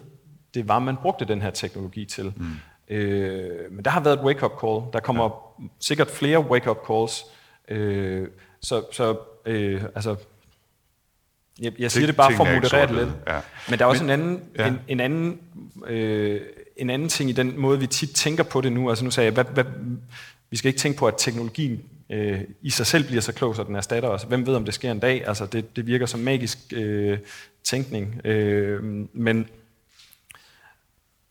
det 0.55 0.69
var, 0.69 0.79
man 0.79 0.97
brugte 0.97 1.25
den 1.25 1.43
her 1.43 1.51
teknologi 1.51 2.05
til. 2.05 2.33
Mm. 2.37 2.95
Øh, 2.95 3.73
men 3.73 3.85
der 3.85 3.91
har 3.91 4.01
været 4.01 4.19
et 4.19 4.25
wake-up 4.25 4.53
call. 4.61 4.93
Der 4.93 5.01
kommer 5.01 5.55
ja. 5.61 5.65
sikkert 5.81 6.11
flere 6.11 6.41
wake-up 6.41 6.79
calls. 6.87 7.25
Øh, 7.69 8.29
så 8.61 8.85
så 8.93 9.17
øh, 9.47 9.83
altså, 9.95 10.17
jeg, 11.61 11.73
jeg 11.79 11.91
siger 11.91 12.07
det 12.07 12.17
bare 12.17 12.33
for 12.33 12.45
at 12.45 12.55
moderere 12.55 12.87
det 12.87 12.95
lidt. 12.95 13.09
Ja. 13.27 13.41
Men 13.69 13.79
der 13.79 13.85
er 13.85 13.89
også 13.89 14.05
men, 14.05 14.11
en 14.11 14.21
anden, 14.21 14.43
ja. 14.59 14.69
en, 14.69 14.81
en 14.89 15.01
anden 15.01 15.41
øh, 15.87 16.41
en 16.77 16.91
anden 16.91 17.09
ting 17.09 17.31
i 17.31 17.33
den 17.33 17.61
måde, 17.61 17.81
vi 17.81 17.87
tit 17.87 18.11
tænker 18.11 18.45
på 18.45 18.61
det 18.61 18.73
nu. 18.73 18.89
Altså 18.89 19.05
nu 19.05 19.11
sagde 19.11 19.25
jeg, 19.25 19.35
hvad, 19.35 19.45
hvad, 19.45 19.65
vi 20.51 20.57
skal 20.57 20.69
ikke 20.69 20.81
tænke 20.81 20.99
på, 20.99 21.07
at 21.07 21.15
teknologien 21.19 21.83
øh, 22.11 22.41
i 22.63 22.71
sig 22.71 22.87
selv 22.87 23.05
bliver 23.05 23.21
så 23.21 23.33
klog, 23.33 23.57
så 23.57 23.65
den 23.65 23.77
erstatter 23.77 24.09
os. 24.09 24.23
Hvem 24.23 24.47
ved, 24.47 24.55
om 24.55 24.65
det 24.65 24.75
sker 24.75 24.91
en 24.91 24.99
dag? 24.99 25.29
Altså 25.29 25.47
det, 25.47 25.77
det 25.77 25.87
virker 25.87 26.07
som 26.07 26.21
magisk 26.21 26.59
øh, 26.73 27.19
tænkning. 27.65 28.21
Øh, 28.27 28.83
men 29.13 29.47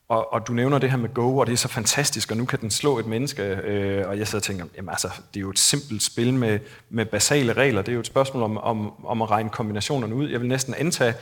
og, 0.10 0.34
og 0.34 0.48
du 0.48 0.54
nævner 0.54 0.78
det 0.80 0.90
her 0.90 0.98
med 0.98 1.14
Go, 1.14 1.38
og 1.38 1.48
det 1.48 1.54
er 1.54 1.58
så 1.58 1.68
fantastisk, 1.68 2.32
og 2.32 2.38
nu 2.38 2.46
kan 2.46 2.62
den 2.62 2.72
slå 2.72 3.00
et 3.00 3.06
menneske. 3.06 3.44
Øh, 3.44 4.08
og 4.08 4.20
jeg 4.20 4.28
sidder 4.28 4.40
og 4.40 4.44
tænker, 4.44 4.66
jamen 4.78 4.90
altså, 4.90 5.08
det 5.34 5.40
er 5.40 5.42
jo 5.42 5.50
et 5.50 5.60
simpelt 5.60 6.04
spil 6.04 6.34
med, 6.34 6.60
med 6.90 7.06
basale 7.06 7.54
regler. 7.54 7.82
Det 7.82 7.92
er 7.92 7.94
jo 7.94 8.00
et 8.00 8.06
spørgsmål 8.08 8.44
om, 8.44 8.58
om, 8.58 9.06
om 9.06 9.22
at 9.22 9.32
regne 9.32 9.50
kombinationerne 9.50 10.16
ud. 10.16 10.30
Jeg 10.30 10.40
vil 10.40 10.48
næsten 10.48 10.74
antage, 10.74 11.14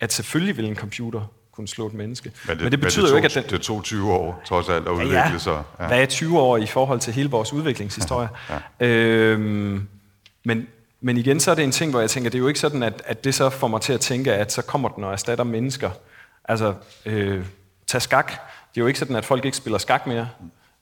at 0.00 0.12
selvfølgelig 0.12 0.56
vil 0.56 0.64
en 0.64 0.76
computer 0.76 1.32
kunne 1.56 1.68
slå 1.68 1.86
et 1.86 1.94
menneske. 1.94 2.32
Men 2.46 2.56
det, 2.56 2.62
men 2.62 2.72
det 2.72 2.80
betyder 2.80 3.02
men 3.02 3.04
det 3.04 3.10
tog, 3.10 3.12
jo 3.12 3.16
ikke, 3.16 3.38
at 3.38 3.50
den... 3.50 3.58
Det 3.58 3.62
tog 3.62 3.84
20 3.84 4.12
år, 4.12 4.42
trods 4.46 4.68
alt, 4.68 4.86
at 4.86 4.92
udvikle 4.92 5.18
ja, 5.18 5.38
sig. 5.38 5.62
Ja. 5.80 5.86
Hvad 5.86 6.02
er 6.02 6.06
20 6.06 6.40
år 6.40 6.56
i 6.56 6.66
forhold 6.66 7.00
til 7.00 7.12
hele 7.12 7.30
vores 7.30 7.52
udviklingshistorie? 7.52 8.28
Ja, 8.50 8.58
ja. 8.80 8.86
Øhm, 8.86 9.88
men, 10.44 10.66
men 11.00 11.16
igen, 11.16 11.40
så 11.40 11.50
er 11.50 11.54
det 11.54 11.64
en 11.64 11.72
ting, 11.72 11.90
hvor 11.90 12.00
jeg 12.00 12.10
tænker, 12.10 12.30
det 12.30 12.38
er 12.38 12.40
jo 12.40 12.48
ikke 12.48 12.60
sådan, 12.60 12.82
at, 12.82 13.02
at 13.06 13.24
det 13.24 13.34
så 13.34 13.50
får 13.50 13.68
mig 13.68 13.80
til 13.80 13.92
at 13.92 14.00
tænke, 14.00 14.32
at 14.32 14.52
så 14.52 14.62
kommer 14.62 14.88
den 14.88 15.04
og 15.04 15.12
erstatter 15.12 15.44
mennesker. 15.44 15.90
Altså, 16.44 16.74
øh, 17.06 17.44
tag 17.86 18.02
skak. 18.02 18.30
Det 18.74 18.80
er 18.80 18.82
jo 18.82 18.86
ikke 18.86 18.98
sådan, 18.98 19.16
at 19.16 19.24
folk 19.24 19.44
ikke 19.44 19.56
spiller 19.56 19.78
skak 19.78 20.06
mere. 20.06 20.28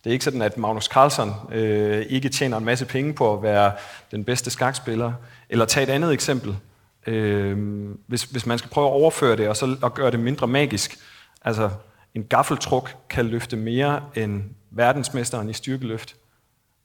Det 0.05 0.11
er 0.11 0.13
ikke 0.13 0.25
sådan, 0.25 0.43
at 0.43 0.59
Magnus 0.59 0.85
Carlsen 0.85 1.33
øh, 1.53 2.07
ikke 2.09 2.29
tjener 2.29 2.57
en 2.57 2.65
masse 2.65 2.85
penge 2.85 3.13
på 3.13 3.35
at 3.35 3.43
være 3.43 3.73
den 4.11 4.25
bedste 4.25 4.51
skakspiller. 4.51 5.13
Eller 5.49 5.65
tag 5.65 5.83
et 5.83 5.89
andet 5.89 6.13
eksempel. 6.13 6.57
Øh, 7.07 7.59
hvis, 8.07 8.23
hvis 8.23 8.47
man 8.47 8.59
skal 8.59 8.71
prøve 8.71 8.87
at 8.87 8.93
overføre 8.93 9.37
det 9.37 9.49
og, 9.49 9.57
så, 9.57 9.77
og 9.83 9.95
gøre 9.95 10.11
det 10.11 10.21
mindre 10.21 10.47
magisk. 10.47 10.99
Altså, 11.45 11.71
en 12.15 12.25
gaffeltruk 12.25 12.97
kan 13.11 13.27
løfte 13.27 13.57
mere 13.57 14.03
end 14.15 14.43
verdensmesteren 14.71 15.51
i 15.51 15.53
styrkeløft. 15.53 16.17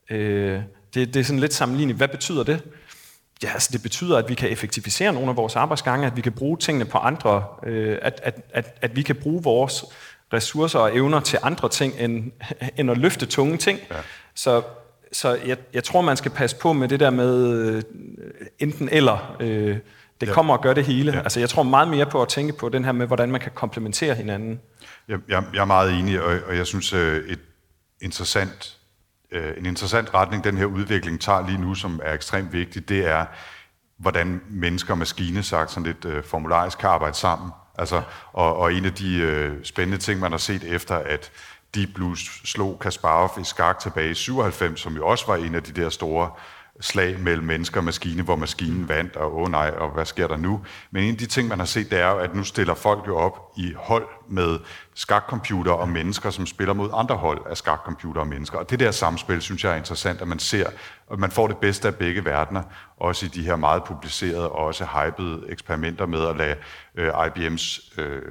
Øh, 0.10 0.62
det, 0.94 1.14
det 1.14 1.20
er 1.20 1.24
sådan 1.24 1.40
lidt 1.40 1.54
sammenlignet. 1.54 1.96
Hvad 1.96 2.08
betyder 2.08 2.44
det? 2.44 2.64
Ja, 3.44 3.52
altså 3.54 3.70
det 3.74 3.82
betyder, 3.82 4.18
at 4.18 4.30
vi 4.30 4.34
kan 4.34 4.50
effektivisere 4.50 5.14
nogle 5.14 5.30
af 5.30 5.38
vores 5.38 5.56
arbejdsgange, 5.56 6.08
at 6.08 6.16
vi 6.16 6.22
kan 6.22 6.32
bruge 6.32 6.58
tingene 6.58 6.86
på 6.86 6.98
andre, 6.98 7.46
øh, 7.64 7.98
at, 8.02 8.22
at, 8.24 8.42
at, 8.50 8.78
at 8.82 8.96
vi 8.96 9.02
kan 9.02 9.16
bruge 9.16 9.44
vores 9.44 9.86
ressourcer 10.34 10.80
og 10.80 10.96
evner 10.96 11.20
til 11.20 11.40
andre 11.44 11.70
ting, 11.70 11.94
end, 12.00 12.32
end 12.78 12.92
at 12.92 12.98
løfte 12.98 13.26
tunge 13.26 13.58
ting. 13.58 13.80
Ja. 13.92 13.96
Så, 14.36 14.62
så 15.12 15.36
jeg, 15.46 15.58
jeg 15.74 15.84
tror, 15.84 16.02
man 16.02 16.18
skal 16.18 16.32
passe 16.32 16.56
på 16.56 16.74
med 16.74 16.88
det 16.88 17.00
der 17.00 17.10
med 17.10 17.50
øh, 17.50 17.84
enten 18.60 18.90
eller. 18.92 19.36
Øh, 19.40 19.78
det 20.22 20.28
ja. 20.28 20.34
kommer 20.34 20.58
og 20.58 20.64
gør 20.64 20.74
det 20.74 20.86
hele. 20.86 21.12
Ja. 21.12 21.20
Altså, 21.20 21.40
jeg 21.40 21.50
tror 21.50 21.64
meget 21.64 21.88
mere 21.88 22.06
på 22.06 22.22
at 22.22 22.28
tænke 22.28 22.54
på 22.54 22.70
den 22.70 22.86
her 22.86 22.92
med, 22.92 23.08
hvordan 23.08 23.32
man 23.32 23.42
kan 23.42 23.52
komplementere 23.56 24.16
hinanden. 24.16 24.60
Jeg, 25.08 25.20
jeg, 25.28 25.44
jeg 25.54 25.62
er 25.62 25.66
meget 25.66 26.00
enig, 26.00 26.22
og, 26.22 26.40
og 26.48 26.58
jeg 26.58 26.68
synes, 26.68 26.94
øh, 26.94 27.30
et 27.30 27.40
interessant, 28.02 28.78
øh, 29.32 29.54
en 29.58 29.66
interessant 29.66 30.14
retning, 30.14 30.44
den 30.44 30.58
her 30.58 30.66
udvikling 30.66 31.22
tager 31.22 31.48
lige 31.48 31.62
nu, 31.62 31.76
som 31.76 32.00
er 32.04 32.14
ekstremt 32.14 32.54
vigtig, 32.54 32.90
det 32.90 33.08
er, 33.08 33.26
hvordan 33.98 34.42
mennesker 34.50 34.94
og 34.94 34.98
maskine, 34.98 35.44
sagt 35.44 35.72
sådan 35.72 35.84
lidt 35.84 36.06
øh, 36.06 36.24
formularisk, 36.24 36.78
kan 36.78 36.90
arbejde 36.90 37.18
sammen. 37.18 37.52
Altså, 37.78 38.02
og, 38.34 38.58
og 38.58 38.74
en 38.74 38.86
af 38.86 38.94
de 38.94 39.16
øh, 39.16 39.64
spændende 39.64 39.98
ting, 39.98 40.20
man 40.20 40.32
har 40.32 40.38
set 40.38 40.64
efter, 40.64 40.96
at 40.96 41.32
Deep 41.76 41.90
Blue 41.96 42.18
slog 42.46 42.80
Kasparov 42.80 43.42
i 43.42 43.44
skak 43.44 43.80
tilbage 43.80 44.12
i 44.12 44.14
97, 44.14 44.80
som 44.80 44.96
jo 44.96 45.08
også 45.08 45.28
var 45.28 45.36
en 45.36 45.56
af 45.56 45.64
de 45.64 45.82
der 45.82 45.90
store 45.90 46.32
slag 46.82 47.20
mellem 47.20 47.46
mennesker 47.46 47.80
og 47.80 47.84
maskine, 47.84 48.24
hvor 48.24 48.36
maskinen 48.36 48.90
vandt, 48.90 49.16
og 49.16 49.36
åh 49.36 49.42
oh 49.42 49.52
nej, 49.52 49.70
og 49.78 49.90
hvad 49.90 50.06
sker 50.06 50.28
der 50.28 50.38
nu? 50.38 50.62
Men 50.92 51.04
en 51.04 51.12
af 51.12 51.18
de 51.18 51.26
ting, 51.26 51.48
man 51.48 51.60
har 51.60 51.66
set, 51.66 51.90
det 51.90 52.00
er 52.00 52.10
jo, 52.10 52.18
at 52.18 52.36
nu 52.36 52.44
stiller 52.44 52.74
folk 52.74 53.08
jo 53.08 53.18
op 53.18 53.52
i 53.58 53.74
hold 53.76 54.08
med 54.30 54.60
skakcomputer 54.96 55.72
og 55.72 55.90
mennesker, 55.90 56.30
som 56.30 56.46
spiller 56.46 56.74
mod 56.74 56.90
andre 56.94 57.16
hold 57.16 57.42
af 57.50 57.58
skakcomputer 57.58 58.22
og 58.22 58.28
mennesker. 58.28 58.58
Og 58.58 58.70
det 58.70 58.80
der 58.80 58.92
samspil, 58.92 59.42
synes 59.42 59.64
jeg 59.64 59.72
er 59.72 59.76
interessant, 59.76 60.22
at 60.22 60.28
man 60.28 60.40
ser, 60.40 60.70
at 61.12 61.20
man 61.20 61.32
får 61.32 61.48
det 61.48 61.58
bedste 61.58 61.88
af 61.88 61.96
begge 61.96 62.26
verdener, 62.26 62.64
også 62.98 63.26
i 63.26 63.30
de 63.30 63.44
her 63.44 63.56
meget 63.56 63.84
publicerede 63.84 64.50
og 64.50 64.66
også 64.66 64.86
hypede 64.86 65.44
eksperimenter 65.50 66.06
med 66.06 66.28
at 66.28 66.38
lade 66.38 66.56
øh, 66.96 67.10
IBM's 67.10 68.02
øh, 68.02 68.22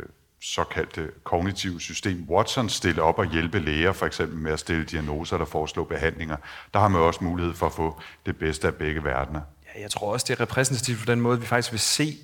såkaldte 0.54 1.10
kognitive 1.24 1.80
system 1.80 2.26
Watson 2.28 2.68
stille 2.68 3.02
op 3.02 3.18
og 3.18 3.32
hjælpe 3.32 3.58
læger 3.58 3.92
for 3.92 4.06
eksempel 4.06 4.38
med 4.38 4.52
at 4.52 4.58
stille 4.58 4.84
diagnoser 4.84 5.36
eller 5.36 5.46
foreslå 5.46 5.84
behandlinger. 5.84 6.36
Der 6.74 6.80
har 6.80 6.88
man 6.88 7.00
også 7.00 7.24
mulighed 7.24 7.54
for 7.54 7.66
at 7.66 7.72
få 7.72 8.00
det 8.26 8.36
bedste 8.36 8.66
af 8.66 8.74
begge 8.74 9.04
verdener. 9.04 9.40
Ja, 9.74 9.82
jeg 9.82 9.90
tror 9.90 10.12
også, 10.12 10.24
det 10.28 10.36
er 10.36 10.40
repræsentativt 10.40 10.98
for 10.98 11.06
den 11.06 11.20
måde, 11.20 11.40
vi 11.40 11.46
faktisk 11.46 11.72
vil 11.72 11.80
se 11.80 12.16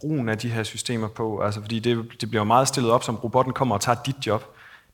brugen 0.00 0.28
af 0.28 0.38
de 0.38 0.48
her 0.48 0.62
systemer 0.62 1.08
på. 1.08 1.40
Altså, 1.40 1.60
fordi 1.60 1.78
det, 1.78 2.20
det 2.20 2.30
bliver 2.30 2.44
meget 2.44 2.68
stillet 2.68 2.92
op, 2.92 3.04
som 3.04 3.16
robotten 3.16 3.52
kommer 3.52 3.74
og 3.74 3.80
tager 3.80 3.98
dit 4.06 4.26
job. 4.26 4.44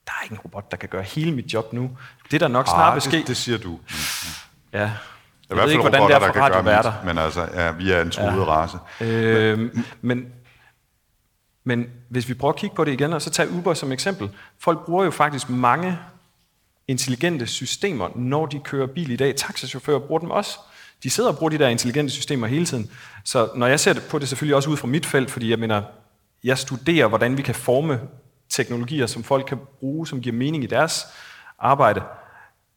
Der 0.05 0.11
er 0.19 0.23
ikke 0.23 0.33
en 0.33 0.39
robot, 0.39 0.71
der 0.71 0.77
kan 0.77 0.89
gøre 0.89 1.03
hele 1.03 1.31
mit 1.31 1.53
job 1.53 1.73
nu. 1.73 1.91
Det 2.31 2.41
der 2.41 2.47
nok 2.47 2.67
snart 2.67 2.93
vil 2.93 3.01
ske... 3.01 3.17
Det, 3.17 3.27
det 3.27 3.37
siger 3.37 3.57
du. 3.57 3.79
Ja, 4.73 4.79
jeg, 4.79 4.91
jeg 5.49 5.57
ved 5.57 5.71
ikke, 5.71 5.81
hvordan 5.81 6.01
det 6.01 6.15
er 6.15 6.19
for 6.19 6.39
radioværter. 6.39 6.93
Men 7.05 7.17
altså, 7.17 7.47
ja, 7.53 7.71
vi 7.71 7.91
er 7.91 8.01
en 8.01 8.11
truet 8.11 8.27
ja. 8.27 8.43
race. 8.43 8.77
Øh, 9.01 9.59
men, 9.59 9.85
men 10.01 10.25
men 11.67 11.89
hvis 12.09 12.29
vi 12.29 12.33
prøver 12.33 12.53
at 12.53 12.59
kigge 12.59 12.75
på 12.75 12.83
det 12.83 12.93
igen, 12.93 13.13
og 13.13 13.21
så 13.21 13.29
tager 13.29 13.49
Uber 13.49 13.73
som 13.73 13.91
eksempel. 13.91 14.29
Folk 14.59 14.85
bruger 14.85 15.03
jo 15.03 15.11
faktisk 15.11 15.49
mange 15.49 15.99
intelligente 16.87 17.47
systemer, 17.47 18.09
når 18.15 18.45
de 18.45 18.59
kører 18.59 18.87
bil 18.87 19.11
i 19.11 19.15
dag. 19.15 19.35
Taxachauffører 19.35 19.99
bruger 19.99 20.19
dem 20.19 20.31
også. 20.31 20.59
De 21.03 21.09
sidder 21.09 21.29
og 21.29 21.37
bruger 21.37 21.49
de 21.49 21.57
der 21.57 21.67
intelligente 21.67 22.13
systemer 22.13 22.47
hele 22.47 22.65
tiden. 22.65 22.89
Så 23.23 23.49
når 23.55 23.67
jeg 23.67 23.79
ser 23.79 23.93
på 24.09 24.19
det 24.19 24.27
selvfølgelig 24.27 24.55
også 24.55 24.69
ud 24.69 24.77
fra 24.77 24.87
mit 24.87 25.05
felt, 25.05 25.31
fordi 25.31 25.49
jeg 25.49 25.59
mener, 25.59 25.81
jeg 26.43 26.57
studerer, 26.57 27.07
hvordan 27.07 27.37
vi 27.37 27.41
kan 27.41 27.55
forme 27.55 27.99
teknologier, 28.49 29.05
som 29.05 29.23
folk 29.23 29.45
kan 29.45 29.57
bruge, 29.79 30.07
som 30.07 30.21
giver 30.21 30.35
mening 30.35 30.63
i 30.63 30.67
deres 30.67 31.05
arbejde, 31.59 32.01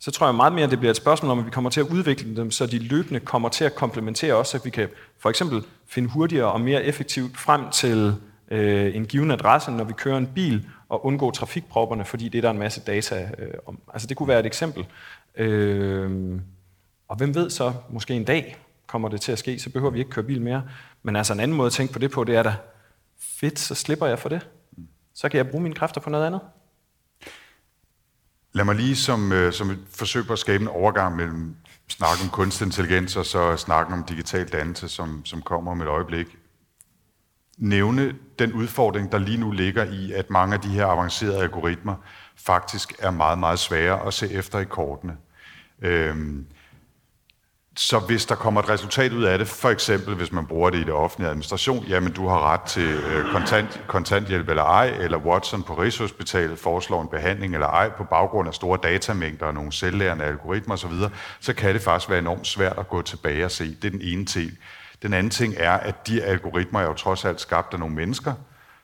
så 0.01 0.11
tror 0.11 0.27
jeg 0.27 0.35
meget 0.35 0.53
mere, 0.53 0.65
at 0.65 0.71
det 0.71 0.79
bliver 0.79 0.91
et 0.91 0.97
spørgsmål 0.97 1.31
om, 1.31 1.39
at 1.39 1.47
vi 1.47 1.51
kommer 1.51 1.71
til 1.71 1.81
at 1.81 1.87
udvikle 1.87 2.37
dem, 2.37 2.51
så 2.51 2.67
de 2.67 2.79
løbende 2.79 3.21
kommer 3.21 3.49
til 3.49 3.65
at 3.65 3.75
komplementere 3.75 4.35
os, 4.35 4.49
så 4.49 4.61
vi 4.65 4.71
kan 4.71 4.89
for 5.19 5.31
eksempel 5.31 5.63
finde 5.87 6.09
hurtigere 6.09 6.53
og 6.53 6.61
mere 6.61 6.85
effektivt 6.85 7.39
frem 7.39 7.71
til 7.71 8.15
øh, 8.51 8.97
en 8.97 9.07
given 9.07 9.31
adresse, 9.31 9.71
når 9.71 9.85
vi 9.85 9.93
kører 9.93 10.19
en 10.19 10.27
bil, 10.35 10.67
og 10.89 11.07
undgå 11.07 11.31
trafikpropperne, 11.31 12.05
fordi 12.05 12.29
det 12.29 12.39
er 12.39 12.43
der 12.43 12.51
en 12.51 12.59
masse 12.59 12.81
data 12.81 13.31
øh, 13.39 13.55
om. 13.67 13.79
Altså 13.93 14.09
det 14.09 14.17
kunne 14.17 14.29
være 14.29 14.41
et 14.41 14.47
eksempel. 14.47 14.87
Øh, 15.37 16.41
og 17.09 17.17
hvem 17.17 17.35
ved 17.35 17.51
så, 17.51 17.73
måske 17.91 18.15
en 18.15 18.25
dag 18.25 18.57
kommer 18.87 19.09
det 19.09 19.21
til 19.21 19.33
at 19.33 19.39
ske, 19.39 19.59
så 19.59 19.71
behøver 19.71 19.91
vi 19.91 19.99
ikke 19.99 20.11
køre 20.11 20.25
bil 20.25 20.43
mere. 20.43 20.63
Men 21.03 21.17
altså 21.17 21.33
en 21.33 21.41
anden 21.41 21.57
måde 21.57 21.67
at 21.67 21.73
tænke 21.73 21.93
på 21.93 21.99
det 21.99 22.11
på, 22.11 22.25
det 22.25 22.37
er 22.37 22.43
da, 22.43 22.55
fedt, 23.19 23.59
så 23.59 23.75
slipper 23.75 24.07
jeg 24.07 24.19
for 24.19 24.29
det. 24.29 24.49
Så 25.15 25.29
kan 25.29 25.39
jeg 25.39 25.49
bruge 25.51 25.63
mine 25.63 25.75
kræfter 25.75 26.01
på 26.01 26.11
noget 26.11 26.27
andet. 26.27 26.41
Lad 28.53 28.65
mig 28.65 28.75
lige 28.75 28.97
som, 28.97 29.33
øh, 29.33 29.53
som 29.53 29.71
et 29.71 29.79
forsøg 29.91 30.27
på 30.27 30.33
at 30.33 30.39
skabe 30.39 30.63
en 30.63 30.69
overgang 30.69 31.17
mellem 31.17 31.57
snakken 31.89 32.25
om 32.25 32.31
kunstig 32.31 32.65
intelligens 32.65 33.17
og 33.17 33.27
så 33.27 33.57
snakken 33.57 33.95
om 33.95 34.05
digital 34.05 34.49
dannelse, 34.49 34.89
som, 34.89 35.25
som 35.25 35.43
kommer 35.43 35.71
om 35.71 35.81
et 35.81 35.89
øjeblik, 35.89 36.38
nævne 37.59 38.15
den 38.39 38.53
udfordring, 38.53 39.13
der 39.13 39.19
lige 39.19 39.39
nu 39.39 39.51
ligger 39.51 39.85
i, 39.85 40.13
at 40.13 40.31
mange 40.31 40.55
af 40.55 40.61
de 40.61 40.69
her 40.69 40.87
avancerede 40.87 41.43
algoritmer 41.43 41.95
faktisk 42.37 42.95
er 42.99 43.11
meget, 43.11 43.39
meget 43.39 43.59
svære 43.59 44.07
at 44.07 44.15
se 44.15 44.33
efter 44.33 44.59
i 44.59 44.65
kortene. 44.65 45.17
Øhm, 45.83 46.47
så 47.77 47.99
hvis 47.99 48.27
der 48.27 48.35
kommer 48.35 48.63
et 48.63 48.69
resultat 48.69 49.13
ud 49.13 49.23
af 49.23 49.39
det, 49.39 49.49
for 49.49 49.69
eksempel 49.69 50.15
hvis 50.15 50.33
man 50.33 50.47
bruger 50.47 50.71
det 50.71 50.79
i 50.79 50.85
det 50.85 50.93
offentlige 50.93 51.29
administration, 51.29 51.85
jamen 51.85 52.13
du 52.13 52.29
har 52.29 52.53
ret 52.53 52.61
til 52.61 52.89
øh, 52.89 53.33
kontant, 53.33 53.83
kontanthjælp 53.87 54.49
eller 54.49 54.63
ej, 54.63 54.87
eller 54.87 55.19
Watson 55.19 55.63
på 55.63 55.75
Rigshospitalet 55.75 56.59
foreslår 56.59 57.03
en 57.03 57.09
behandling 57.09 57.55
eller 57.55 57.67
ej 57.67 57.89
på 57.89 58.05
baggrund 58.05 58.49
af 58.49 58.55
store 58.55 58.79
datamængder 58.83 59.47
og 59.47 59.55
nogle 59.55 59.73
selvlærende 59.73 60.25
algoritmer 60.25 60.75
osv., 60.75 60.93
så 61.41 61.55
kan 61.55 61.75
det 61.75 61.83
faktisk 61.83 62.11
være 62.11 62.19
enormt 62.19 62.47
svært 62.47 62.79
at 62.79 62.89
gå 62.89 63.03
tilbage 63.03 63.45
og 63.45 63.51
se. 63.51 63.75
Det 63.75 63.85
er 63.85 63.91
den 63.91 64.03
ene 64.03 64.25
ting. 64.25 64.51
Den 65.03 65.13
anden 65.13 65.31
ting 65.31 65.55
er, 65.57 65.73
at 65.73 66.07
de 66.07 66.23
algoritmer 66.23 66.81
er 66.81 66.85
jo 66.85 66.95
trods 66.95 67.25
alt 67.25 67.41
skabt 67.41 67.73
af 67.73 67.79
nogle 67.81 67.95
mennesker, 67.95 68.35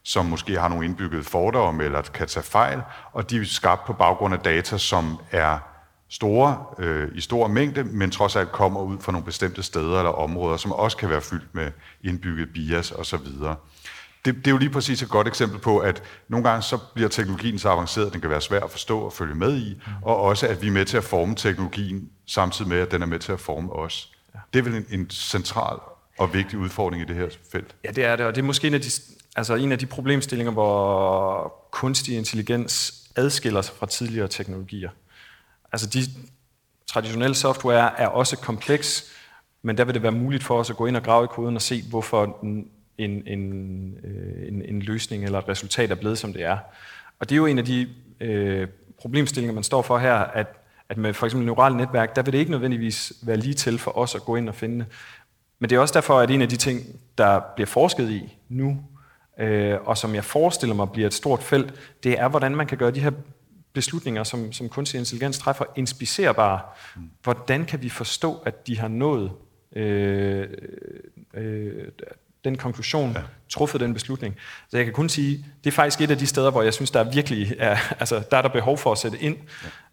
som 0.03 0.27
måske 0.27 0.61
har 0.61 0.69
nogle 0.69 0.85
indbyggede 0.85 1.25
fordomme 1.25 1.85
eller 1.85 2.03
kan 2.03 2.27
tage 2.27 2.45
fejl, 2.45 2.83
og 3.13 3.31
de 3.31 3.37
er 3.37 3.45
skabt 3.45 3.87
på 3.87 3.93
baggrund 3.93 4.35
af 4.35 4.41
data, 4.41 4.79
som 4.79 5.19
er 5.31 5.59
store 6.09 6.65
øh, 6.79 7.09
i 7.15 7.21
stor 7.21 7.49
mængde, 7.49 7.85
men 7.85 8.11
trods 8.11 8.37
alt 8.37 8.53
kommer 8.53 8.81
ud 8.81 8.99
fra 9.01 9.13
nogle 9.13 9.25
bestemte 9.25 9.63
steder 9.63 9.99
eller 9.99 10.11
områder, 10.11 10.57
som 10.57 10.73
også 10.73 10.97
kan 10.97 11.11
være 11.11 11.21
fyldt 11.21 11.55
med 11.55 11.71
indbygget 12.03 12.49
bias 12.53 12.93
osv. 12.93 13.27
Det, 14.25 14.35
det 14.37 14.47
er 14.47 14.51
jo 14.51 14.57
lige 14.57 14.71
præcis 14.71 15.03
et 15.03 15.09
godt 15.09 15.29
eksempel 15.29 15.59
på, 15.59 15.79
at 15.79 16.03
nogle 16.29 16.49
gange 16.49 16.63
så 16.63 16.79
bliver 16.95 17.09
teknologien 17.09 17.59
så 17.59 17.69
avanceret, 17.69 18.07
at 18.07 18.13
den 18.13 18.21
kan 18.21 18.31
være 18.31 18.41
svær 18.41 18.61
at 18.61 18.71
forstå 18.71 19.01
og 19.01 19.13
følge 19.13 19.35
med 19.35 19.57
i, 19.57 19.83
og 20.03 20.21
også 20.21 20.49
at 20.49 20.63
vi 20.63 20.67
er 20.67 20.73
med 20.73 20.85
til 20.85 20.97
at 20.97 21.05
forme 21.05 21.35
teknologien, 21.35 22.11
samtidig 22.27 22.69
med, 22.69 22.79
at 22.79 22.91
den 22.91 23.03
er 23.03 23.07
med 23.07 23.19
til 23.19 23.33
at 23.33 23.41
forme 23.41 23.73
os. 23.73 24.13
Det 24.53 24.59
er 24.59 24.63
vel 24.63 24.75
en, 24.75 24.87
en 24.91 25.11
central 25.11 25.79
og 26.19 26.35
vigtig 26.35 26.59
udfordring 26.59 27.03
i 27.03 27.05
det 27.05 27.17
her 27.17 27.29
felt. 27.53 27.75
Ja, 27.85 27.91
det 27.91 28.05
er 28.05 28.17
det, 28.17 28.27
og 28.27 28.35
det 28.35 28.41
er 28.41 28.47
måske 28.47 28.67
en 28.67 28.75
af 28.75 28.81
de, 28.81 28.91
altså 29.37 29.55
en 29.55 29.73
af 29.73 29.79
de 29.79 29.87
problemstillinger, 29.87 30.53
hvor 30.53 31.55
kunstig 31.71 32.17
intelligens 32.17 33.05
adskiller 33.17 33.63
sig 33.63 33.75
fra 33.75 33.87
tidligere 33.87 34.29
teknologier. 34.29 34.91
Altså 35.73 35.87
de 35.87 36.01
traditionelle 36.87 37.35
software 37.35 38.01
er 38.01 38.07
også 38.07 38.37
kompleks, 38.37 39.13
men 39.63 39.79
der 39.79 39.85
vil 39.85 39.95
det 39.95 40.03
være 40.03 40.13
muligt 40.13 40.45
for 40.45 40.59
os 40.59 40.71
at 40.71 40.77
gå 40.77 40.87
ind 40.87 40.97
og 40.97 41.03
grave 41.03 41.25
i 41.25 41.29
koden 41.31 41.57
og 41.57 41.63
se, 41.63 41.83
hvorfor 41.91 42.39
en, 42.43 42.69
en, 42.99 43.11
en, 43.27 43.41
en, 44.49 44.63
en 44.63 44.83
løsning 44.83 45.25
eller 45.25 45.39
et 45.39 45.49
resultat 45.49 45.91
er 45.91 45.95
blevet, 45.95 46.19
som 46.19 46.33
det 46.33 46.43
er. 46.43 46.59
Og 47.19 47.29
det 47.29 47.35
er 47.35 47.37
jo 47.37 47.47
en 47.47 47.59
af 47.59 47.65
de 47.65 47.89
øh, 48.21 48.69
problemstillinger, 48.99 49.55
man 49.55 49.65
står 49.65 49.83
for 49.83 49.99
her, 49.99 50.15
at, 50.15 50.47
at 50.89 50.97
med 50.97 51.15
for 51.15 51.27
eksempel 51.27 51.47
neurale 51.47 51.77
netværk, 51.77 52.17
der 52.17 52.23
vil 52.23 52.33
det 52.33 52.39
ikke 52.39 52.51
nødvendigvis 52.51 53.13
være 53.23 53.37
lige 53.37 53.55
til 53.55 53.79
for 53.79 53.99
os 53.99 54.15
at 54.15 54.23
gå 54.25 54.37
ind 54.37 54.49
og 54.49 54.55
finde 54.55 54.87
men 55.65 55.71
det 55.71 55.77
er 55.77 55.81
også 55.81 55.95
derfor, 55.95 56.21
at 56.21 56.31
en 56.31 56.43
af 56.43 56.49
de 56.49 56.57
ting, 56.57 57.01
der 57.19 57.41
bliver 57.55 57.67
forsket 57.67 58.11
i 58.11 58.39
nu, 58.49 58.79
øh, 59.39 59.79
og 59.85 59.99
som 59.99 60.15
jeg 60.15 60.25
forestiller 60.25 60.75
mig 60.75 60.91
bliver 60.91 61.07
et 61.07 61.15
stort 61.15 61.43
felt, 61.43 61.75
det 62.03 62.21
er, 62.21 62.29
hvordan 62.29 62.57
man 62.57 62.67
kan 62.67 62.79
gøre 62.79 62.91
de 62.91 63.01
her 63.01 63.11
beslutninger, 63.73 64.25
som, 64.25 64.53
som 64.53 64.69
kunstig 64.69 64.99
intelligens 64.99 65.39
træffer, 65.39 65.65
inspicerbare. 65.77 66.61
Hvordan 67.23 67.65
kan 67.65 67.83
vi 67.83 67.89
forstå, 67.89 68.43
at 68.47 68.67
de 68.67 68.79
har 68.79 68.89
nået 68.89 69.31
øh, 69.77 70.49
øh, 71.35 71.89
den 72.45 72.57
konklusion, 72.57 73.13
ja. 73.13 73.23
truffet 73.49 73.81
den 73.81 73.95
beslutning. 73.95 74.37
Så 74.69 74.77
jeg 74.77 74.87
kan 74.87 74.95
kun 74.95 75.09
sige, 75.09 75.47
det 75.65 75.71
er 75.71 75.75
faktisk 75.75 76.01
et 76.01 76.11
af 76.11 76.19
de 76.19 76.27
steder, 76.27 76.51
hvor 76.51 76.63
jeg 76.63 76.75
synes, 76.75 76.91
der 76.91 77.01
er 77.01 77.11
virkelig 77.11 77.55
er, 77.59 77.77
altså, 78.01 78.23
der 78.31 78.37
er 78.37 78.43
der 78.43 78.49
behov 78.49 78.79
for 78.79 78.93
at 78.93 78.99
sætte 78.99 79.19
ind. 79.19 79.37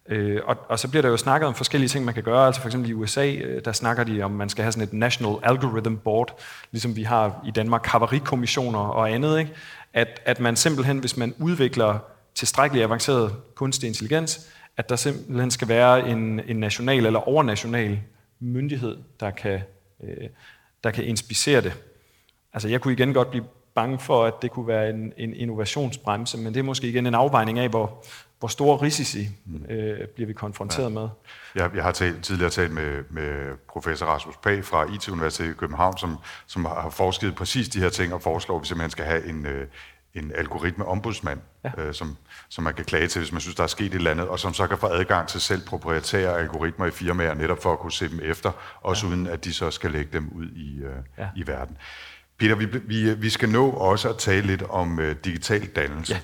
Øh, 0.08 0.40
og, 0.44 0.56
og 0.68 0.78
så 0.78 0.88
bliver 0.88 1.02
der 1.02 1.08
jo 1.08 1.16
snakket 1.16 1.48
om 1.48 1.54
forskellige 1.54 1.88
ting, 1.88 2.04
man 2.04 2.14
kan 2.14 2.22
gøre. 2.22 2.46
Altså 2.46 2.60
for 2.60 2.68
eksempel 2.68 2.90
i 2.90 2.92
USA, 2.92 3.32
øh, 3.32 3.64
der 3.64 3.72
snakker 3.72 4.04
de 4.04 4.22
om, 4.22 4.30
man 4.30 4.48
skal 4.48 4.62
have 4.62 4.72
sådan 4.72 4.88
et 4.88 4.92
National 4.92 5.36
Algorithm 5.42 5.96
Board, 5.96 6.40
ligesom 6.70 6.96
vi 6.96 7.02
har 7.02 7.42
i 7.46 7.50
Danmark 7.50 7.86
havarikommissioner 7.86 8.78
og 8.78 9.12
andet. 9.12 9.38
Ikke? 9.38 9.52
At, 9.92 10.20
at 10.24 10.40
man 10.40 10.56
simpelthen, 10.56 10.98
hvis 10.98 11.16
man 11.16 11.34
udvikler 11.38 11.98
tilstrækkeligt 12.34 12.84
avanceret 12.84 13.34
kunstig 13.54 13.86
intelligens, 13.86 14.48
at 14.76 14.88
der 14.88 14.96
simpelthen 14.96 15.50
skal 15.50 15.68
være 15.68 16.08
en, 16.08 16.40
en 16.40 16.56
national 16.56 17.06
eller 17.06 17.28
overnational 17.28 18.00
myndighed, 18.40 18.96
der 19.20 19.30
kan, 19.30 19.60
øh, 20.04 20.28
der 20.84 20.90
kan 20.90 21.04
inspicere 21.04 21.60
det. 21.60 21.72
Altså 22.52 22.68
jeg 22.68 22.80
kunne 22.80 22.92
igen 22.92 23.14
godt 23.14 23.30
blive 23.30 23.44
bange 23.74 23.98
for, 23.98 24.24
at 24.24 24.34
det 24.42 24.50
kunne 24.50 24.66
være 24.66 24.90
en, 24.90 25.12
en 25.16 25.34
innovationsbremse, 25.34 26.38
men 26.38 26.54
det 26.54 26.60
er 26.60 26.64
måske 26.64 26.88
igen 26.88 27.06
en 27.06 27.14
afvejning 27.14 27.58
af, 27.58 27.68
hvor, 27.68 28.04
hvor 28.42 28.48
store 28.48 28.82
risici 28.82 29.28
øh, 29.70 30.08
bliver 30.14 30.26
vi 30.26 30.32
konfronteret 30.32 30.84
ja. 30.84 30.88
med. 30.88 31.08
Jeg, 31.54 31.70
jeg 31.74 31.82
har 31.82 31.92
talt, 31.92 32.24
tidligere 32.24 32.50
talt 32.50 32.72
med, 32.72 33.04
med 33.10 33.56
professor 33.68 34.06
Rasmus 34.06 34.36
Pag 34.36 34.64
fra 34.64 34.94
IT-universitetet 34.94 35.50
i 35.50 35.54
København, 35.54 35.98
som, 35.98 36.18
som 36.46 36.64
har 36.64 36.90
forsket 36.90 37.34
præcis 37.34 37.68
de 37.68 37.78
her 37.78 37.88
ting 37.88 38.14
og 38.14 38.22
foreslår, 38.22 38.56
at 38.56 38.62
vi 38.62 38.66
simpelthen 38.66 38.90
skal 38.90 39.04
have 39.04 39.26
en, 39.26 39.46
øh, 39.46 39.66
en 40.14 40.32
algoritme-ombudsmand, 40.34 41.40
ja. 41.64 41.70
øh, 41.78 41.94
som, 41.94 42.16
som 42.48 42.64
man 42.64 42.74
kan 42.74 42.84
klage 42.84 43.08
til, 43.08 43.18
hvis 43.20 43.32
man 43.32 43.40
synes, 43.40 43.54
der 43.54 43.62
er 43.62 43.66
sket 43.66 43.86
et 43.86 43.94
eller 43.94 44.10
andet, 44.10 44.28
og 44.28 44.38
som 44.38 44.54
så 44.54 44.66
kan 44.66 44.78
få 44.78 44.86
adgang 44.86 45.28
til 45.28 45.40
selv 45.40 45.60
proprietære 45.66 46.38
algoritmer 46.38 46.86
i 46.86 46.90
firmaer, 46.90 47.34
netop 47.34 47.62
for 47.62 47.72
at 47.72 47.78
kunne 47.78 47.92
se 47.92 48.08
dem 48.08 48.20
efter, 48.22 48.52
også 48.80 49.06
ja. 49.06 49.12
uden 49.12 49.26
at 49.26 49.44
de 49.44 49.52
så 49.52 49.70
skal 49.70 49.90
lægge 49.90 50.10
dem 50.12 50.28
ud 50.34 50.46
i, 50.46 50.82
øh, 50.82 50.96
ja. 51.18 51.28
i 51.36 51.46
verden. 51.46 51.76
Peter, 52.38 52.54
vi, 52.54 52.64
vi, 52.64 53.14
vi 53.14 53.30
skal 53.30 53.48
nå 53.48 53.70
også 53.70 54.08
at 54.08 54.18
tale 54.18 54.46
lidt 54.46 54.62
om 54.62 55.00
øh, 55.00 55.16
digital 55.24 55.66
dannelse. 55.66 56.14
Ja. 56.14 56.20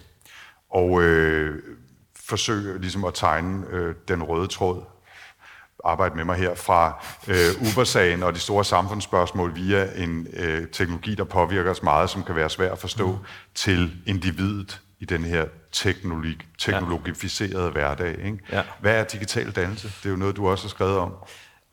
og 0.70 1.02
øh, 1.02 1.62
forsøge 2.28 2.80
ligesom 2.80 3.04
at 3.04 3.14
tegne 3.14 3.66
øh, 3.70 3.94
den 4.08 4.22
røde 4.22 4.46
tråd 4.46 4.82
arbejde 5.84 6.16
med 6.16 6.24
mig 6.24 6.36
her 6.36 6.54
fra 6.54 7.04
øh, 7.28 7.60
Uber-sagen 7.60 8.22
og 8.22 8.34
de 8.34 8.38
store 8.38 8.64
samfundsspørgsmål 8.64 9.54
via 9.54 9.88
en 9.96 10.26
øh, 10.32 10.68
teknologi, 10.72 11.14
der 11.14 11.24
påvirker 11.24 11.70
os 11.70 11.82
meget, 11.82 12.10
som 12.10 12.22
kan 12.22 12.36
være 12.36 12.50
svær 12.50 12.72
at 12.72 12.78
forstå, 12.78 13.12
mm. 13.12 13.18
til 13.54 13.92
individet 14.06 14.80
i 15.00 15.04
den 15.04 15.24
her 15.24 15.46
teknologi, 15.72 16.38
teknologificerede 16.58 17.64
ja. 17.64 17.70
hverdag. 17.70 18.24
Ikke? 18.24 18.38
Ja. 18.52 18.62
Hvad 18.80 19.00
er 19.00 19.04
digital 19.04 19.50
dannelse? 19.50 19.88
Det 19.88 20.06
er 20.06 20.10
jo 20.10 20.16
noget, 20.16 20.36
du 20.36 20.48
også 20.48 20.64
har 20.64 20.68
skrevet 20.68 20.96
om. 20.98 21.14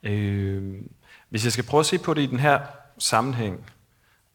Øh, 0.03 0.73
hvis 1.29 1.43
jeg 1.43 1.51
skal 1.51 1.63
prøve 1.63 1.79
at 1.79 1.85
se 1.85 1.97
på 1.97 2.13
det 2.13 2.21
i 2.21 2.25
den 2.25 2.39
her 2.39 2.59
sammenhæng, 2.97 3.65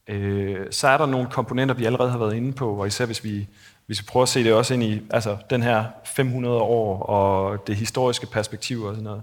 øh, 0.08 0.66
så 0.70 0.88
er 0.88 0.98
der 0.98 1.06
nogle 1.06 1.28
komponenter, 1.30 1.74
vi 1.74 1.84
allerede 1.84 2.10
har 2.10 2.18
været 2.18 2.34
inde 2.34 2.52
på, 2.52 2.74
og 2.74 2.86
især 2.86 3.06
hvis 3.06 3.24
vi, 3.24 3.48
hvis 3.91 4.01
vi 4.01 4.05
prøver 4.09 4.22
at 4.22 4.28
se 4.28 4.45
det 4.45 4.53
også 4.53 4.74
ind 4.74 4.82
i 4.82 5.01
altså, 5.11 5.36
den 5.51 5.62
her 5.62 5.84
500 6.05 6.57
år 6.57 7.03
og 7.03 7.66
det 7.66 7.76
historiske 7.76 8.26
perspektiv 8.26 8.82
og 8.82 8.95
sådan 8.95 9.05
noget. 9.05 9.22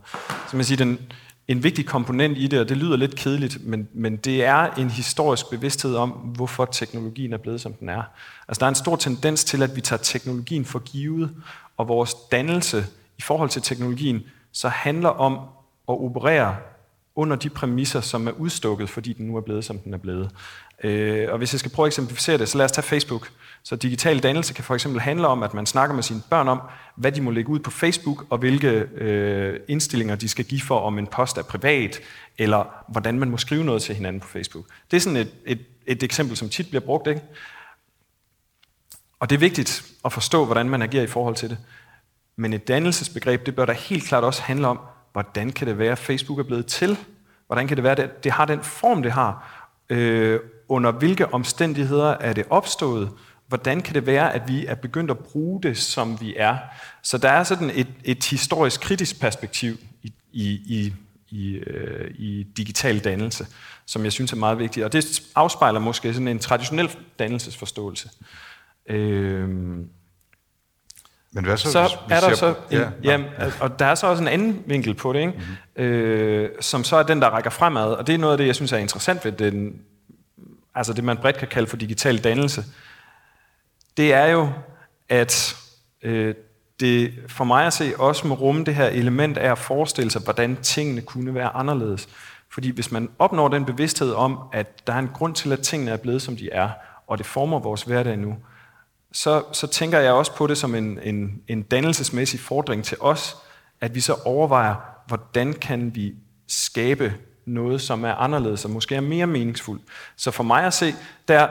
Så 0.49 0.57
man 0.57 0.65
siger, 0.65 0.77
den, 0.77 0.99
en 1.47 1.63
vigtig 1.63 1.85
komponent 1.85 2.37
i 2.37 2.47
det, 2.47 2.59
og 2.59 2.69
det 2.69 2.77
lyder 2.77 2.97
lidt 2.97 3.15
kedeligt, 3.15 3.65
men, 3.65 3.87
men 3.93 4.17
det 4.17 4.45
er 4.45 4.73
en 4.73 4.89
historisk 4.89 5.49
bevidsthed 5.49 5.95
om, 5.95 6.09
hvorfor 6.09 6.65
teknologien 6.65 7.33
er 7.33 7.37
blevet, 7.37 7.61
som 7.61 7.73
den 7.73 7.89
er. 7.89 8.03
Altså, 8.47 8.59
der 8.59 8.65
er 8.65 8.69
en 8.69 8.75
stor 8.75 8.95
tendens 8.95 9.43
til, 9.43 9.63
at 9.63 9.75
vi 9.75 9.81
tager 9.81 10.01
teknologien 10.01 10.65
for 10.65 10.79
givet, 10.79 11.35
og 11.77 11.87
vores 11.87 12.13
dannelse 12.31 12.85
i 13.17 13.21
forhold 13.21 13.49
til 13.49 13.61
teknologien, 13.61 14.23
så 14.51 14.69
handler 14.69 15.09
om 15.09 15.33
at 15.89 16.01
operere 16.01 16.55
under 17.17 17.35
de 17.35 17.49
præmisser, 17.49 18.01
som 18.01 18.27
er 18.27 18.31
udstukket, 18.31 18.89
fordi 18.89 19.13
den 19.13 19.27
nu 19.27 19.37
er 19.37 19.41
blevet, 19.41 19.65
som 19.65 19.79
den 19.79 19.93
er 19.93 19.97
blevet. 19.97 20.31
Øh, 20.83 21.27
og 21.31 21.37
hvis 21.37 21.53
jeg 21.53 21.59
skal 21.59 21.71
prøve 21.71 21.85
at 21.85 21.89
eksemplificere 21.89 22.37
det, 22.37 22.49
så 22.49 22.57
lad 22.57 22.65
os 22.65 22.71
tage 22.71 22.83
Facebook. 22.83 23.29
Så 23.63 23.75
digital 23.75 24.19
dannelse 24.19 24.53
kan 24.53 24.63
for 24.63 24.73
eksempel 24.73 25.01
handle 25.01 25.27
om, 25.27 25.43
at 25.43 25.53
man 25.53 25.65
snakker 25.65 25.95
med 25.95 26.03
sine 26.03 26.21
børn 26.29 26.47
om, 26.47 26.61
hvad 26.95 27.11
de 27.11 27.21
må 27.21 27.31
lægge 27.31 27.49
ud 27.49 27.59
på 27.59 27.71
Facebook, 27.71 28.25
og 28.29 28.37
hvilke 28.37 28.69
øh, 28.97 29.59
indstillinger 29.67 30.15
de 30.15 30.29
skal 30.29 30.45
give 30.45 30.61
for, 30.61 30.79
om 30.79 30.99
en 30.99 31.07
post 31.07 31.37
er 31.37 31.43
privat, 31.43 31.99
eller 32.37 32.83
hvordan 32.87 33.19
man 33.19 33.29
må 33.29 33.37
skrive 33.37 33.63
noget 33.63 33.81
til 33.81 33.95
hinanden 33.95 34.19
på 34.19 34.27
Facebook. 34.27 34.65
Det 34.91 34.97
er 34.97 35.01
sådan 35.01 35.17
et, 35.17 35.31
et, 35.45 35.59
et 35.87 36.03
eksempel, 36.03 36.37
som 36.37 36.49
tit 36.49 36.69
bliver 36.69 36.85
brugt. 36.85 37.07
Ikke? 37.07 37.21
Og 39.19 39.29
det 39.29 39.35
er 39.35 39.39
vigtigt 39.39 39.83
at 40.05 40.13
forstå, 40.13 40.45
hvordan 40.45 40.69
man 40.69 40.81
agerer 40.81 41.03
i 41.03 41.07
forhold 41.07 41.35
til 41.35 41.49
det. 41.49 41.57
Men 42.35 42.53
et 42.53 42.67
dannelsesbegreb, 42.67 43.45
det 43.45 43.55
bør 43.55 43.65
da 43.65 43.73
helt 43.73 44.03
klart 44.03 44.23
også 44.23 44.41
handle 44.41 44.67
om, 44.67 44.79
hvordan 45.11 45.51
kan 45.51 45.67
det 45.67 45.77
være, 45.77 45.91
at 45.91 45.97
Facebook 45.97 46.39
er 46.39 46.43
blevet 46.43 46.65
til? 46.65 46.97
Hvordan 47.47 47.67
kan 47.67 47.77
det 47.77 47.83
være, 47.83 47.99
at 47.99 48.23
det 48.23 48.31
har 48.31 48.45
den 48.45 48.63
form, 48.63 49.03
det 49.03 49.11
har? 49.11 49.53
Øh, 49.89 50.39
under 50.69 50.91
hvilke 50.91 51.33
omstændigheder 51.33 52.09
er 52.09 52.33
det 52.33 52.45
opstået? 52.49 53.09
Hvordan 53.47 53.81
kan 53.81 53.95
det 53.95 54.05
være, 54.05 54.33
at 54.33 54.41
vi 54.47 54.65
er 54.65 54.75
begyndt 54.75 55.11
at 55.11 55.19
bruge 55.19 55.61
det, 55.61 55.77
som 55.77 56.21
vi 56.21 56.35
er? 56.37 56.57
Så 57.03 57.17
der 57.17 57.29
er 57.29 57.43
sådan 57.43 57.71
et, 57.73 57.87
et 58.03 58.23
historisk 58.23 58.81
kritisk 58.81 59.21
perspektiv 59.21 59.77
i, 60.03 60.13
i, 60.31 60.43
i, 60.51 60.93
i, 61.29 61.51
øh, 61.51 62.11
i 62.15 62.43
digital 62.57 62.99
dannelse, 62.99 63.47
som 63.85 64.03
jeg 64.03 64.11
synes 64.11 64.31
er 64.31 64.37
meget 64.37 64.59
vigtigt. 64.59 64.85
Og 64.85 64.93
det 64.93 65.21
afspejler 65.35 65.79
måske 65.79 66.13
sådan 66.13 66.27
en 66.27 66.39
traditionel 66.39 66.89
dannelsesforståelse. 67.19 68.09
Øh, 68.89 69.49
men 71.37 71.45
hvad 71.45 71.57
så, 71.57 71.71
så 71.71 71.97
er 72.09 72.19
der 72.19 72.35
så 72.35 72.47
en, 72.47 72.55
ja, 72.71 72.89
ja, 73.03 73.23
og 73.59 73.79
der 73.79 73.85
er 73.85 73.95
så 73.95 74.07
også 74.07 74.23
en 74.23 74.27
anden 74.27 74.63
vinkel 74.65 74.93
på 74.93 75.13
det, 75.13 75.19
ikke? 75.19 75.33
Mm-hmm. 75.75 75.83
Øh, 75.83 76.49
som 76.59 76.83
så 76.83 76.95
er 76.95 77.03
den, 77.03 77.21
der 77.21 77.29
rækker 77.29 77.49
fremad, 77.49 77.93
og 77.93 78.07
det 78.07 78.15
er 78.15 78.19
noget 78.19 78.33
af 78.33 78.37
det, 78.37 78.47
jeg 78.47 78.55
synes 78.55 78.71
er 78.71 78.77
interessant 78.77 79.25
ved 79.25 79.31
den, 79.31 79.81
altså 80.75 80.93
det, 80.93 81.03
man 81.03 81.17
bredt 81.17 81.37
kan 81.37 81.47
kalde 81.47 81.67
for 81.67 81.77
digital 81.77 82.17
dannelse. 82.17 82.63
Det 83.97 84.13
er 84.13 84.25
jo, 84.25 84.49
at 85.09 85.55
øh, 86.01 86.35
det 86.79 87.13
for 87.27 87.43
mig 87.43 87.65
at 87.65 87.73
se 87.73 87.93
også 87.99 88.27
må 88.27 88.35
rumme 88.35 88.63
det 88.63 88.75
her 88.75 88.87
element 88.87 89.37
af 89.37 89.51
at 89.51 89.57
forestille 89.57 90.11
sig, 90.11 90.21
hvordan 90.21 90.55
tingene 90.55 91.01
kunne 91.01 91.35
være 91.35 91.49
anderledes. 91.49 92.09
Fordi 92.53 92.69
hvis 92.69 92.91
man 92.91 93.09
opnår 93.19 93.47
den 93.47 93.65
bevidsthed 93.65 94.13
om, 94.13 94.39
at 94.53 94.87
der 94.87 94.93
er 94.93 94.99
en 94.99 95.09
grund 95.13 95.35
til, 95.35 95.51
at 95.51 95.59
tingene 95.59 95.91
er 95.91 95.97
blevet, 95.97 96.21
som 96.21 96.37
de 96.37 96.49
er, 96.51 96.69
og 97.07 97.17
det 97.17 97.25
former 97.25 97.59
vores 97.59 97.83
hverdag 97.83 98.17
nu, 98.17 98.35
så, 99.17 99.43
så 99.51 99.67
tænker 99.67 99.99
jeg 99.99 100.11
også 100.11 100.35
på 100.35 100.47
det 100.47 100.57
som 100.57 100.75
en, 100.75 100.99
en, 101.03 101.41
en 101.47 101.61
dannelsesmæssig 101.61 102.39
fordring 102.39 102.83
til 102.83 102.97
os, 102.99 103.37
at 103.81 103.95
vi 103.95 103.99
så 103.99 104.13
overvejer, 104.25 104.75
hvordan 105.07 105.53
kan 105.53 105.95
vi 105.95 106.13
skabe 106.47 107.13
noget, 107.45 107.81
som 107.81 108.03
er 108.03 108.13
anderledes 108.13 108.65
og 108.65 108.71
måske 108.71 108.95
er 108.95 109.01
mere 109.01 109.27
meningsfuldt. 109.27 109.81
Så 110.15 110.31
for 110.31 110.43
mig 110.43 110.63
at 110.63 110.73
se, 110.73 110.93
der, 111.27 111.47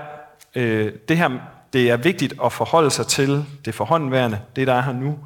øh, 0.55 0.93
det 1.09 1.19
her 1.19 1.31
det 1.73 1.91
er 1.91 1.97
vigtigt 1.97 2.35
at 2.45 2.53
forholde 2.53 2.91
sig 2.91 3.07
til 3.07 3.45
det 3.65 3.75
forhåndværende, 3.75 4.41
det 4.57 4.67
der 4.67 4.75
er 4.75 4.83
her 4.83 4.93
nu, 4.93 5.19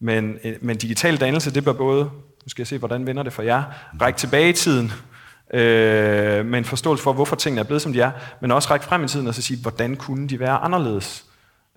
men, 0.00 0.38
øh, 0.44 0.54
men 0.60 0.76
digital 0.76 1.16
dannelse, 1.16 1.54
det 1.54 1.64
bør 1.64 1.72
både, 1.72 2.04
nu 2.04 2.48
skal 2.48 2.62
jeg 2.62 2.66
se, 2.66 2.78
hvordan 2.78 3.06
vender 3.06 3.22
det 3.22 3.32
for 3.32 3.42
jer, 3.42 3.62
række 4.00 4.18
tilbage 4.18 4.48
i 4.48 4.52
tiden, 4.52 4.92
øh, 5.54 6.46
med 6.46 6.58
en 6.58 6.64
forståelse 6.64 7.04
for, 7.04 7.12
hvorfor 7.12 7.36
tingene 7.36 7.60
er 7.60 7.64
blevet, 7.64 7.82
som 7.82 7.92
de 7.92 8.00
er, 8.00 8.10
men 8.40 8.52
også 8.52 8.70
række 8.70 8.86
frem 8.86 9.04
i 9.04 9.08
tiden 9.08 9.26
og 9.26 9.34
så 9.34 9.42
sige, 9.42 9.62
hvordan 9.62 9.96
kunne 9.96 10.28
de 10.28 10.40
være 10.40 10.56
anderledes? 10.56 11.26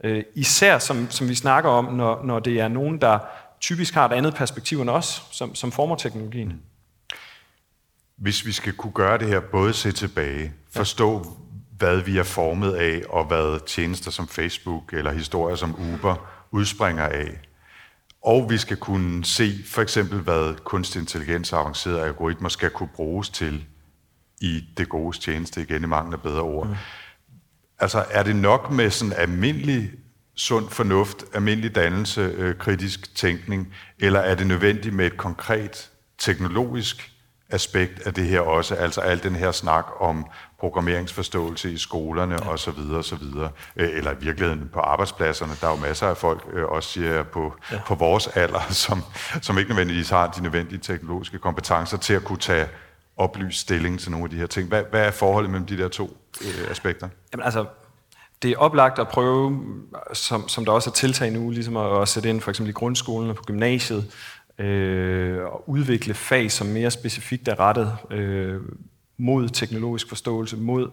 Øh, 0.04 0.24
især 0.36 0.80
som, 0.80 1.12
som 1.12 1.30
vi 1.30 1.36
snakker 1.36 1.70
om, 1.70 1.86
når, 1.86 2.24
når 2.24 2.40
det 2.40 2.60
er 2.60 2.68
nogen, 2.68 3.02
der 3.02 3.20
typisk 3.60 3.94
har 3.94 4.06
et 4.06 4.14
andet 4.14 4.36
perspektiv 4.36 4.82
end 4.82 4.90
os, 4.90 5.24
som, 5.32 5.56
som 5.56 5.72
former 5.72 5.96
teknologien. 5.96 6.62
Hvis 8.18 8.46
vi 8.46 8.52
skal 8.52 8.74
kunne 8.74 8.94
gøre 8.94 9.18
det 9.18 9.28
her, 9.28 9.40
både 9.40 9.74
se 9.74 9.92
tilbage, 9.92 10.54
forstå, 10.72 11.26
hvad 11.78 11.98
vi 11.98 12.18
er 12.18 12.24
formet 12.24 12.74
af, 12.74 13.02
og 13.10 13.26
hvad 13.26 13.68
tjenester 13.68 14.12
som 14.12 14.28
Facebook 14.28 14.94
eller 14.94 15.12
historier 15.12 15.56
som 15.56 15.76
Uber 15.94 16.30
udspringer 16.52 17.04
af, 17.04 17.40
og 18.22 18.50
vi 18.50 18.58
skal 18.58 18.78
kunne 18.78 19.26
se 19.26 19.52
for 19.66 19.82
eksempel, 19.82 20.20
hvad 20.20 20.56
kunstig 20.64 21.00
intelligens 21.00 21.54
og 21.54 21.60
avancerede 21.60 22.04
algoritmer 22.04 22.50
skal 22.50 22.70
kunne 22.70 22.90
bruges 22.96 23.30
til 23.30 23.66
i 24.42 24.64
det 24.78 24.90
gode 24.90 25.20
tjeneste, 25.20 25.62
igen 25.62 25.84
i 25.84 25.88
mangel 25.88 26.14
af 26.14 26.22
bedre 26.22 26.42
ord. 26.42 26.68
Mm. 26.68 26.76
Altså, 27.80 28.06
er 28.10 28.24
det 28.24 28.36
nok 28.36 28.72
med 28.72 28.90
sådan 28.90 29.14
almindelig 29.18 29.92
sund 30.36 30.70
fornuft, 30.70 31.24
almindelig 31.34 31.76
dannelse, 31.76 32.22
øh, 32.22 32.56
kritisk 32.58 33.16
tænkning, 33.16 33.74
eller 34.00 34.20
er 34.20 34.36
det 34.36 34.48
nødvendigt 34.48 34.96
med 34.96 35.06
et 35.06 35.18
konkret 35.18 35.90
teknologisk 36.18 37.12
aspekt 37.50 38.08
af 38.08 38.14
det 38.14 38.26
her 38.26 38.40
også, 38.40 38.76
altså 38.76 39.02
al 39.02 39.24
den 39.24 39.36
her 39.36 39.52
snak 39.52 39.86
om 40.00 40.26
programmeringsforståelse 40.60 41.72
i 41.72 41.78
skolerne 41.78 42.36
ja. 42.44 42.50
osv. 42.50 42.78
videre, 42.78 43.52
øh, 43.76 43.90
eller 43.94 44.12
i 44.12 44.16
virkeligheden 44.20 44.70
på 44.74 44.80
arbejdspladserne. 44.80 45.52
Der 45.62 45.68
er 45.68 45.72
jo 45.72 45.78
masser 45.78 46.08
af 46.08 46.18
folk, 46.18 46.48
øh, 46.54 46.66
også 46.66 46.90
siger 46.90 47.14
jeg, 47.14 47.28
på, 47.28 47.56
ja. 47.72 47.80
på 47.88 47.96
vores 47.96 48.28
alder, 48.28 48.62
som, 48.86 49.04
som 49.42 49.58
ikke 49.58 49.70
nødvendigvis 49.70 50.10
har 50.10 50.28
de 50.28 50.44
nødvendige 50.44 50.80
teknologiske 50.80 51.40
kompetencer 51.40 51.98
til 51.98 52.14
at 52.14 52.24
kunne 52.24 52.40
tage 52.40 52.68
oplyst 53.20 53.60
stilling 53.60 54.00
til 54.00 54.12
nogle 54.12 54.24
af 54.24 54.30
de 54.30 54.36
her 54.36 54.48
ting. 54.48 54.68
Hvad, 54.68 54.84
hvad 54.90 55.06
er 55.06 55.12
forholdet 55.12 55.52
mellem 55.52 55.68
de 55.68 55.78
der 55.78 55.88
to 55.88 56.18
øh, 56.42 56.72
aspekter? 56.72 57.10
Jamen 57.34 57.44
altså, 57.44 57.66
det 58.42 58.52
er 58.52 58.58
oplagt 58.58 59.00
at 59.00 59.08
prøve, 59.08 59.66
som, 60.14 60.48
som 60.48 60.66
der 60.66 60.72
også 60.72 60.90
er 60.90 60.94
tiltag 60.94 61.32
nu, 61.32 61.50
ligesom 61.50 61.78
at, 61.78 62.02
at 62.02 62.08
sætte 62.08 62.30
ind 62.30 62.42
for 62.42 62.52
eksempel 62.52 62.70
i 62.70 62.74
grundskolen 62.74 63.30
og 63.30 63.36
på 63.36 63.44
gymnasiet, 63.44 64.12
øh, 64.60 65.44
og 65.44 65.70
udvikle 65.70 66.14
fag, 66.14 66.52
som 66.52 66.68
mere 66.68 66.92
specifikt 66.92 67.48
er 67.48 67.60
rettet 67.60 67.98
øh, 68.12 68.62
mod 69.18 69.50
teknologisk 69.50 70.10
forståelse, 70.10 70.58
mod 70.58 70.90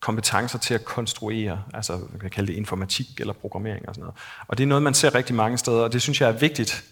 kompetencer 0.00 0.58
til 0.58 0.74
at 0.74 0.84
konstruere, 0.84 1.62
altså 1.74 1.92
man 2.10 2.20
kan 2.20 2.30
kalde 2.30 2.52
det 2.52 2.58
informatik 2.58 3.20
eller 3.20 3.32
programmering 3.32 3.88
og 3.88 3.94
sådan 3.94 4.02
noget. 4.02 4.16
Og 4.48 4.58
det 4.58 4.64
er 4.64 4.68
noget, 4.68 4.82
man 4.82 4.94
ser 4.94 5.14
rigtig 5.14 5.34
mange 5.34 5.58
steder, 5.58 5.82
og 5.82 5.92
det 5.92 6.02
synes 6.02 6.20
jeg 6.20 6.28
er 6.28 6.32
vigtigt, 6.32 6.84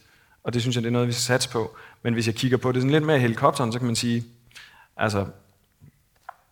og 0.45 0.55
det 0.55 0.63
synes 0.63 0.77
jeg, 0.77 0.83
det 0.83 0.89
er 0.89 0.93
noget, 0.93 1.09
vi 1.09 1.13
skal 1.13 1.23
satse 1.23 1.49
på. 1.49 1.77
Men 2.03 2.15
hvis 2.15 2.27
jeg 2.27 2.35
kigger 2.35 2.57
på 2.57 2.73
det 2.73 2.83
sådan 2.83 2.93
lidt 2.93 3.05
mere 3.05 3.17
i 3.17 3.21
helikopteren, 3.21 3.73
så 3.73 3.79
kan 3.79 3.87
man 3.87 3.97
sige, 3.97 4.25
altså, 4.97 5.27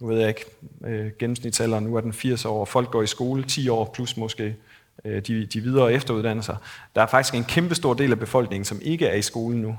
nu 0.01 0.07
ved 0.07 0.18
jeg 0.18 0.28
ikke, 0.28 0.45
øh, 0.86 1.11
gennemsnitsalderen 1.18 1.84
nu 1.84 1.97
er 1.97 2.01
den 2.01 2.12
80 2.12 2.45
år, 2.45 2.61
og 2.61 2.68
folk 2.68 2.90
går 2.90 3.03
i 3.03 3.07
skole 3.07 3.43
10 3.43 3.68
år 3.68 3.90
plus 3.95 4.16
måske, 4.16 4.57
øh, 5.05 5.22
de, 5.26 5.47
de 5.47 5.61
videre 5.61 5.93
efteruddannelser. 5.93 6.57
Der 6.95 7.03
er 7.03 7.07
faktisk 7.07 7.34
en 7.34 7.45
kæmpe 7.45 7.74
stor 7.74 7.95
del 7.95 8.12
af 8.12 8.18
befolkningen, 8.18 8.64
som 8.64 8.78
ikke 8.82 9.07
er 9.07 9.14
i 9.14 9.22
skole 9.22 9.57
nu, 9.57 9.78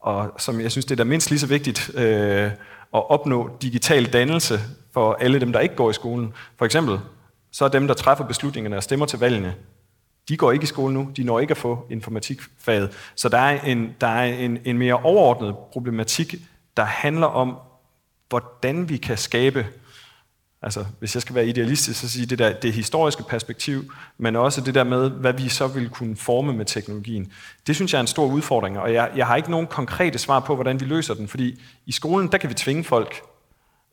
og 0.00 0.34
som 0.38 0.60
jeg 0.60 0.70
synes, 0.70 0.84
det 0.84 0.92
er 0.92 0.96
da 0.96 1.04
mindst 1.04 1.30
lige 1.30 1.40
så 1.40 1.46
vigtigt 1.46 1.90
øh, 1.94 2.50
at 2.94 3.10
opnå 3.10 3.50
digital 3.62 4.12
dannelse 4.12 4.60
for 4.92 5.14
alle 5.14 5.40
dem, 5.40 5.52
der 5.52 5.60
ikke 5.60 5.74
går 5.74 5.90
i 5.90 5.92
skolen. 5.92 6.32
For 6.56 6.64
eksempel, 6.64 6.98
så 7.50 7.64
er 7.64 7.68
dem, 7.68 7.86
der 7.86 7.94
træffer 7.94 8.24
beslutningerne 8.24 8.76
og 8.76 8.82
stemmer 8.82 9.06
til 9.06 9.18
valgene, 9.18 9.54
de 10.28 10.36
går 10.36 10.52
ikke 10.52 10.62
i 10.62 10.66
skole 10.66 10.94
nu, 10.94 11.10
de 11.16 11.24
når 11.24 11.40
ikke 11.40 11.50
at 11.50 11.56
få 11.56 11.86
informatikfaget. 11.90 12.90
Så 13.14 13.28
der 13.28 13.38
er 13.38 13.60
en, 13.60 13.94
der 14.00 14.06
er 14.06 14.24
en, 14.24 14.58
en 14.64 14.78
mere 14.78 14.94
overordnet 14.94 15.56
problematik, 15.72 16.34
der 16.76 16.84
handler 16.84 17.26
om, 17.26 17.56
hvordan 18.28 18.88
vi 18.88 18.96
kan 18.96 19.16
skabe, 19.16 19.66
altså 20.62 20.84
hvis 20.98 21.14
jeg 21.14 21.22
skal 21.22 21.34
være 21.34 21.46
idealistisk, 21.46 22.00
så 22.00 22.08
sige 22.08 22.26
det 22.26 22.38
der 22.38 22.52
det 22.52 22.72
historiske 22.72 23.22
perspektiv, 23.22 23.92
men 24.18 24.36
også 24.36 24.60
det 24.60 24.74
der 24.74 24.84
med, 24.84 25.10
hvad 25.10 25.32
vi 25.32 25.48
så 25.48 25.66
vil 25.66 25.88
kunne 25.88 26.16
forme 26.16 26.52
med 26.52 26.64
teknologien. 26.64 27.32
Det 27.66 27.76
synes 27.76 27.92
jeg 27.92 27.98
er 27.98 28.00
en 28.00 28.06
stor 28.06 28.26
udfordring, 28.26 28.78
og 28.78 28.94
jeg, 28.94 29.10
jeg 29.16 29.26
har 29.26 29.36
ikke 29.36 29.50
nogen 29.50 29.66
konkrete 29.66 30.18
svar 30.18 30.40
på, 30.40 30.54
hvordan 30.54 30.80
vi 30.80 30.84
løser 30.84 31.14
den, 31.14 31.28
fordi 31.28 31.62
i 31.86 31.92
skolen, 31.92 32.32
der 32.32 32.38
kan 32.38 32.50
vi 32.50 32.54
tvinge 32.54 32.84
folk, 32.84 33.22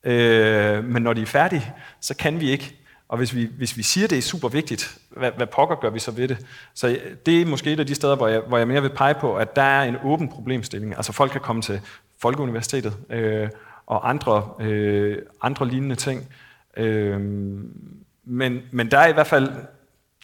øh, 0.03 0.83
men 0.83 1.03
når 1.03 1.13
de 1.13 1.21
er 1.21 1.25
færdige, 1.25 1.73
så 2.01 2.15
kan 2.15 2.39
vi 2.39 2.49
ikke. 2.49 2.84
Og 3.07 3.17
hvis 3.17 3.35
vi, 3.35 3.49
hvis 3.57 3.77
vi 3.77 3.83
siger, 3.83 4.07
det 4.07 4.17
er 4.17 4.21
super 4.21 4.49
vigtigt, 4.49 4.97
hvad, 5.09 5.31
hvad 5.37 5.47
pokker 5.47 5.75
gør 5.75 5.89
vi 5.89 5.99
så 5.99 6.11
ved 6.11 6.27
det? 6.27 6.45
Så 6.73 6.87
øh, 6.87 6.97
det 7.25 7.41
er 7.41 7.45
måske 7.45 7.73
et 7.73 7.79
af 7.79 7.87
de 7.87 7.95
steder, 7.95 8.15
hvor 8.15 8.27
jeg, 8.27 8.41
hvor 8.47 8.57
jeg 8.57 8.67
mere 8.67 8.81
vil 8.81 8.89
pege 8.89 9.13
på, 9.13 9.35
at 9.35 9.55
der 9.55 9.61
er 9.61 9.83
en 9.83 9.95
åben 10.03 10.29
problemstilling. 10.29 10.95
Altså 10.95 11.11
folk 11.11 11.31
kan 11.31 11.41
komme 11.41 11.61
til 11.61 11.81
Folkeuniversitetet 12.21 12.97
øh, 13.09 13.49
og 13.85 14.09
andre, 14.09 14.49
øh, 14.59 15.17
andre 15.41 15.67
lignende 15.67 15.95
ting. 15.95 16.27
Øh, 16.77 17.19
men, 18.23 18.61
men 18.71 18.91
der 18.91 18.97
er 18.97 19.07
i 19.07 19.13
hvert 19.13 19.27
fald 19.27 19.49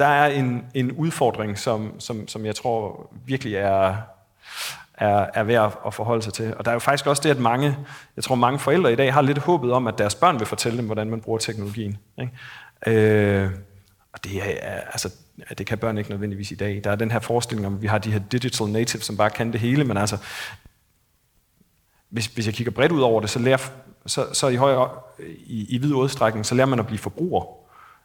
der 0.02 0.08
er 0.08 0.28
en, 0.28 0.66
en 0.74 0.92
udfordring, 0.92 1.60
som, 1.60 2.00
som, 2.00 2.28
som 2.28 2.46
jeg 2.46 2.56
tror 2.56 3.10
virkelig 3.26 3.56
er, 3.56 3.96
er, 4.94 5.26
er 5.34 5.44
værd 5.44 5.82
at 5.86 5.94
forholde 5.94 6.22
sig 6.22 6.34
til. 6.34 6.54
Og 6.58 6.66
der 6.66 6.72
er 6.72 6.76
jo 6.76 6.80
faktisk 6.80 7.08
også 7.08 7.24
det, 7.24 7.30
at 7.30 7.40
mange, 7.40 7.78
jeg 8.16 8.24
tror 8.24 8.36
mange 8.36 8.60
forældre 8.60 8.94
i 8.94 8.96
dag 8.96 9.14
har 9.14 9.22
lidt 9.22 9.38
håbet 9.38 9.72
om, 9.72 9.88
at 9.88 9.98
deres 9.98 10.16
børn 10.16 10.40
vil 10.40 10.48
fortælle 10.48 10.78
dem, 10.78 10.86
hvordan 10.86 11.10
man 11.10 11.22
bruger 11.22 11.40
teknologien. 11.40 11.98
Ikke? 12.22 12.34
Øh, 12.88 13.50
og 14.14 14.24
det, 14.24 14.38
er, 14.38 14.82
altså, 14.92 15.10
det 15.58 15.66
kan 15.66 15.78
børn 15.78 15.98
ikke 15.98 16.10
nødvendigvis 16.10 16.52
i 16.52 16.56
dag. 16.56 16.82
Der 16.84 16.92
er 16.92 16.96
den 16.96 17.12
her 17.12 17.20
forestilling 17.20 17.68
om, 17.68 17.76
at 17.76 17.82
vi 17.82 17.88
har 17.88 17.98
de 17.98 18.12
her 18.12 18.22
digital 18.32 18.68
natives, 18.68 19.06
som 19.06 19.18
bare 19.18 19.30
kan 19.30 19.52
det 19.52 19.60
hele, 19.60 19.84
men 19.84 19.98
altså, 19.98 20.18
hvis, 22.10 22.26
hvis 22.26 22.46
jeg 22.46 22.54
kigger 22.54 22.72
bredt 22.72 22.92
ud 22.92 23.02
over 23.02 23.22
det, 23.22 23.30
så, 23.30 23.40
lærer, 23.40 23.58
så, 24.06 24.34
så 24.34 24.48
i, 24.48 24.56
højere, 24.56 24.90
i, 25.46 25.76
i 25.76 25.78
vid 25.78 25.94
udstrækning, 25.94 26.46
så 26.46 26.56
lærer 26.56 26.68
man 26.68 26.80
at 26.80 26.88
blive 26.88 27.00
forbruger. 27.00 27.46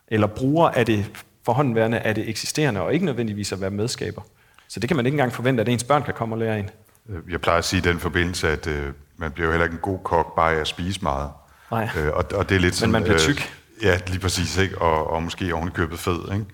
Eller 0.08 0.26
bruger 0.26 0.68
af 0.68 0.86
det 0.86 1.24
forhåndenværende 1.44 1.98
af 1.98 2.14
det 2.14 2.28
eksisterende, 2.28 2.80
og 2.80 2.94
ikke 2.94 3.04
nødvendigvis 3.04 3.52
at 3.52 3.60
være 3.60 3.70
medskaber. 3.70 4.22
Så 4.68 4.80
det 4.80 4.88
kan 4.88 4.96
man 4.96 5.06
ikke 5.06 5.14
engang 5.14 5.32
forvente, 5.32 5.60
at 5.60 5.68
ens 5.68 5.84
børn 5.84 6.02
kan 6.02 6.14
komme 6.14 6.34
og 6.34 6.38
lære 6.38 6.58
en. 6.58 6.70
Øh, 7.08 7.32
jeg 7.32 7.40
plejer 7.40 7.58
at 7.58 7.64
sige 7.64 7.78
i 7.78 7.82
den 7.82 7.98
forbindelse, 8.00 8.48
at 8.48 8.66
øh, 8.66 8.92
man 9.16 9.32
bliver 9.32 9.46
jo 9.46 9.52
heller 9.52 9.64
ikke 9.64 9.74
en 9.74 9.80
god 9.80 9.98
kok 10.04 10.36
bare 10.36 10.54
af 10.54 10.60
at 10.60 10.66
spise 10.66 11.02
meget. 11.02 11.30
Nej, 11.70 11.88
øh, 11.98 12.08
og, 12.14 12.24
og 12.34 12.48
det 12.48 12.54
er 12.54 12.60
lidt 12.60 12.74
sådan, 12.74 12.92
men 12.92 12.92
man 12.92 13.02
bliver 13.02 13.18
tyk. 13.18 13.52
Ja, 13.82 13.98
lige 14.06 14.20
præcis, 14.20 14.56
ikke? 14.56 14.78
Og, 14.78 15.10
og 15.10 15.22
måske 15.22 15.54
ovenikøbet 15.54 15.98
fed. 15.98 16.32
Ikke? 16.32 16.46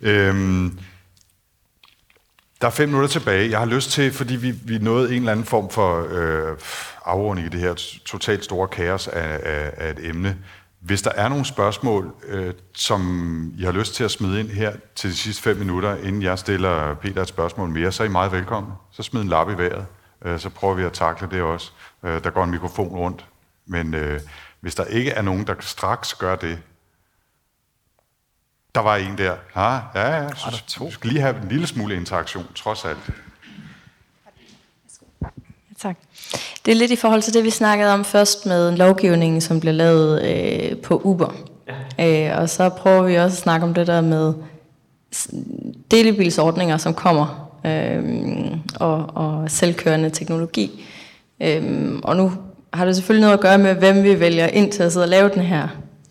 Øhm, 0.00 0.78
der 2.60 2.66
er 2.66 2.70
fem 2.70 2.88
minutter 2.88 3.08
tilbage. 3.08 3.50
Jeg 3.50 3.58
har 3.58 3.66
lyst 3.66 3.90
til, 3.90 4.12
fordi 4.12 4.36
vi, 4.36 4.50
vi 4.50 4.78
nåede 4.78 5.10
en 5.10 5.16
eller 5.16 5.32
anden 5.32 5.46
form 5.46 5.70
for 5.70 6.06
øh, 6.10 6.56
afrunding 7.04 7.46
i 7.46 7.50
det 7.50 7.60
her 7.60 7.74
totalt 8.04 8.44
store 8.44 8.68
kaos 8.68 9.08
af, 9.08 9.40
af, 9.42 9.72
af 9.76 9.90
et 9.90 10.08
emne. 10.08 10.36
Hvis 10.80 11.02
der 11.02 11.10
er 11.10 11.28
nogle 11.28 11.44
spørgsmål, 11.44 12.14
øh, 12.26 12.54
som 12.74 13.52
I 13.58 13.62
har 13.64 13.72
lyst 13.72 13.94
til 13.94 14.04
at 14.04 14.10
smide 14.10 14.40
ind 14.40 14.48
her 14.48 14.72
til 14.94 15.10
de 15.10 15.16
sidste 15.16 15.42
fem 15.42 15.56
minutter, 15.56 15.96
inden 15.96 16.22
jeg 16.22 16.38
stiller 16.38 16.94
Peter 16.94 17.22
et 17.22 17.28
spørgsmål 17.28 17.68
mere, 17.68 17.92
så 17.92 18.02
er 18.02 18.06
I 18.06 18.10
meget 18.10 18.32
velkommen. 18.32 18.72
Så 18.92 19.02
smid 19.02 19.22
en 19.22 19.28
lap 19.28 19.50
i 19.50 19.58
vejret. 19.58 19.86
Øh, 20.24 20.38
så 20.38 20.50
prøver 20.50 20.74
vi 20.74 20.82
at 20.82 20.92
takle 20.92 21.28
det 21.30 21.42
også. 21.42 21.72
Øh, 22.04 22.24
der 22.24 22.30
går 22.30 22.44
en 22.44 22.50
mikrofon 22.50 22.88
rundt. 22.88 23.26
Men 23.66 23.94
øh, 23.94 24.20
hvis 24.60 24.74
der 24.74 24.84
ikke 24.84 25.10
er 25.10 25.22
nogen, 25.22 25.46
der 25.46 25.54
straks 25.60 26.14
gør 26.14 26.36
det, 26.36 26.58
der 28.74 28.80
var 28.80 28.96
en 28.96 29.18
der. 29.18 29.36
Ja, 29.56 29.74
ja, 29.94 30.22
ja. 30.22 30.28
Så, 30.28 30.62
du 30.78 30.90
skal 30.90 31.10
lige 31.10 31.22
have 31.22 31.42
en 31.42 31.48
lille 31.48 31.66
smule 31.66 31.96
interaktion, 31.96 32.46
trods 32.54 32.84
alt. 32.84 33.10
Tak. 35.78 35.96
Det 36.64 36.72
er 36.72 36.76
lidt 36.76 36.90
i 36.90 36.96
forhold 36.96 37.22
til 37.22 37.34
det, 37.34 37.44
vi 37.44 37.50
snakkede 37.50 37.92
om 37.92 38.04
først 38.04 38.46
med 38.46 38.76
lovgivningen, 38.76 39.40
som 39.40 39.60
blev 39.60 39.74
lavet 39.74 40.22
øh, 40.22 40.78
på 40.78 41.00
Uber. 41.04 41.34
Ja. 41.98 42.30
Øh, 42.30 42.38
og 42.38 42.50
så 42.50 42.68
prøver 42.68 43.02
vi 43.02 43.14
også 43.14 43.34
at 43.34 43.42
snakke 43.42 43.66
om 43.66 43.74
det 43.74 43.86
der 43.86 44.00
med 44.00 44.34
delebilsordninger, 45.90 46.76
som 46.76 46.94
kommer, 46.94 47.50
øh, 47.66 48.58
og, 48.80 49.10
og 49.14 49.50
selvkørende 49.50 50.10
teknologi. 50.10 50.84
Øh, 51.40 51.92
og 52.02 52.16
nu 52.16 52.32
har 52.72 52.84
det 52.84 52.96
selvfølgelig 52.96 53.20
noget 53.20 53.34
at 53.34 53.40
gøre 53.40 53.58
med, 53.58 53.74
hvem 53.74 54.02
vi 54.02 54.20
vælger 54.20 54.46
ind 54.46 54.72
til 54.72 54.82
at 54.82 54.92
sidde 54.92 55.04
og 55.04 55.08
lave 55.08 55.28
den 55.28 55.42
her 55.42 55.68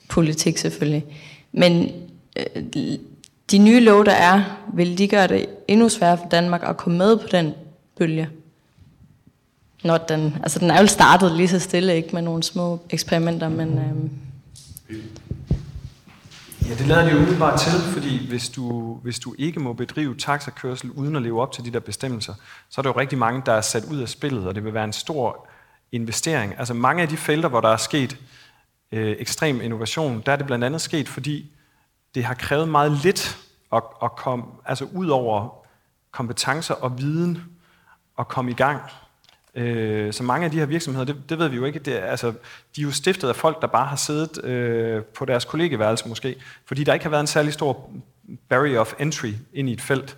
politik 0.10 0.57
selvfølgelig. 0.57 1.05
Men 1.51 1.91
øh, 2.38 2.64
de 3.51 3.57
nye 3.57 3.80
lov, 3.80 4.05
der 4.05 4.12
er, 4.12 4.43
vil 4.74 4.97
de 4.97 5.07
gøre 5.07 5.28
det 5.28 5.45
endnu 5.68 5.89
sværere 5.89 6.18
for 6.18 6.28
Danmark 6.32 6.64
at 6.64 6.78
komme 6.78 6.97
med 6.97 7.18
på 7.18 7.28
den 7.32 7.53
bølge? 7.97 8.30
når 9.84 9.97
den, 9.97 10.36
altså 10.43 10.60
den 10.60 10.72
er 10.72 10.82
jo 10.82 10.88
startet 10.88 11.32
lige 11.32 11.47
så 11.47 11.60
stille, 11.60 11.95
ikke 11.95 12.10
med 12.14 12.22
nogle 12.22 12.43
små 12.43 12.80
eksperimenter, 12.89 13.49
men... 13.49 13.78
Øh... 13.78 14.99
Ja, 16.70 16.76
det 16.76 16.88
lader 16.88 17.03
det 17.03 17.12
jo 17.12 17.18
umiddelbart 17.18 17.60
til, 17.60 17.72
fordi 17.72 18.28
hvis 18.28 18.49
du, 18.49 18.93
hvis 18.93 19.20
du 19.20 19.36
ikke 19.38 19.60
må 19.60 19.74
bedrive 19.74 20.16
taxakørsel 20.16 20.91
uden 20.91 21.16
at 21.16 21.22
leve 21.22 21.41
op 21.41 21.51
til 21.51 21.66
de 21.66 21.72
der 21.72 21.80
bestemmelser, 21.80 22.34
så 22.70 22.82
er 22.82 22.84
der 22.84 22.89
jo 22.89 22.99
rigtig 22.99 23.18
mange, 23.18 23.41
der 23.45 23.53
er 23.53 23.62
sat 23.62 23.84
ud 23.91 23.97
af 23.97 24.10
spillet, 24.10 24.47
og 24.47 24.55
det 24.55 24.64
vil 24.64 24.74
være 24.74 24.84
en 24.84 24.93
stor 24.93 25.49
investering. 25.92 26.56
Altså 26.58 26.74
mange 26.74 27.02
af 27.02 27.08
de 27.08 27.18
felter, 27.18 27.50
hvor 27.50 27.62
der 27.62 27.70
er 27.70 27.78
sket 27.78 28.18
øh, 28.92 29.16
ekstrem 29.20 29.62
innovation, 29.62 30.24
der 30.26 30.32
er 30.32 30.36
det 30.36 30.46
blandt 30.46 30.66
andet 30.66 30.82
sket, 30.82 31.10
fordi 31.10 31.52
det 32.16 32.24
har 32.24 32.34
krævet 32.34 32.70
meget 32.70 32.92
lidt 32.92 33.38
at, 33.74 33.84
at 34.04 34.16
komme 34.16 34.46
altså 34.66 34.86
ud 34.86 35.08
over 35.08 35.66
kompetencer 36.12 36.74
og 36.74 36.98
viden 36.98 37.44
at 38.20 38.28
komme 38.28 38.52
i 38.52 38.54
gang. 38.54 38.82
Øh, 39.56 40.14
så 40.14 40.24
mange 40.24 40.46
af 40.46 40.52
de 40.52 40.60
her 40.60 40.66
virksomheder, 40.66 41.06
det, 41.06 41.30
det 41.30 41.40
ved 41.40 41.48
vi 41.48 41.56
jo 41.56 41.66
ikke, 41.66 41.80
det 41.80 42.04
er, 42.04 42.06
altså, 42.06 42.32
de 42.76 42.82
er 42.82 42.86
jo 42.86 42.92
stiftet 42.92 43.30
af 43.30 43.36
folk, 43.36 43.62
der 43.62 43.68
bare 43.68 43.86
har 43.86 43.96
siddet 43.96 44.44
øh, 44.44 45.04
på 45.04 45.26
deres 45.26 45.46
kollegeværelse 45.46 46.08
måske, 46.08 46.36
fordi 46.66 46.84
der 46.84 46.94
ikke 46.94 47.06
har 47.06 47.10
været 47.10 47.22
en 47.22 47.28
særlig 47.28 47.54
stor 47.54 47.92
barrier 48.50 48.80
of 48.80 48.94
entry 49.00 49.34
ind 49.54 49.70
i 49.70 49.74
et 49.74 49.82
felt. 49.82 50.18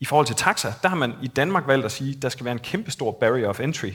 I 0.00 0.04
forhold 0.04 0.26
til 0.26 0.36
taxa, 0.36 0.72
der 0.82 0.88
har 0.88 0.96
man 0.96 1.12
i 1.22 1.26
Danmark 1.26 1.66
valgt 1.66 1.84
at 1.84 1.92
sige, 1.92 2.16
at 2.16 2.22
der 2.22 2.28
skal 2.28 2.44
være 2.44 2.52
en 2.52 2.58
kæmpe 2.58 2.90
stor 2.90 3.12
barrier 3.12 3.48
of 3.48 3.60
entry 3.60 3.90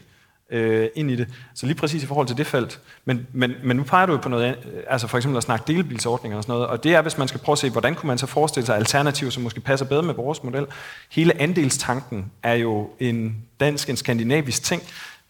øh, 0.49 0.87
ind 0.95 1.11
i 1.11 1.15
det. 1.15 1.27
Så 1.55 1.65
lige 1.65 1.75
præcis 1.75 2.03
i 2.03 2.05
forhold 2.05 2.27
til 2.27 2.37
det 2.37 2.47
felt. 2.47 2.79
Men, 3.05 3.27
men, 3.33 3.53
men 3.63 3.77
nu 3.77 3.83
peger 3.83 4.05
du 4.05 4.11
jo 4.11 4.17
på 4.17 4.29
noget, 4.29 4.55
altså 4.87 5.07
for 5.07 5.17
eksempel 5.17 5.37
at 5.37 5.43
snakke 5.43 5.63
delebilsordninger 5.67 6.37
og 6.37 6.43
sådan 6.43 6.53
noget, 6.53 6.67
og 6.67 6.83
det 6.83 6.95
er, 6.95 7.01
hvis 7.01 7.17
man 7.17 7.27
skal 7.27 7.39
prøve 7.39 7.53
at 7.53 7.59
se, 7.59 7.69
hvordan 7.69 7.95
kunne 7.95 8.07
man 8.07 8.17
så 8.17 8.25
forestille 8.25 8.65
sig 8.65 8.75
alternativer, 8.75 9.31
som 9.31 9.43
måske 9.43 9.61
passer 9.61 9.85
bedre 9.85 10.03
med 10.03 10.13
vores 10.13 10.43
model. 10.43 10.65
Hele 11.11 11.41
andelstanken 11.41 12.31
er 12.43 12.53
jo 12.53 12.89
en 12.99 13.37
dansk, 13.59 13.89
en 13.89 13.97
skandinavisk 13.97 14.63
ting. 14.63 14.81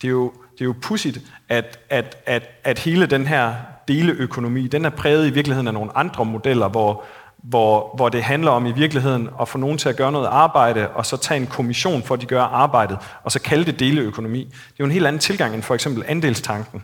Det 0.01 0.07
er 0.07 0.11
jo, 0.11 0.33
det 0.53 0.61
er 0.61 0.65
jo 0.65 0.75
pudsigt, 0.81 1.19
at, 1.49 1.79
at, 1.89 2.17
at, 2.25 2.49
at 2.63 2.79
hele 2.79 3.05
den 3.05 3.27
her 3.27 3.53
deleøkonomi, 3.87 4.67
den 4.67 4.85
er 4.85 4.89
præget 4.89 5.27
i 5.27 5.29
virkeligheden 5.29 5.67
af 5.67 5.73
nogle 5.73 5.97
andre 5.97 6.25
modeller, 6.25 6.67
hvor, 6.67 7.03
hvor, 7.43 7.95
hvor 7.95 8.09
det 8.09 8.23
handler 8.23 8.51
om 8.51 8.65
i 8.65 8.71
virkeligheden 8.71 9.29
at 9.41 9.47
få 9.47 9.57
nogen 9.57 9.77
til 9.77 9.89
at 9.89 9.95
gøre 9.95 10.11
noget 10.11 10.27
arbejde, 10.27 10.89
og 10.89 11.05
så 11.05 11.17
tage 11.17 11.39
en 11.41 11.47
kommission 11.47 12.03
for, 12.03 12.15
at 12.15 12.21
de 12.21 12.25
gør 12.25 12.41
arbejdet, 12.41 12.97
og 13.23 13.31
så 13.31 13.39
kalde 13.41 13.65
det 13.65 13.79
deleøkonomi. 13.79 14.43
Det 14.43 14.53
er 14.53 14.75
jo 14.79 14.85
en 14.85 14.91
helt 14.91 15.07
anden 15.07 15.19
tilgang 15.19 15.53
end 15.53 15.63
for 15.63 15.75
eksempel 15.75 16.03
andelstanken. 16.07 16.83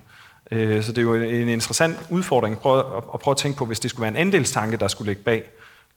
Øh, 0.52 0.84
så 0.84 0.92
det 0.92 0.98
er 0.98 1.02
jo 1.02 1.16
en 1.16 1.50
interessant 1.50 1.98
udfordring 2.10 2.56
at 2.56 2.62
prøve, 2.62 2.98
at 3.14 3.20
prøve 3.20 3.34
at 3.34 3.38
tænke 3.38 3.58
på, 3.58 3.66
hvis 3.66 3.80
det 3.80 3.92
skulle 3.92 4.02
være 4.02 4.12
en 4.12 4.28
andelstanke, 4.28 4.78
der 4.78 4.88
skulle 4.88 5.10
ligge 5.10 5.24
bag. 5.24 5.44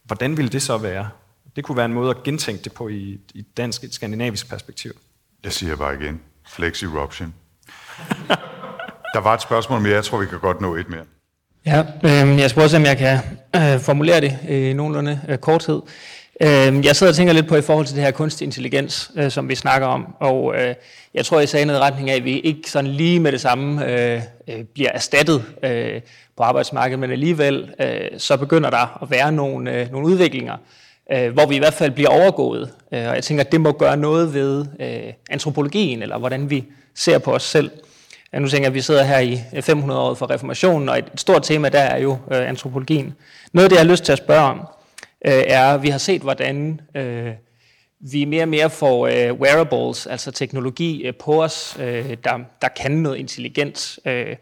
Hvordan 0.05 0.37
ville 0.37 0.51
det 0.51 0.63
så 0.63 0.79
være? 0.79 1.09
Det 1.57 1.65
kunne 1.65 1.77
være 1.77 1.87
en 1.87 1.95
måde 1.95 2.11
at 2.11 2.23
gentænke 2.23 2.65
det 2.65 2.73
på 2.73 2.89
i, 2.89 3.21
i 3.35 3.43
dansk, 3.57 3.85
et 3.85 3.95
skandinavisk 3.95 4.51
perspektiv. 4.51 4.93
Jeg 5.45 5.53
siger 5.53 5.77
bare 5.77 5.95
igen, 5.95 6.21
flex 6.49 6.83
eruption. 6.83 7.35
der 9.15 9.19
var 9.19 9.35
et 9.35 9.43
spørgsmål 9.43 9.81
mere, 9.81 9.95
jeg 9.95 10.05
tror, 10.05 10.19
vi 10.19 10.27
kan 10.27 10.41
godt 10.41 10.61
nå 10.61 10.75
et 10.75 10.89
mere. 10.89 11.05
Ja, 11.67 11.83
øh, 12.05 12.39
jeg 12.39 12.51
skal 12.51 12.63
også 12.63 12.77
om 12.77 12.85
jeg 12.85 12.99
kan 12.99 13.19
øh, 13.57 13.81
formulere 13.81 14.21
det 14.21 14.39
øh, 14.49 14.71
i 14.71 14.73
nogenlunde 14.73 15.21
øh, 15.29 15.39
korthed. 15.39 15.83
Øh, 16.41 16.87
jeg 16.87 16.97
sidder 16.97 17.13
og 17.13 17.17
tænker 17.17 17.33
lidt 17.33 17.49
på 17.49 17.57
i 17.57 17.63
forhold 17.63 17.87
til 17.87 17.97
det 17.97 18.05
her 18.05 18.11
kunstig 18.11 18.45
intelligens, 18.45 19.11
øh, 19.17 19.31
som 19.31 19.49
vi 19.49 19.55
snakker 19.55 19.87
om, 19.87 20.15
og 20.21 20.55
øh, 20.57 20.75
jeg 21.15 21.27
tror, 21.27 21.39
jeg 21.39 21.49
sagde 21.49 21.67
noget 21.67 21.81
i 21.81 21.83
retning 21.83 22.11
af, 22.11 22.17
at 22.17 22.25
vi 22.25 22.41
ikke 22.41 22.71
sådan 22.71 22.91
lige 22.91 23.21
med 23.21 23.33
det 23.33 23.41
samme 23.41 23.87
øh, 23.87 24.23
øh, 24.49 24.65
bliver 24.75 24.91
erstattet 24.95 25.45
øh, 25.63 26.01
på 26.37 26.43
arbejdsmarkedet, 26.43 26.99
men 26.99 27.11
alligevel 27.11 27.75
øh, 27.81 28.19
så 28.19 28.37
begynder 28.37 28.71
der 28.71 29.03
at 29.03 29.11
være 29.11 29.33
nogle, 29.33 29.81
øh, 29.81 29.93
nogle 29.93 30.07
udviklinger, 30.07 30.57
øh, 31.13 31.33
hvor 31.33 31.47
vi 31.47 31.57
i 31.57 31.59
hvert 31.59 31.75
fald 31.75 31.91
bliver 31.91 32.11
overgået. 32.11 32.71
Øh, 32.93 33.09
og 33.09 33.15
jeg 33.15 33.25
tænker, 33.25 33.45
at 33.45 33.53
det 33.53 33.61
må 33.61 33.73
gøre 33.73 33.97
noget 33.97 34.35
ved 34.35 34.67
øh, 34.81 35.13
antropologien, 35.31 36.03
eller 36.03 36.19
hvordan 36.19 36.51
vi 36.51 36.65
ser 36.95 37.19
på 37.19 37.35
os 37.35 37.43
selv. 37.43 37.71
Ja, 38.33 38.39
nu 38.39 38.49
tænker 38.49 38.65
jeg, 38.65 38.71
at 38.71 38.75
vi 38.75 38.81
sidder 38.81 39.03
her 39.03 39.19
i 39.19 39.33
øh, 39.33 39.59
500-året 39.59 40.19
for 40.19 40.31
reformationen, 40.31 40.89
og 40.89 40.99
et 40.99 41.05
stort 41.15 41.43
tema 41.43 41.69
der 41.69 41.79
er 41.79 41.99
jo 41.99 42.13
øh, 42.13 42.49
antropologien. 42.49 43.15
Noget 43.53 43.65
af 43.65 43.71
det, 43.71 43.77
jeg 43.77 43.85
har 43.85 43.91
lyst 43.91 44.05
til 44.05 44.13
at 44.13 44.19
spørge 44.19 44.43
om, 44.43 44.59
øh, 45.27 45.43
er, 45.47 45.75
at 45.75 45.83
vi 45.83 45.89
har 45.89 45.99
set, 45.99 46.23
hvordan 46.23 46.81
øh, 46.95 47.33
vi 48.01 48.25
mere 48.25 48.43
og 48.43 48.49
mere 48.49 48.71
får 48.71 49.07
øh, 49.07 49.33
wearables, 49.41 50.07
altså 50.07 50.31
teknologi 50.31 51.03
øh, 51.03 51.15
på 51.15 51.43
os, 51.43 51.77
øh, 51.81 52.17
der, 52.25 52.39
der 52.63 52.69
kan 52.69 52.93
noget 52.93 53.19
intelligens. 53.19 54.01
Øh, 54.05 54.37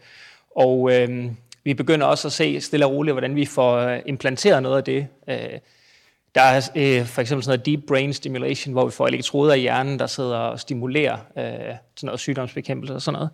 og 0.55 0.91
øh, 0.93 1.25
vi 1.63 1.73
begynder 1.73 2.07
også 2.07 2.27
at 2.27 2.31
se 2.31 2.61
stille 2.61 2.85
og 2.85 2.91
roligt, 2.91 3.13
hvordan 3.13 3.35
vi 3.35 3.45
får 3.45 3.77
øh, 3.77 3.99
implanteret 4.05 4.63
noget 4.63 4.77
af 4.77 4.83
det. 4.83 5.07
Øh, 5.29 5.59
der 6.35 6.41
er 6.41 6.69
øh, 6.75 7.05
for 7.05 7.21
eksempel 7.21 7.43
sådan 7.43 7.59
noget 7.59 7.65
deep 7.65 7.87
brain 7.87 8.13
stimulation, 8.13 8.73
hvor 8.73 8.85
vi 8.85 8.91
får 8.91 9.07
elektroder 9.07 9.53
i 9.53 9.59
hjernen, 9.59 9.99
der 9.99 10.07
sidder 10.07 10.37
og 10.37 10.59
stimulerer 10.59 11.17
øh, 11.37 11.43
sådan 11.43 11.77
noget 12.03 12.19
sygdomsbekæmpelse 12.19 12.93
og 12.93 13.01
sådan 13.01 13.13
noget. 13.13 13.29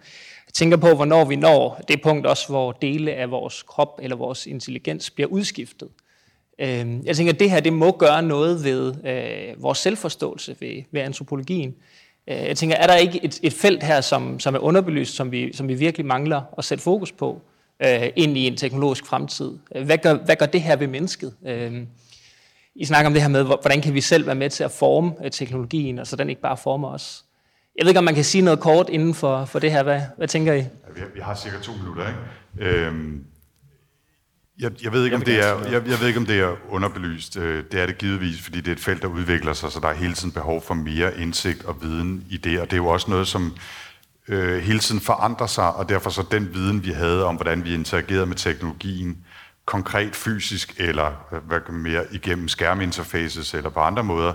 Tænker 0.58 0.78
på, 0.78 0.96
hvornår 0.96 1.26
vi 1.26 1.36
når 1.36 1.82
det 1.88 2.02
punkt 2.02 2.26
også, 2.26 2.48
hvor 2.48 2.72
dele 2.72 3.14
af 3.14 3.32
vores 3.32 3.64
krop 3.64 4.00
eller 4.04 4.16
vores 4.16 4.46
intelligens 4.46 5.10
bliver 5.10 5.28
udskiftet. 5.28 5.90
Øh, 6.60 7.06
jeg 7.06 7.16
tænker, 7.16 7.34
at 7.34 7.40
det 7.40 7.52
her 7.52 7.60
det 7.60 7.74
må 7.74 7.92
gøre 7.92 8.24
noget 8.24 8.64
ved 8.64 8.94
øh, 9.06 9.64
vores 9.64 9.78
selvforståelse 9.78 10.56
ved, 10.60 10.84
ved 10.92 11.02
antropologien. 11.02 11.76
Øh, 12.28 12.38
jeg 12.38 12.58
tænker, 12.58 12.76
er 12.76 12.88
der 12.88 12.96
ikke 12.96 13.26
et, 13.26 13.40
et 13.44 13.54
felt 13.54 13.84
her, 13.84 14.02
som, 14.02 14.40
som 14.40 14.56
er 14.56 14.60
underbelyst, 14.60 15.16
som 15.16 15.32
vi, 15.32 15.54
som 15.54 15.68
vi 15.68 15.74
virkelig 15.74 16.06
mangler 16.06 16.42
at 16.58 16.66
sætte 16.66 16.84
fokus 16.84 17.12
på? 17.12 17.42
øh, 17.86 18.10
ind 18.16 18.38
i 18.38 18.48
en 18.48 18.58
teknologisk 18.58 19.06
fremtid. 19.06 19.58
Øh, 19.76 19.86
hvad 19.86 19.98
gør, 19.98 20.14
hvad 20.14 20.36
gør 20.36 20.46
det 20.46 20.62
her 20.62 20.76
ved 20.76 20.88
mennesket? 20.88 21.34
Øh, 21.46 21.84
I 22.76 22.86
snakker 22.86 23.08
om 23.08 23.14
det 23.14 23.22
her 23.22 23.30
med, 23.30 23.44
hvordan 23.44 23.82
kan 23.82 23.94
vi 23.94 24.02
selv 24.02 24.26
være 24.26 24.36
med 24.36 24.50
til 24.50 24.64
at 24.64 24.72
forme 24.72 25.14
øh, 25.24 25.32
teknologien, 25.32 26.00
og 26.00 26.08
så 26.08 26.16
den 26.16 26.30
ikke 26.30 26.42
bare 26.42 26.58
former 26.58 26.88
os. 26.88 27.24
Jeg 27.78 27.86
ved 27.86 27.90
ikke, 27.90 28.00
om 28.00 28.04
man 28.04 28.16
kan 28.16 28.24
sige 28.24 28.42
noget 28.42 28.60
kort 28.60 28.90
inden 28.90 29.14
for, 29.14 29.46
for 29.46 29.60
det 29.60 29.72
her. 29.72 29.84
Hvad, 29.84 30.02
hvad 30.18 30.28
tænker 30.28 30.54
I? 30.54 30.58
Ja, 30.58 30.64
vi, 30.96 31.00
har, 31.00 31.08
vi 31.14 31.20
har 31.20 31.36
cirka 31.36 31.58
to 31.62 31.72
minutter, 31.72 32.08
ikke? 32.08 32.70
Øhm, 32.70 33.24
jeg, 34.60 34.72
jeg, 34.84 34.92
ved 34.92 35.04
ikke, 35.04 35.16
om 35.16 35.22
det 35.22 35.40
er, 35.40 35.60
jeg, 35.72 35.88
jeg 35.88 36.00
ved 36.00 36.08
ikke, 36.08 36.20
om 36.20 36.26
det 36.26 36.40
er 36.40 36.56
underbelyst. 36.70 37.38
Øh, 37.38 37.64
det 37.72 37.82
er 37.82 37.86
det 37.86 37.98
givetvis, 37.98 38.42
fordi 38.42 38.58
det 38.62 38.68
er 38.68 38.72
et 38.72 38.80
felt, 38.80 39.02
der 39.02 39.08
udvikler 39.08 39.54
sig, 39.54 39.72
så 39.72 39.80
der 39.80 39.88
er 39.88 39.94
hele 39.94 40.14
tiden 40.14 40.32
behov 40.32 40.62
for 40.62 40.74
mere 40.74 41.20
indsigt 41.20 41.66
og 41.66 41.82
viden 41.82 42.26
i 42.30 42.38
det. 42.38 42.60
Og 42.60 42.66
det 42.66 42.74
er 42.74 42.78
jo 42.78 42.88
også 42.88 43.12
noget, 43.12 43.28
som 43.28 43.56
øh, 44.28 44.62
hele 44.62 44.80
tiden 44.80 45.02
forandrer 45.02 45.48
sig, 45.48 45.74
og 45.74 45.90
derfor 45.90 46.10
så 46.10 46.24
den 46.32 46.54
viden, 46.54 46.84
vi 46.84 46.92
havde 46.92 47.26
om, 47.26 47.36
hvordan 47.36 47.64
vi 47.64 47.74
interagerede 47.74 48.26
med 48.26 48.36
teknologien, 48.36 49.18
konkret 49.66 50.16
fysisk 50.16 50.76
eller 50.78 51.40
hvad 51.48 51.72
mere 51.72 52.04
igennem 52.12 52.48
skærminterfaces 52.48 53.54
eller 53.54 53.70
på 53.70 53.80
andre 53.80 54.04
måder, 54.04 54.34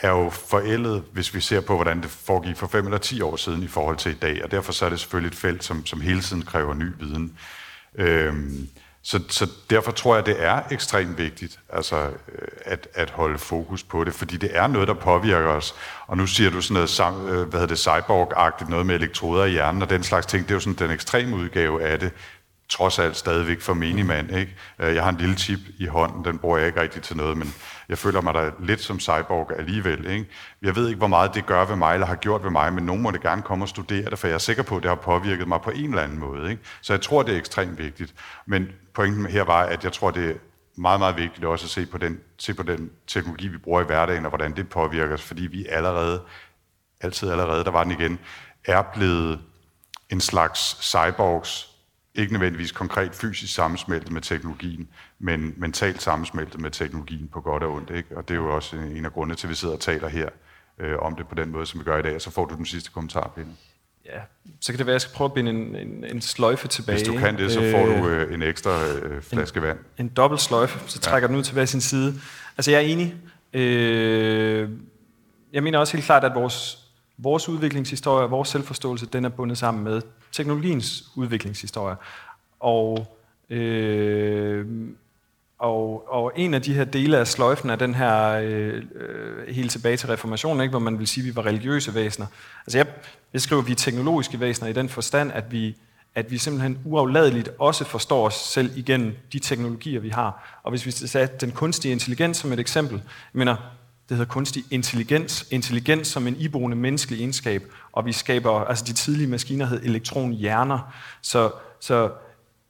er 0.00 0.10
jo 0.10 0.30
forældet, 0.30 1.04
hvis 1.12 1.34
vi 1.34 1.40
ser 1.40 1.60
på, 1.60 1.74
hvordan 1.74 2.02
det 2.02 2.10
foregik 2.10 2.56
for 2.56 2.66
5 2.66 2.84
eller 2.84 2.98
10 2.98 3.20
år 3.20 3.36
siden 3.36 3.62
i 3.62 3.68
forhold 3.68 3.96
til 3.96 4.12
i 4.12 4.14
dag, 4.14 4.44
og 4.44 4.50
derfor 4.50 4.72
så 4.72 4.84
er 4.86 4.90
det 4.90 5.00
selvfølgelig 5.00 5.28
et 5.28 5.38
felt, 5.38 5.64
som, 5.64 5.86
som 5.86 6.00
hele 6.00 6.20
tiden 6.20 6.42
kræver 6.42 6.74
ny 6.74 6.86
viden. 6.98 7.38
Øhm, 7.94 8.68
så, 9.02 9.20
så 9.28 9.50
derfor 9.70 9.92
tror 9.92 10.14
jeg, 10.14 10.26
det 10.26 10.44
er 10.44 10.62
ekstremt 10.70 11.18
vigtigt 11.18 11.58
altså, 11.72 11.96
øh, 12.06 12.48
at, 12.64 12.88
at 12.94 13.10
holde 13.10 13.38
fokus 13.38 13.82
på 13.82 14.04
det, 14.04 14.14
fordi 14.14 14.36
det 14.36 14.50
er 14.52 14.66
noget, 14.66 14.88
der 14.88 14.94
påvirker 14.94 15.48
os. 15.48 15.74
Og 16.06 16.16
nu 16.16 16.26
siger 16.26 16.50
du 16.50 16.60
sådan 16.60 16.74
noget, 16.98 17.30
øh, 17.30 17.48
hvad 17.48 17.60
hedder 17.60 17.74
det, 17.74 17.78
cyborg-agtigt, 17.78 18.70
noget 18.70 18.86
med 18.86 18.94
elektroder 18.94 19.44
i 19.44 19.50
hjernen 19.50 19.82
og 19.82 19.90
den 19.90 20.02
slags 20.02 20.26
ting. 20.26 20.44
Det 20.44 20.50
er 20.50 20.54
jo 20.54 20.60
sådan 20.60 20.88
den 20.88 20.90
ekstreme 20.90 21.36
udgave 21.36 21.82
af 21.82 22.00
det 22.00 22.12
trods 22.68 22.98
alt 22.98 23.16
stadigvæk 23.16 23.60
for 23.60 23.74
menigmand. 23.74 24.36
Ikke? 24.36 24.56
Øh, 24.78 24.94
jeg 24.94 25.02
har 25.02 25.10
en 25.10 25.16
lille 25.16 25.36
chip 25.36 25.58
i 25.78 25.86
hånden, 25.86 26.24
den 26.24 26.38
bruger 26.38 26.58
jeg 26.58 26.66
ikke 26.66 26.80
rigtig 26.80 27.02
til 27.02 27.16
noget, 27.16 27.36
men 27.36 27.54
jeg 27.88 27.98
føler 27.98 28.20
mig 28.20 28.34
da 28.34 28.50
lidt 28.58 28.80
som 28.80 29.00
cyborg 29.00 29.58
alligevel. 29.58 30.06
Ikke? 30.10 30.26
Jeg 30.62 30.76
ved 30.76 30.88
ikke, 30.88 30.98
hvor 30.98 31.06
meget 31.06 31.34
det 31.34 31.46
gør 31.46 31.64
ved 31.64 31.76
mig, 31.76 31.94
eller 31.94 32.06
har 32.06 32.14
gjort 32.14 32.44
ved 32.44 32.50
mig, 32.50 32.72
men 32.72 32.86
nogen 32.86 33.02
må 33.02 33.10
det 33.10 33.22
gerne 33.22 33.42
komme 33.42 33.64
og 33.64 33.68
studere 33.68 34.10
det, 34.10 34.18
for 34.18 34.26
jeg 34.26 34.34
er 34.34 34.38
sikker 34.38 34.62
på, 34.62 34.76
at 34.76 34.82
det 34.82 34.88
har 34.88 34.96
påvirket 34.96 35.48
mig 35.48 35.60
på 35.60 35.70
en 35.70 35.88
eller 35.88 36.02
anden 36.02 36.18
måde. 36.18 36.50
Ikke? 36.50 36.62
Så 36.80 36.92
jeg 36.92 37.00
tror, 37.00 37.22
det 37.22 37.34
er 37.34 37.38
ekstremt 37.38 37.78
vigtigt. 37.78 38.14
Men 38.46 38.68
pointen 38.94 39.26
her 39.26 39.42
var, 39.42 39.62
at 39.62 39.84
jeg 39.84 39.92
tror, 39.92 40.10
det 40.10 40.30
er 40.30 40.34
meget, 40.76 41.00
meget 41.00 41.16
vigtigt 41.16 41.44
også 41.44 41.66
at 41.66 41.70
se 41.70 41.86
på 41.86 41.98
den, 41.98 42.20
se 42.38 42.54
på 42.54 42.62
den 42.62 42.90
teknologi, 43.06 43.48
vi 43.48 43.58
bruger 43.58 43.80
i 43.80 43.84
hverdagen, 43.84 44.24
og 44.24 44.28
hvordan 44.28 44.56
det 44.56 44.68
påvirker 44.68 45.14
os, 45.14 45.22
fordi 45.22 45.46
vi 45.46 45.66
allerede, 45.66 46.22
altid 47.00 47.30
allerede, 47.30 47.64
der 47.64 47.70
var 47.70 47.82
den 47.82 47.92
igen, 47.92 48.18
er 48.64 48.82
blevet 48.82 49.40
en 50.10 50.20
slags 50.20 50.78
cyborgs, 50.80 51.75
ikke 52.16 52.32
nødvendigvis 52.32 52.72
konkret 52.72 53.14
fysisk 53.14 53.54
sammensmeltet 53.54 54.12
med 54.12 54.20
teknologien, 54.20 54.88
men 55.18 55.54
mentalt 55.56 56.02
sammensmeltet 56.02 56.60
med 56.60 56.70
teknologien 56.70 57.28
på 57.28 57.40
godt 57.40 57.62
og 57.62 57.72
ondt. 57.72 57.90
Ikke? 57.90 58.16
Og 58.16 58.28
det 58.28 58.34
er 58.34 58.38
jo 58.38 58.54
også 58.54 58.76
en 58.76 59.04
af 59.04 59.12
grundene 59.12 59.36
til, 59.36 59.46
at 59.46 59.50
vi 59.50 59.54
sidder 59.54 59.74
og 59.74 59.80
taler 59.80 60.08
her 60.08 60.28
øh, 60.78 60.98
om 60.98 61.16
det 61.16 61.28
på 61.28 61.34
den 61.34 61.52
måde, 61.52 61.66
som 61.66 61.80
vi 61.80 61.84
gør 61.84 61.98
i 61.98 62.02
dag. 62.02 62.14
Og 62.14 62.20
så 62.20 62.30
får 62.30 62.44
du 62.44 62.54
den 62.54 62.66
sidste 62.66 62.90
kommentar, 62.90 63.32
Pelle. 63.34 63.50
Ja, 64.06 64.20
så 64.60 64.72
kan 64.72 64.78
det 64.78 64.86
være, 64.86 64.92
at 64.92 64.94
jeg 64.94 65.00
skal 65.00 65.14
prøve 65.14 65.26
at 65.26 65.32
binde 65.32 65.50
en, 65.50 65.76
en, 65.76 66.04
en 66.04 66.20
sløjfe 66.20 66.68
tilbage. 66.68 66.96
Hvis 66.96 67.08
du 67.08 67.18
kan 67.18 67.38
det, 67.38 67.52
så 67.52 67.70
får 67.70 67.86
du 67.86 68.08
øh, 68.08 68.34
en 68.34 68.42
ekstra 68.42 68.86
øh, 68.86 69.22
flaske 69.22 69.56
en, 69.56 69.62
vand. 69.62 69.78
En 69.98 70.08
dobbelt 70.08 70.40
sløjfe, 70.40 70.90
så 70.90 70.98
trækker 70.98 71.28
ja. 71.28 71.30
den 71.30 71.38
ud 71.38 71.42
til 71.42 71.54
hver 71.54 71.64
sin 71.64 71.80
side. 71.80 72.14
Altså, 72.56 72.70
jeg 72.70 72.78
er 72.78 72.84
enig. 72.84 73.14
Øh, 73.52 74.68
jeg 75.52 75.62
mener 75.62 75.78
også 75.78 75.96
helt 75.96 76.06
klart, 76.06 76.24
at 76.24 76.34
vores, 76.34 76.78
vores 77.18 77.48
udviklingshistorie, 77.48 78.28
vores 78.28 78.48
selvforståelse, 78.48 79.06
den 79.06 79.24
er 79.24 79.28
bundet 79.28 79.58
sammen 79.58 79.84
med 79.84 80.02
teknologiens 80.32 81.04
udviklingshistorie. 81.16 81.96
Og, 82.60 83.16
øh, 83.50 84.66
og, 85.58 86.12
og 86.12 86.32
en 86.36 86.54
af 86.54 86.62
de 86.62 86.74
her 86.74 86.84
dele 86.84 87.18
af 87.18 87.26
sløjfen 87.26 87.70
er 87.70 87.76
den 87.76 87.94
her 87.94 88.32
øh, 88.32 88.82
helt 89.48 89.70
tilbage 89.70 89.96
til 89.96 90.08
reformationen, 90.08 90.60
ikke, 90.60 90.70
hvor 90.70 90.78
man 90.78 90.98
vil 90.98 91.06
sige, 91.06 91.22
at 91.22 91.26
vi 91.26 91.36
var 91.36 91.46
religiøse 91.46 91.94
væsener. 91.94 92.26
Altså 92.66 92.78
jeg, 92.78 92.86
jeg 93.32 93.40
skriver, 93.40 93.62
at 93.62 93.68
vi 93.68 93.72
er 93.72 93.76
teknologiske 93.76 94.40
væsener 94.40 94.68
i 94.68 94.72
den 94.72 94.88
forstand, 94.88 95.32
at 95.32 95.52
vi, 95.52 95.76
at 96.14 96.30
vi 96.30 96.38
simpelthen 96.38 96.78
uafladeligt 96.84 97.50
også 97.58 97.84
forstår 97.84 98.26
os 98.26 98.34
selv 98.34 98.70
igennem 98.76 99.16
de 99.32 99.38
teknologier, 99.38 100.00
vi 100.00 100.08
har. 100.08 100.60
Og 100.62 100.70
hvis 100.70 100.86
vi 100.86 100.90
satte 100.90 101.46
den 101.46 101.52
kunstige 101.52 101.92
intelligens 101.92 102.36
som 102.36 102.52
et 102.52 102.60
eksempel, 102.60 102.96
jeg 102.96 103.38
mener, 103.38 103.56
det 104.08 104.16
hedder 104.16 104.32
kunstig 104.32 104.64
intelligens, 104.70 105.46
intelligens 105.50 106.08
som 106.08 106.26
en 106.26 106.36
iboende 106.36 106.76
menneskelig 106.76 107.20
egenskab, 107.20 107.62
og 107.92 108.06
vi 108.06 108.12
skaber, 108.12 108.64
altså 108.64 108.84
de 108.84 108.92
tidlige 108.92 109.28
maskiner 109.28 109.66
hed 109.66 109.80
elektronhjerner, 109.82 110.94
så, 111.22 111.50
så 111.80 112.10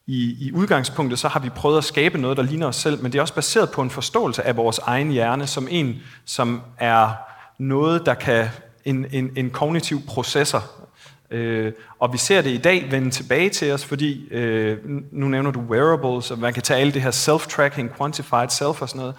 i, 0.07 0.47
i 0.47 0.51
udgangspunktet 0.53 1.19
så 1.19 1.27
har 1.27 1.39
vi 1.39 1.49
prøvet 1.49 1.77
at 1.77 1.83
skabe 1.83 2.17
noget, 2.17 2.37
der 2.37 2.43
ligner 2.43 2.67
os 2.67 2.75
selv, 2.75 3.03
men 3.03 3.11
det 3.11 3.17
er 3.17 3.21
også 3.21 3.33
baseret 3.33 3.71
på 3.71 3.81
en 3.81 3.89
forståelse 3.89 4.43
af 4.43 4.57
vores 4.57 4.77
egen 4.77 5.11
hjerne 5.11 5.47
som 5.47 5.67
en, 5.71 5.95
som 6.25 6.61
er 6.77 7.11
noget, 7.59 8.05
der 8.05 8.13
kan 8.13 8.47
en, 8.85 9.05
en, 9.11 9.31
en 9.35 9.49
kognitiv 9.49 10.01
processor. 10.07 10.63
Øh, 11.31 11.73
og 11.99 12.13
vi 12.13 12.17
ser 12.17 12.41
det 12.41 12.49
i 12.49 12.57
dag 12.57 12.91
vende 12.91 13.09
tilbage 13.09 13.49
til 13.49 13.71
os, 13.71 13.85
fordi 13.85 14.27
øh, 14.31 14.77
nu 15.11 15.27
nævner 15.27 15.51
du 15.51 15.59
wearables, 15.59 16.31
og 16.31 16.39
man 16.39 16.53
kan 16.53 16.63
tage 16.63 16.79
alle 16.79 16.93
det 16.93 17.01
her 17.01 17.11
self-tracking, 17.11 17.97
quantified 17.97 18.49
self 18.49 18.81
og 18.81 18.89
sådan 18.89 18.99
noget. 18.99 19.15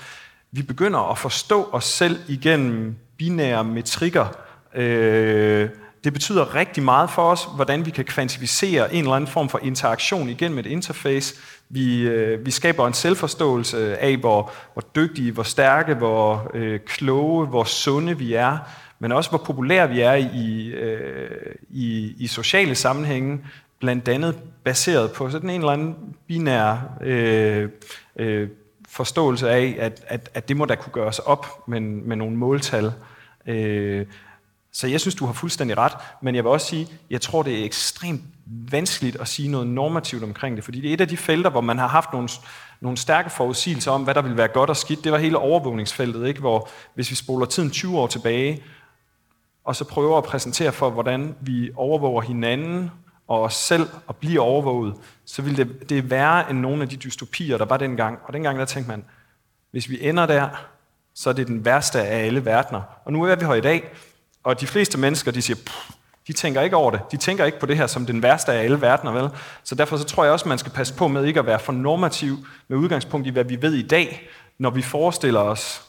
Vi 0.53 0.63
begynder 0.63 1.11
at 1.11 1.19
forstå 1.19 1.69
os 1.73 1.85
selv 1.85 2.19
igennem 2.29 2.97
binære 3.19 3.65
metrikker, 3.65 4.27
øh, 4.75 5.69
det 6.05 6.13
betyder 6.13 6.55
rigtig 6.55 6.83
meget 6.83 7.11
for 7.11 7.23
os, 7.23 7.49
hvordan 7.55 7.87
vi 7.87 7.91
kan 7.91 8.05
kvantificere 8.05 8.95
en 8.95 8.99
eller 9.01 9.15
anden 9.15 9.31
form 9.31 9.49
for 9.49 9.61
interaktion 9.63 10.29
igennem 10.29 10.59
et 10.59 10.67
interface. 10.67 11.35
Vi, 11.69 12.03
øh, 12.03 12.47
vi 12.47 12.51
skaber 12.51 12.87
en 12.87 12.95
selvforståelse 12.95 13.99
af, 13.99 14.17
hvor, 14.17 14.53
hvor 14.73 14.83
dygtige, 14.97 15.33
hvor 15.33 15.43
stærke, 15.43 15.95
hvor 15.95 16.51
øh, 16.55 16.81
kloge, 16.81 17.47
hvor 17.47 17.65
sunde 17.65 18.19
vi 18.19 18.35
er, 18.35 18.59
men 18.99 19.13
også 19.13 19.31
hvor 19.31 19.39
populære 19.39 19.89
vi 19.89 20.01
er 20.01 20.15
i, 20.15 20.67
øh, 20.67 21.55
i, 21.71 22.15
i 22.19 22.27
sociale 22.27 22.75
sammenhænge, 22.75 23.41
blandt 23.81 24.09
andet 24.09 24.39
baseret 24.65 25.13
på 25.13 25.31
sådan 25.31 25.51
en 25.51 25.61
eller 25.61 25.73
anden 25.73 25.97
binær 26.27 26.77
øh, 27.01 27.69
øh, 28.17 28.49
forståelse 28.99 29.51
af, 29.51 29.77
at, 29.79 30.05
at, 30.07 30.31
at 30.35 30.49
det 30.49 30.57
må 30.57 30.65
da 30.65 30.75
kunne 30.75 30.93
gøres 30.93 31.19
op 31.19 31.69
med, 31.69 31.81
med 31.81 32.17
nogle 32.17 32.37
måltal. 32.37 32.93
Øh, 33.47 34.07
så 34.73 34.87
jeg 34.87 35.01
synes, 35.01 35.15
du 35.15 35.27
har 35.27 35.33
fuldstændig 35.33 35.79
ret, 35.79 35.93
men 36.23 36.35
jeg 36.35 36.45
vil 36.45 36.51
også 36.51 36.67
sige, 36.67 36.89
jeg 37.11 37.21
tror, 37.21 37.43
det 37.43 37.61
er 37.61 37.65
ekstremt 37.65 38.23
vanskeligt 38.47 39.17
at 39.21 39.29
sige 39.29 39.49
noget 39.49 39.67
normativt 39.67 40.25
omkring 40.25 40.57
det, 40.57 40.65
fordi 40.65 40.81
det 40.81 40.91
er 40.91 40.95
et 40.95 41.01
af 41.01 41.09
de 41.09 41.17
felter, 41.17 41.51
hvor 41.51 41.61
man 41.61 41.79
har 41.79 41.89
haft 41.89 42.13
nogle, 42.13 42.29
nogle 42.81 42.99
stærke 42.99 43.31
forudsigelser 43.31 43.91
om, 43.91 44.05
hvad 44.05 44.15
der 44.15 44.23
vil 44.23 44.37
være 44.37 44.49
godt 44.49 44.71
og 44.71 44.77
skidt. 44.77 45.05
Det 45.05 45.13
var 45.13 45.19
hele 45.19 45.39
overvågningsfeltet, 45.39 46.27
ikke? 46.27 46.41
hvor 46.41 46.69
hvis 46.95 47.11
vi 47.11 47.17
spoler 47.17 47.47
tiden 47.47 47.71
20 47.71 47.99
år 47.99 48.07
tilbage, 48.07 48.63
og 49.65 49.77
så 49.77 49.85
prøver 49.85 50.19
at 50.19 50.25
præsentere 50.25 50.73
for, 50.73 50.91
hvordan 50.91 51.35
vi 51.41 51.71
overvåger 51.77 52.23
hinanden 52.23 52.91
og 53.29 53.43
os 53.43 53.55
selv 53.55 53.89
og 54.07 54.17
bliver 54.17 54.43
overvåget, 54.43 54.95
så 55.25 55.43
vil 55.43 55.57
det, 55.57 55.91
det 55.91 56.11
være 56.11 56.51
end 56.51 56.59
nogle 56.59 56.83
af 56.83 56.89
de 56.89 56.97
dystopier, 56.97 57.59
der 57.59 57.65
var 57.65 57.77
dengang. 57.77 58.19
Og 58.25 58.33
dengang 58.33 58.59
der 58.59 58.65
tænkte 58.65 58.91
man, 58.91 59.05
hvis 59.71 59.91
vi 59.91 60.09
ender 60.09 60.27
der, 60.27 60.49
så 61.15 61.31
er 61.31 61.35
det 61.35 61.47
den 61.47 61.65
værste 61.65 62.03
af 62.03 62.27
alle 62.27 62.45
verdener. 62.45 62.83
Og 63.05 63.13
nu 63.13 63.23
er 63.23 63.37
vi 63.37 63.45
her 63.45 63.55
i 63.55 63.61
dag, 63.61 63.91
og 64.45 64.61
de 64.61 64.67
fleste 64.67 64.99
mennesker, 64.99 65.31
de 65.31 65.43
siger, 65.43 65.59
de 66.27 66.33
tænker 66.33 66.61
ikke 66.61 66.77
over 66.77 66.91
det. 66.91 67.01
De 67.13 67.17
tænker 67.17 67.45
ikke 67.45 67.61
på 67.61 67.67
det 67.67 67.77
her 67.77 67.87
som 67.87 68.07
den 68.07 68.23
værste 68.23 68.53
af 68.53 68.65
alle 68.65 68.81
verdener, 68.81 69.13
vel? 69.13 69.31
Så 69.65 69.75
derfor 69.75 69.97
så 69.97 70.05
tror 70.05 70.25
jeg 70.25 70.33
også, 70.33 70.49
man 70.49 70.59
skal 70.59 70.73
passe 70.73 70.95
på 70.95 71.09
med 71.09 71.25
ikke 71.25 71.41
at 71.41 71.47
være 71.47 71.59
for 71.59 71.73
normativ 71.73 72.37
med 72.69 72.79
udgangspunkt 72.79 73.27
i, 73.27 73.31
hvad 73.31 73.45
vi 73.45 73.63
ved 73.63 73.75
i 73.75 73.87
dag, 73.87 74.29
når 74.59 74.71
vi 74.71 74.83
forestiller 74.83 75.41
os, 75.41 75.83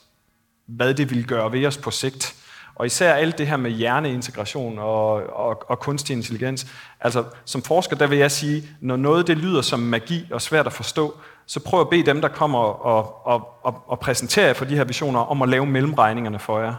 hvad 0.67 0.93
det 0.93 1.09
vil 1.09 1.27
gøre 1.27 1.51
ved 1.51 1.65
os 1.65 1.77
på 1.77 1.91
sigt. 1.91 2.35
Og 2.79 2.85
især 2.85 3.13
alt 3.13 3.37
det 3.37 3.47
her 3.47 3.57
med 3.57 3.71
hjerneintegration 3.71 4.79
og, 4.79 5.13
og, 5.13 5.69
og 5.69 5.79
kunstig 5.79 6.13
intelligens. 6.13 6.67
Altså, 7.01 7.23
som 7.45 7.61
forsker, 7.61 7.95
der 7.95 8.07
vil 8.07 8.17
jeg 8.17 8.31
sige, 8.31 8.63
når 8.81 8.95
noget 8.95 9.27
det 9.27 9.37
lyder 9.37 9.61
som 9.61 9.79
magi 9.79 10.27
og 10.31 10.41
svært 10.41 10.65
at 10.65 10.73
forstå, 10.73 11.17
så 11.45 11.59
prøv 11.59 11.81
at 11.81 11.89
bede 11.89 12.05
dem, 12.05 12.21
der 12.21 12.27
kommer 12.27 12.59
og, 12.59 13.25
og, 13.25 13.47
og, 13.63 13.83
og 13.87 13.99
præsenterer 13.99 14.53
for 14.53 14.65
de 14.65 14.75
her 14.75 14.83
visioner, 14.83 15.19
om 15.19 15.41
at 15.41 15.49
lave 15.49 15.65
mellemregningerne 15.65 16.39
for 16.39 16.59
jer. 16.59 16.73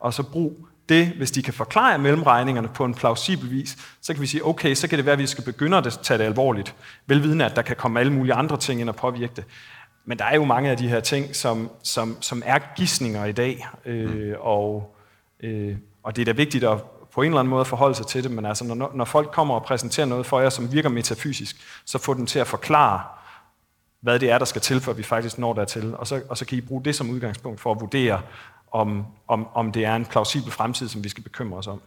Og 0.00 0.14
så 0.14 0.22
brug 0.22 0.66
det, 0.88 1.06
hvis 1.06 1.30
de 1.30 1.42
kan 1.42 1.54
forklare 1.54 1.98
mellemregningerne 1.98 2.68
på 2.68 2.84
en 2.84 2.94
plausibel 2.94 3.50
vis, 3.50 3.76
så 4.02 4.12
kan 4.12 4.22
vi 4.22 4.26
sige, 4.26 4.46
okay, 4.46 4.74
så 4.74 4.88
kan 4.88 4.98
det 4.98 5.06
være, 5.06 5.12
at 5.12 5.18
vi 5.18 5.26
skal 5.26 5.44
begynde 5.44 5.76
at 5.76 5.98
tage 6.02 6.18
det 6.18 6.24
alvorligt. 6.24 6.74
Velvidende, 7.06 7.44
at 7.44 7.56
der 7.56 7.62
kan 7.62 7.76
komme 7.76 8.00
alle 8.00 8.12
mulige 8.12 8.34
andre 8.34 8.56
ting 8.56 8.80
ind 8.80 8.88
og 8.88 8.96
påvirke 8.96 9.32
det. 9.36 9.44
Men 10.04 10.18
der 10.18 10.24
er 10.24 10.34
jo 10.34 10.44
mange 10.44 10.70
af 10.70 10.76
de 10.76 10.88
her 10.88 11.00
ting, 11.00 11.36
som, 11.36 11.70
som, 11.82 12.16
som 12.20 12.42
er 12.46 12.58
gissninger 12.76 13.24
i 13.24 13.32
dag, 13.32 13.68
øh, 13.84 14.34
og, 14.40 14.96
øh, 15.42 15.76
og 16.02 16.16
det 16.16 16.22
er 16.22 16.26
da 16.26 16.32
vigtigt 16.32 16.64
at 16.64 16.78
på 17.12 17.22
en 17.22 17.26
eller 17.26 17.40
anden 17.40 17.50
måde 17.50 17.64
forholde 17.64 17.94
sig 17.94 18.06
til 18.06 18.22
det, 18.22 18.30
men 18.30 18.46
altså, 18.46 18.64
når, 18.64 18.92
når 18.94 19.04
folk 19.04 19.30
kommer 19.30 19.54
og 19.54 19.62
præsenterer 19.62 20.06
noget 20.06 20.26
for 20.26 20.40
jer, 20.40 20.48
som 20.48 20.72
virker 20.72 20.88
metafysisk, 20.88 21.56
så 21.84 21.98
få 21.98 22.14
dem 22.14 22.26
til 22.26 22.38
at 22.38 22.46
forklare, 22.46 23.02
hvad 24.00 24.18
det 24.18 24.30
er, 24.30 24.38
der 24.38 24.44
skal 24.44 24.60
til, 24.60 24.80
for 24.80 24.90
at 24.90 24.98
vi 24.98 25.02
faktisk 25.02 25.38
når 25.38 25.52
dertil, 25.52 25.96
og 25.96 26.06
så, 26.06 26.22
og 26.28 26.38
så 26.38 26.44
kan 26.44 26.58
I 26.58 26.60
bruge 26.60 26.84
det 26.84 26.94
som 26.94 27.10
udgangspunkt 27.10 27.60
for 27.60 27.72
at 27.72 27.80
vurdere, 27.80 28.22
om, 28.72 29.06
om, 29.28 29.48
om 29.54 29.72
det 29.72 29.84
er 29.84 29.96
en 29.96 30.04
plausibel 30.04 30.52
fremtid, 30.52 30.88
som 30.88 31.04
vi 31.04 31.08
skal 31.08 31.22
bekymre 31.22 31.58
os 31.58 31.66
om. 31.66 31.80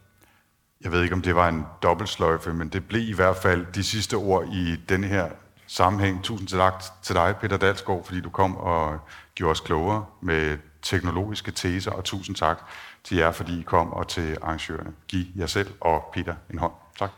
Jeg 0.84 0.92
ved 0.92 1.04
ikke, 1.04 1.16
om 1.16 1.22
det 1.22 1.36
var 1.36 1.50
en 1.50 1.66
dobbeltsløjfe, 1.84 2.54
men 2.54 2.70
det 2.70 2.88
blev 2.88 3.10
i 3.10 3.14
hvert 3.14 3.36
fald 3.36 3.66
de 3.76 3.84
sidste 3.84 4.16
ord 4.16 4.48
i 4.48 4.76
den 4.90 5.04
her 5.04 5.30
sammenhæng. 5.68 6.24
Tusind 6.24 6.48
tak 6.48 6.84
til 7.04 7.16
dig, 7.16 7.36
Peter 7.42 7.58
Dalsgaard, 7.58 8.06
fordi 8.06 8.22
du 8.22 8.30
kom 8.30 8.58
og 8.58 9.00
gjorde 9.36 9.52
os 9.52 9.60
klogere 9.60 10.06
med 10.22 10.58
teknologiske 10.82 11.52
teser, 11.52 11.92
og 11.92 12.04
tusind 12.04 12.36
tak 12.36 12.58
til 13.04 13.18
jer, 13.18 13.32
fordi 13.32 13.60
I 13.60 13.64
kom, 13.64 13.94
og 13.94 14.08
til 14.08 14.38
arrangørerne. 14.42 14.94
Giv 15.08 15.26
jer 15.36 15.48
selv 15.48 15.74
og 15.82 16.10
Peter 16.14 16.36
en 16.50 16.60
hånd. 16.60 16.74
Tak. 17.00 17.12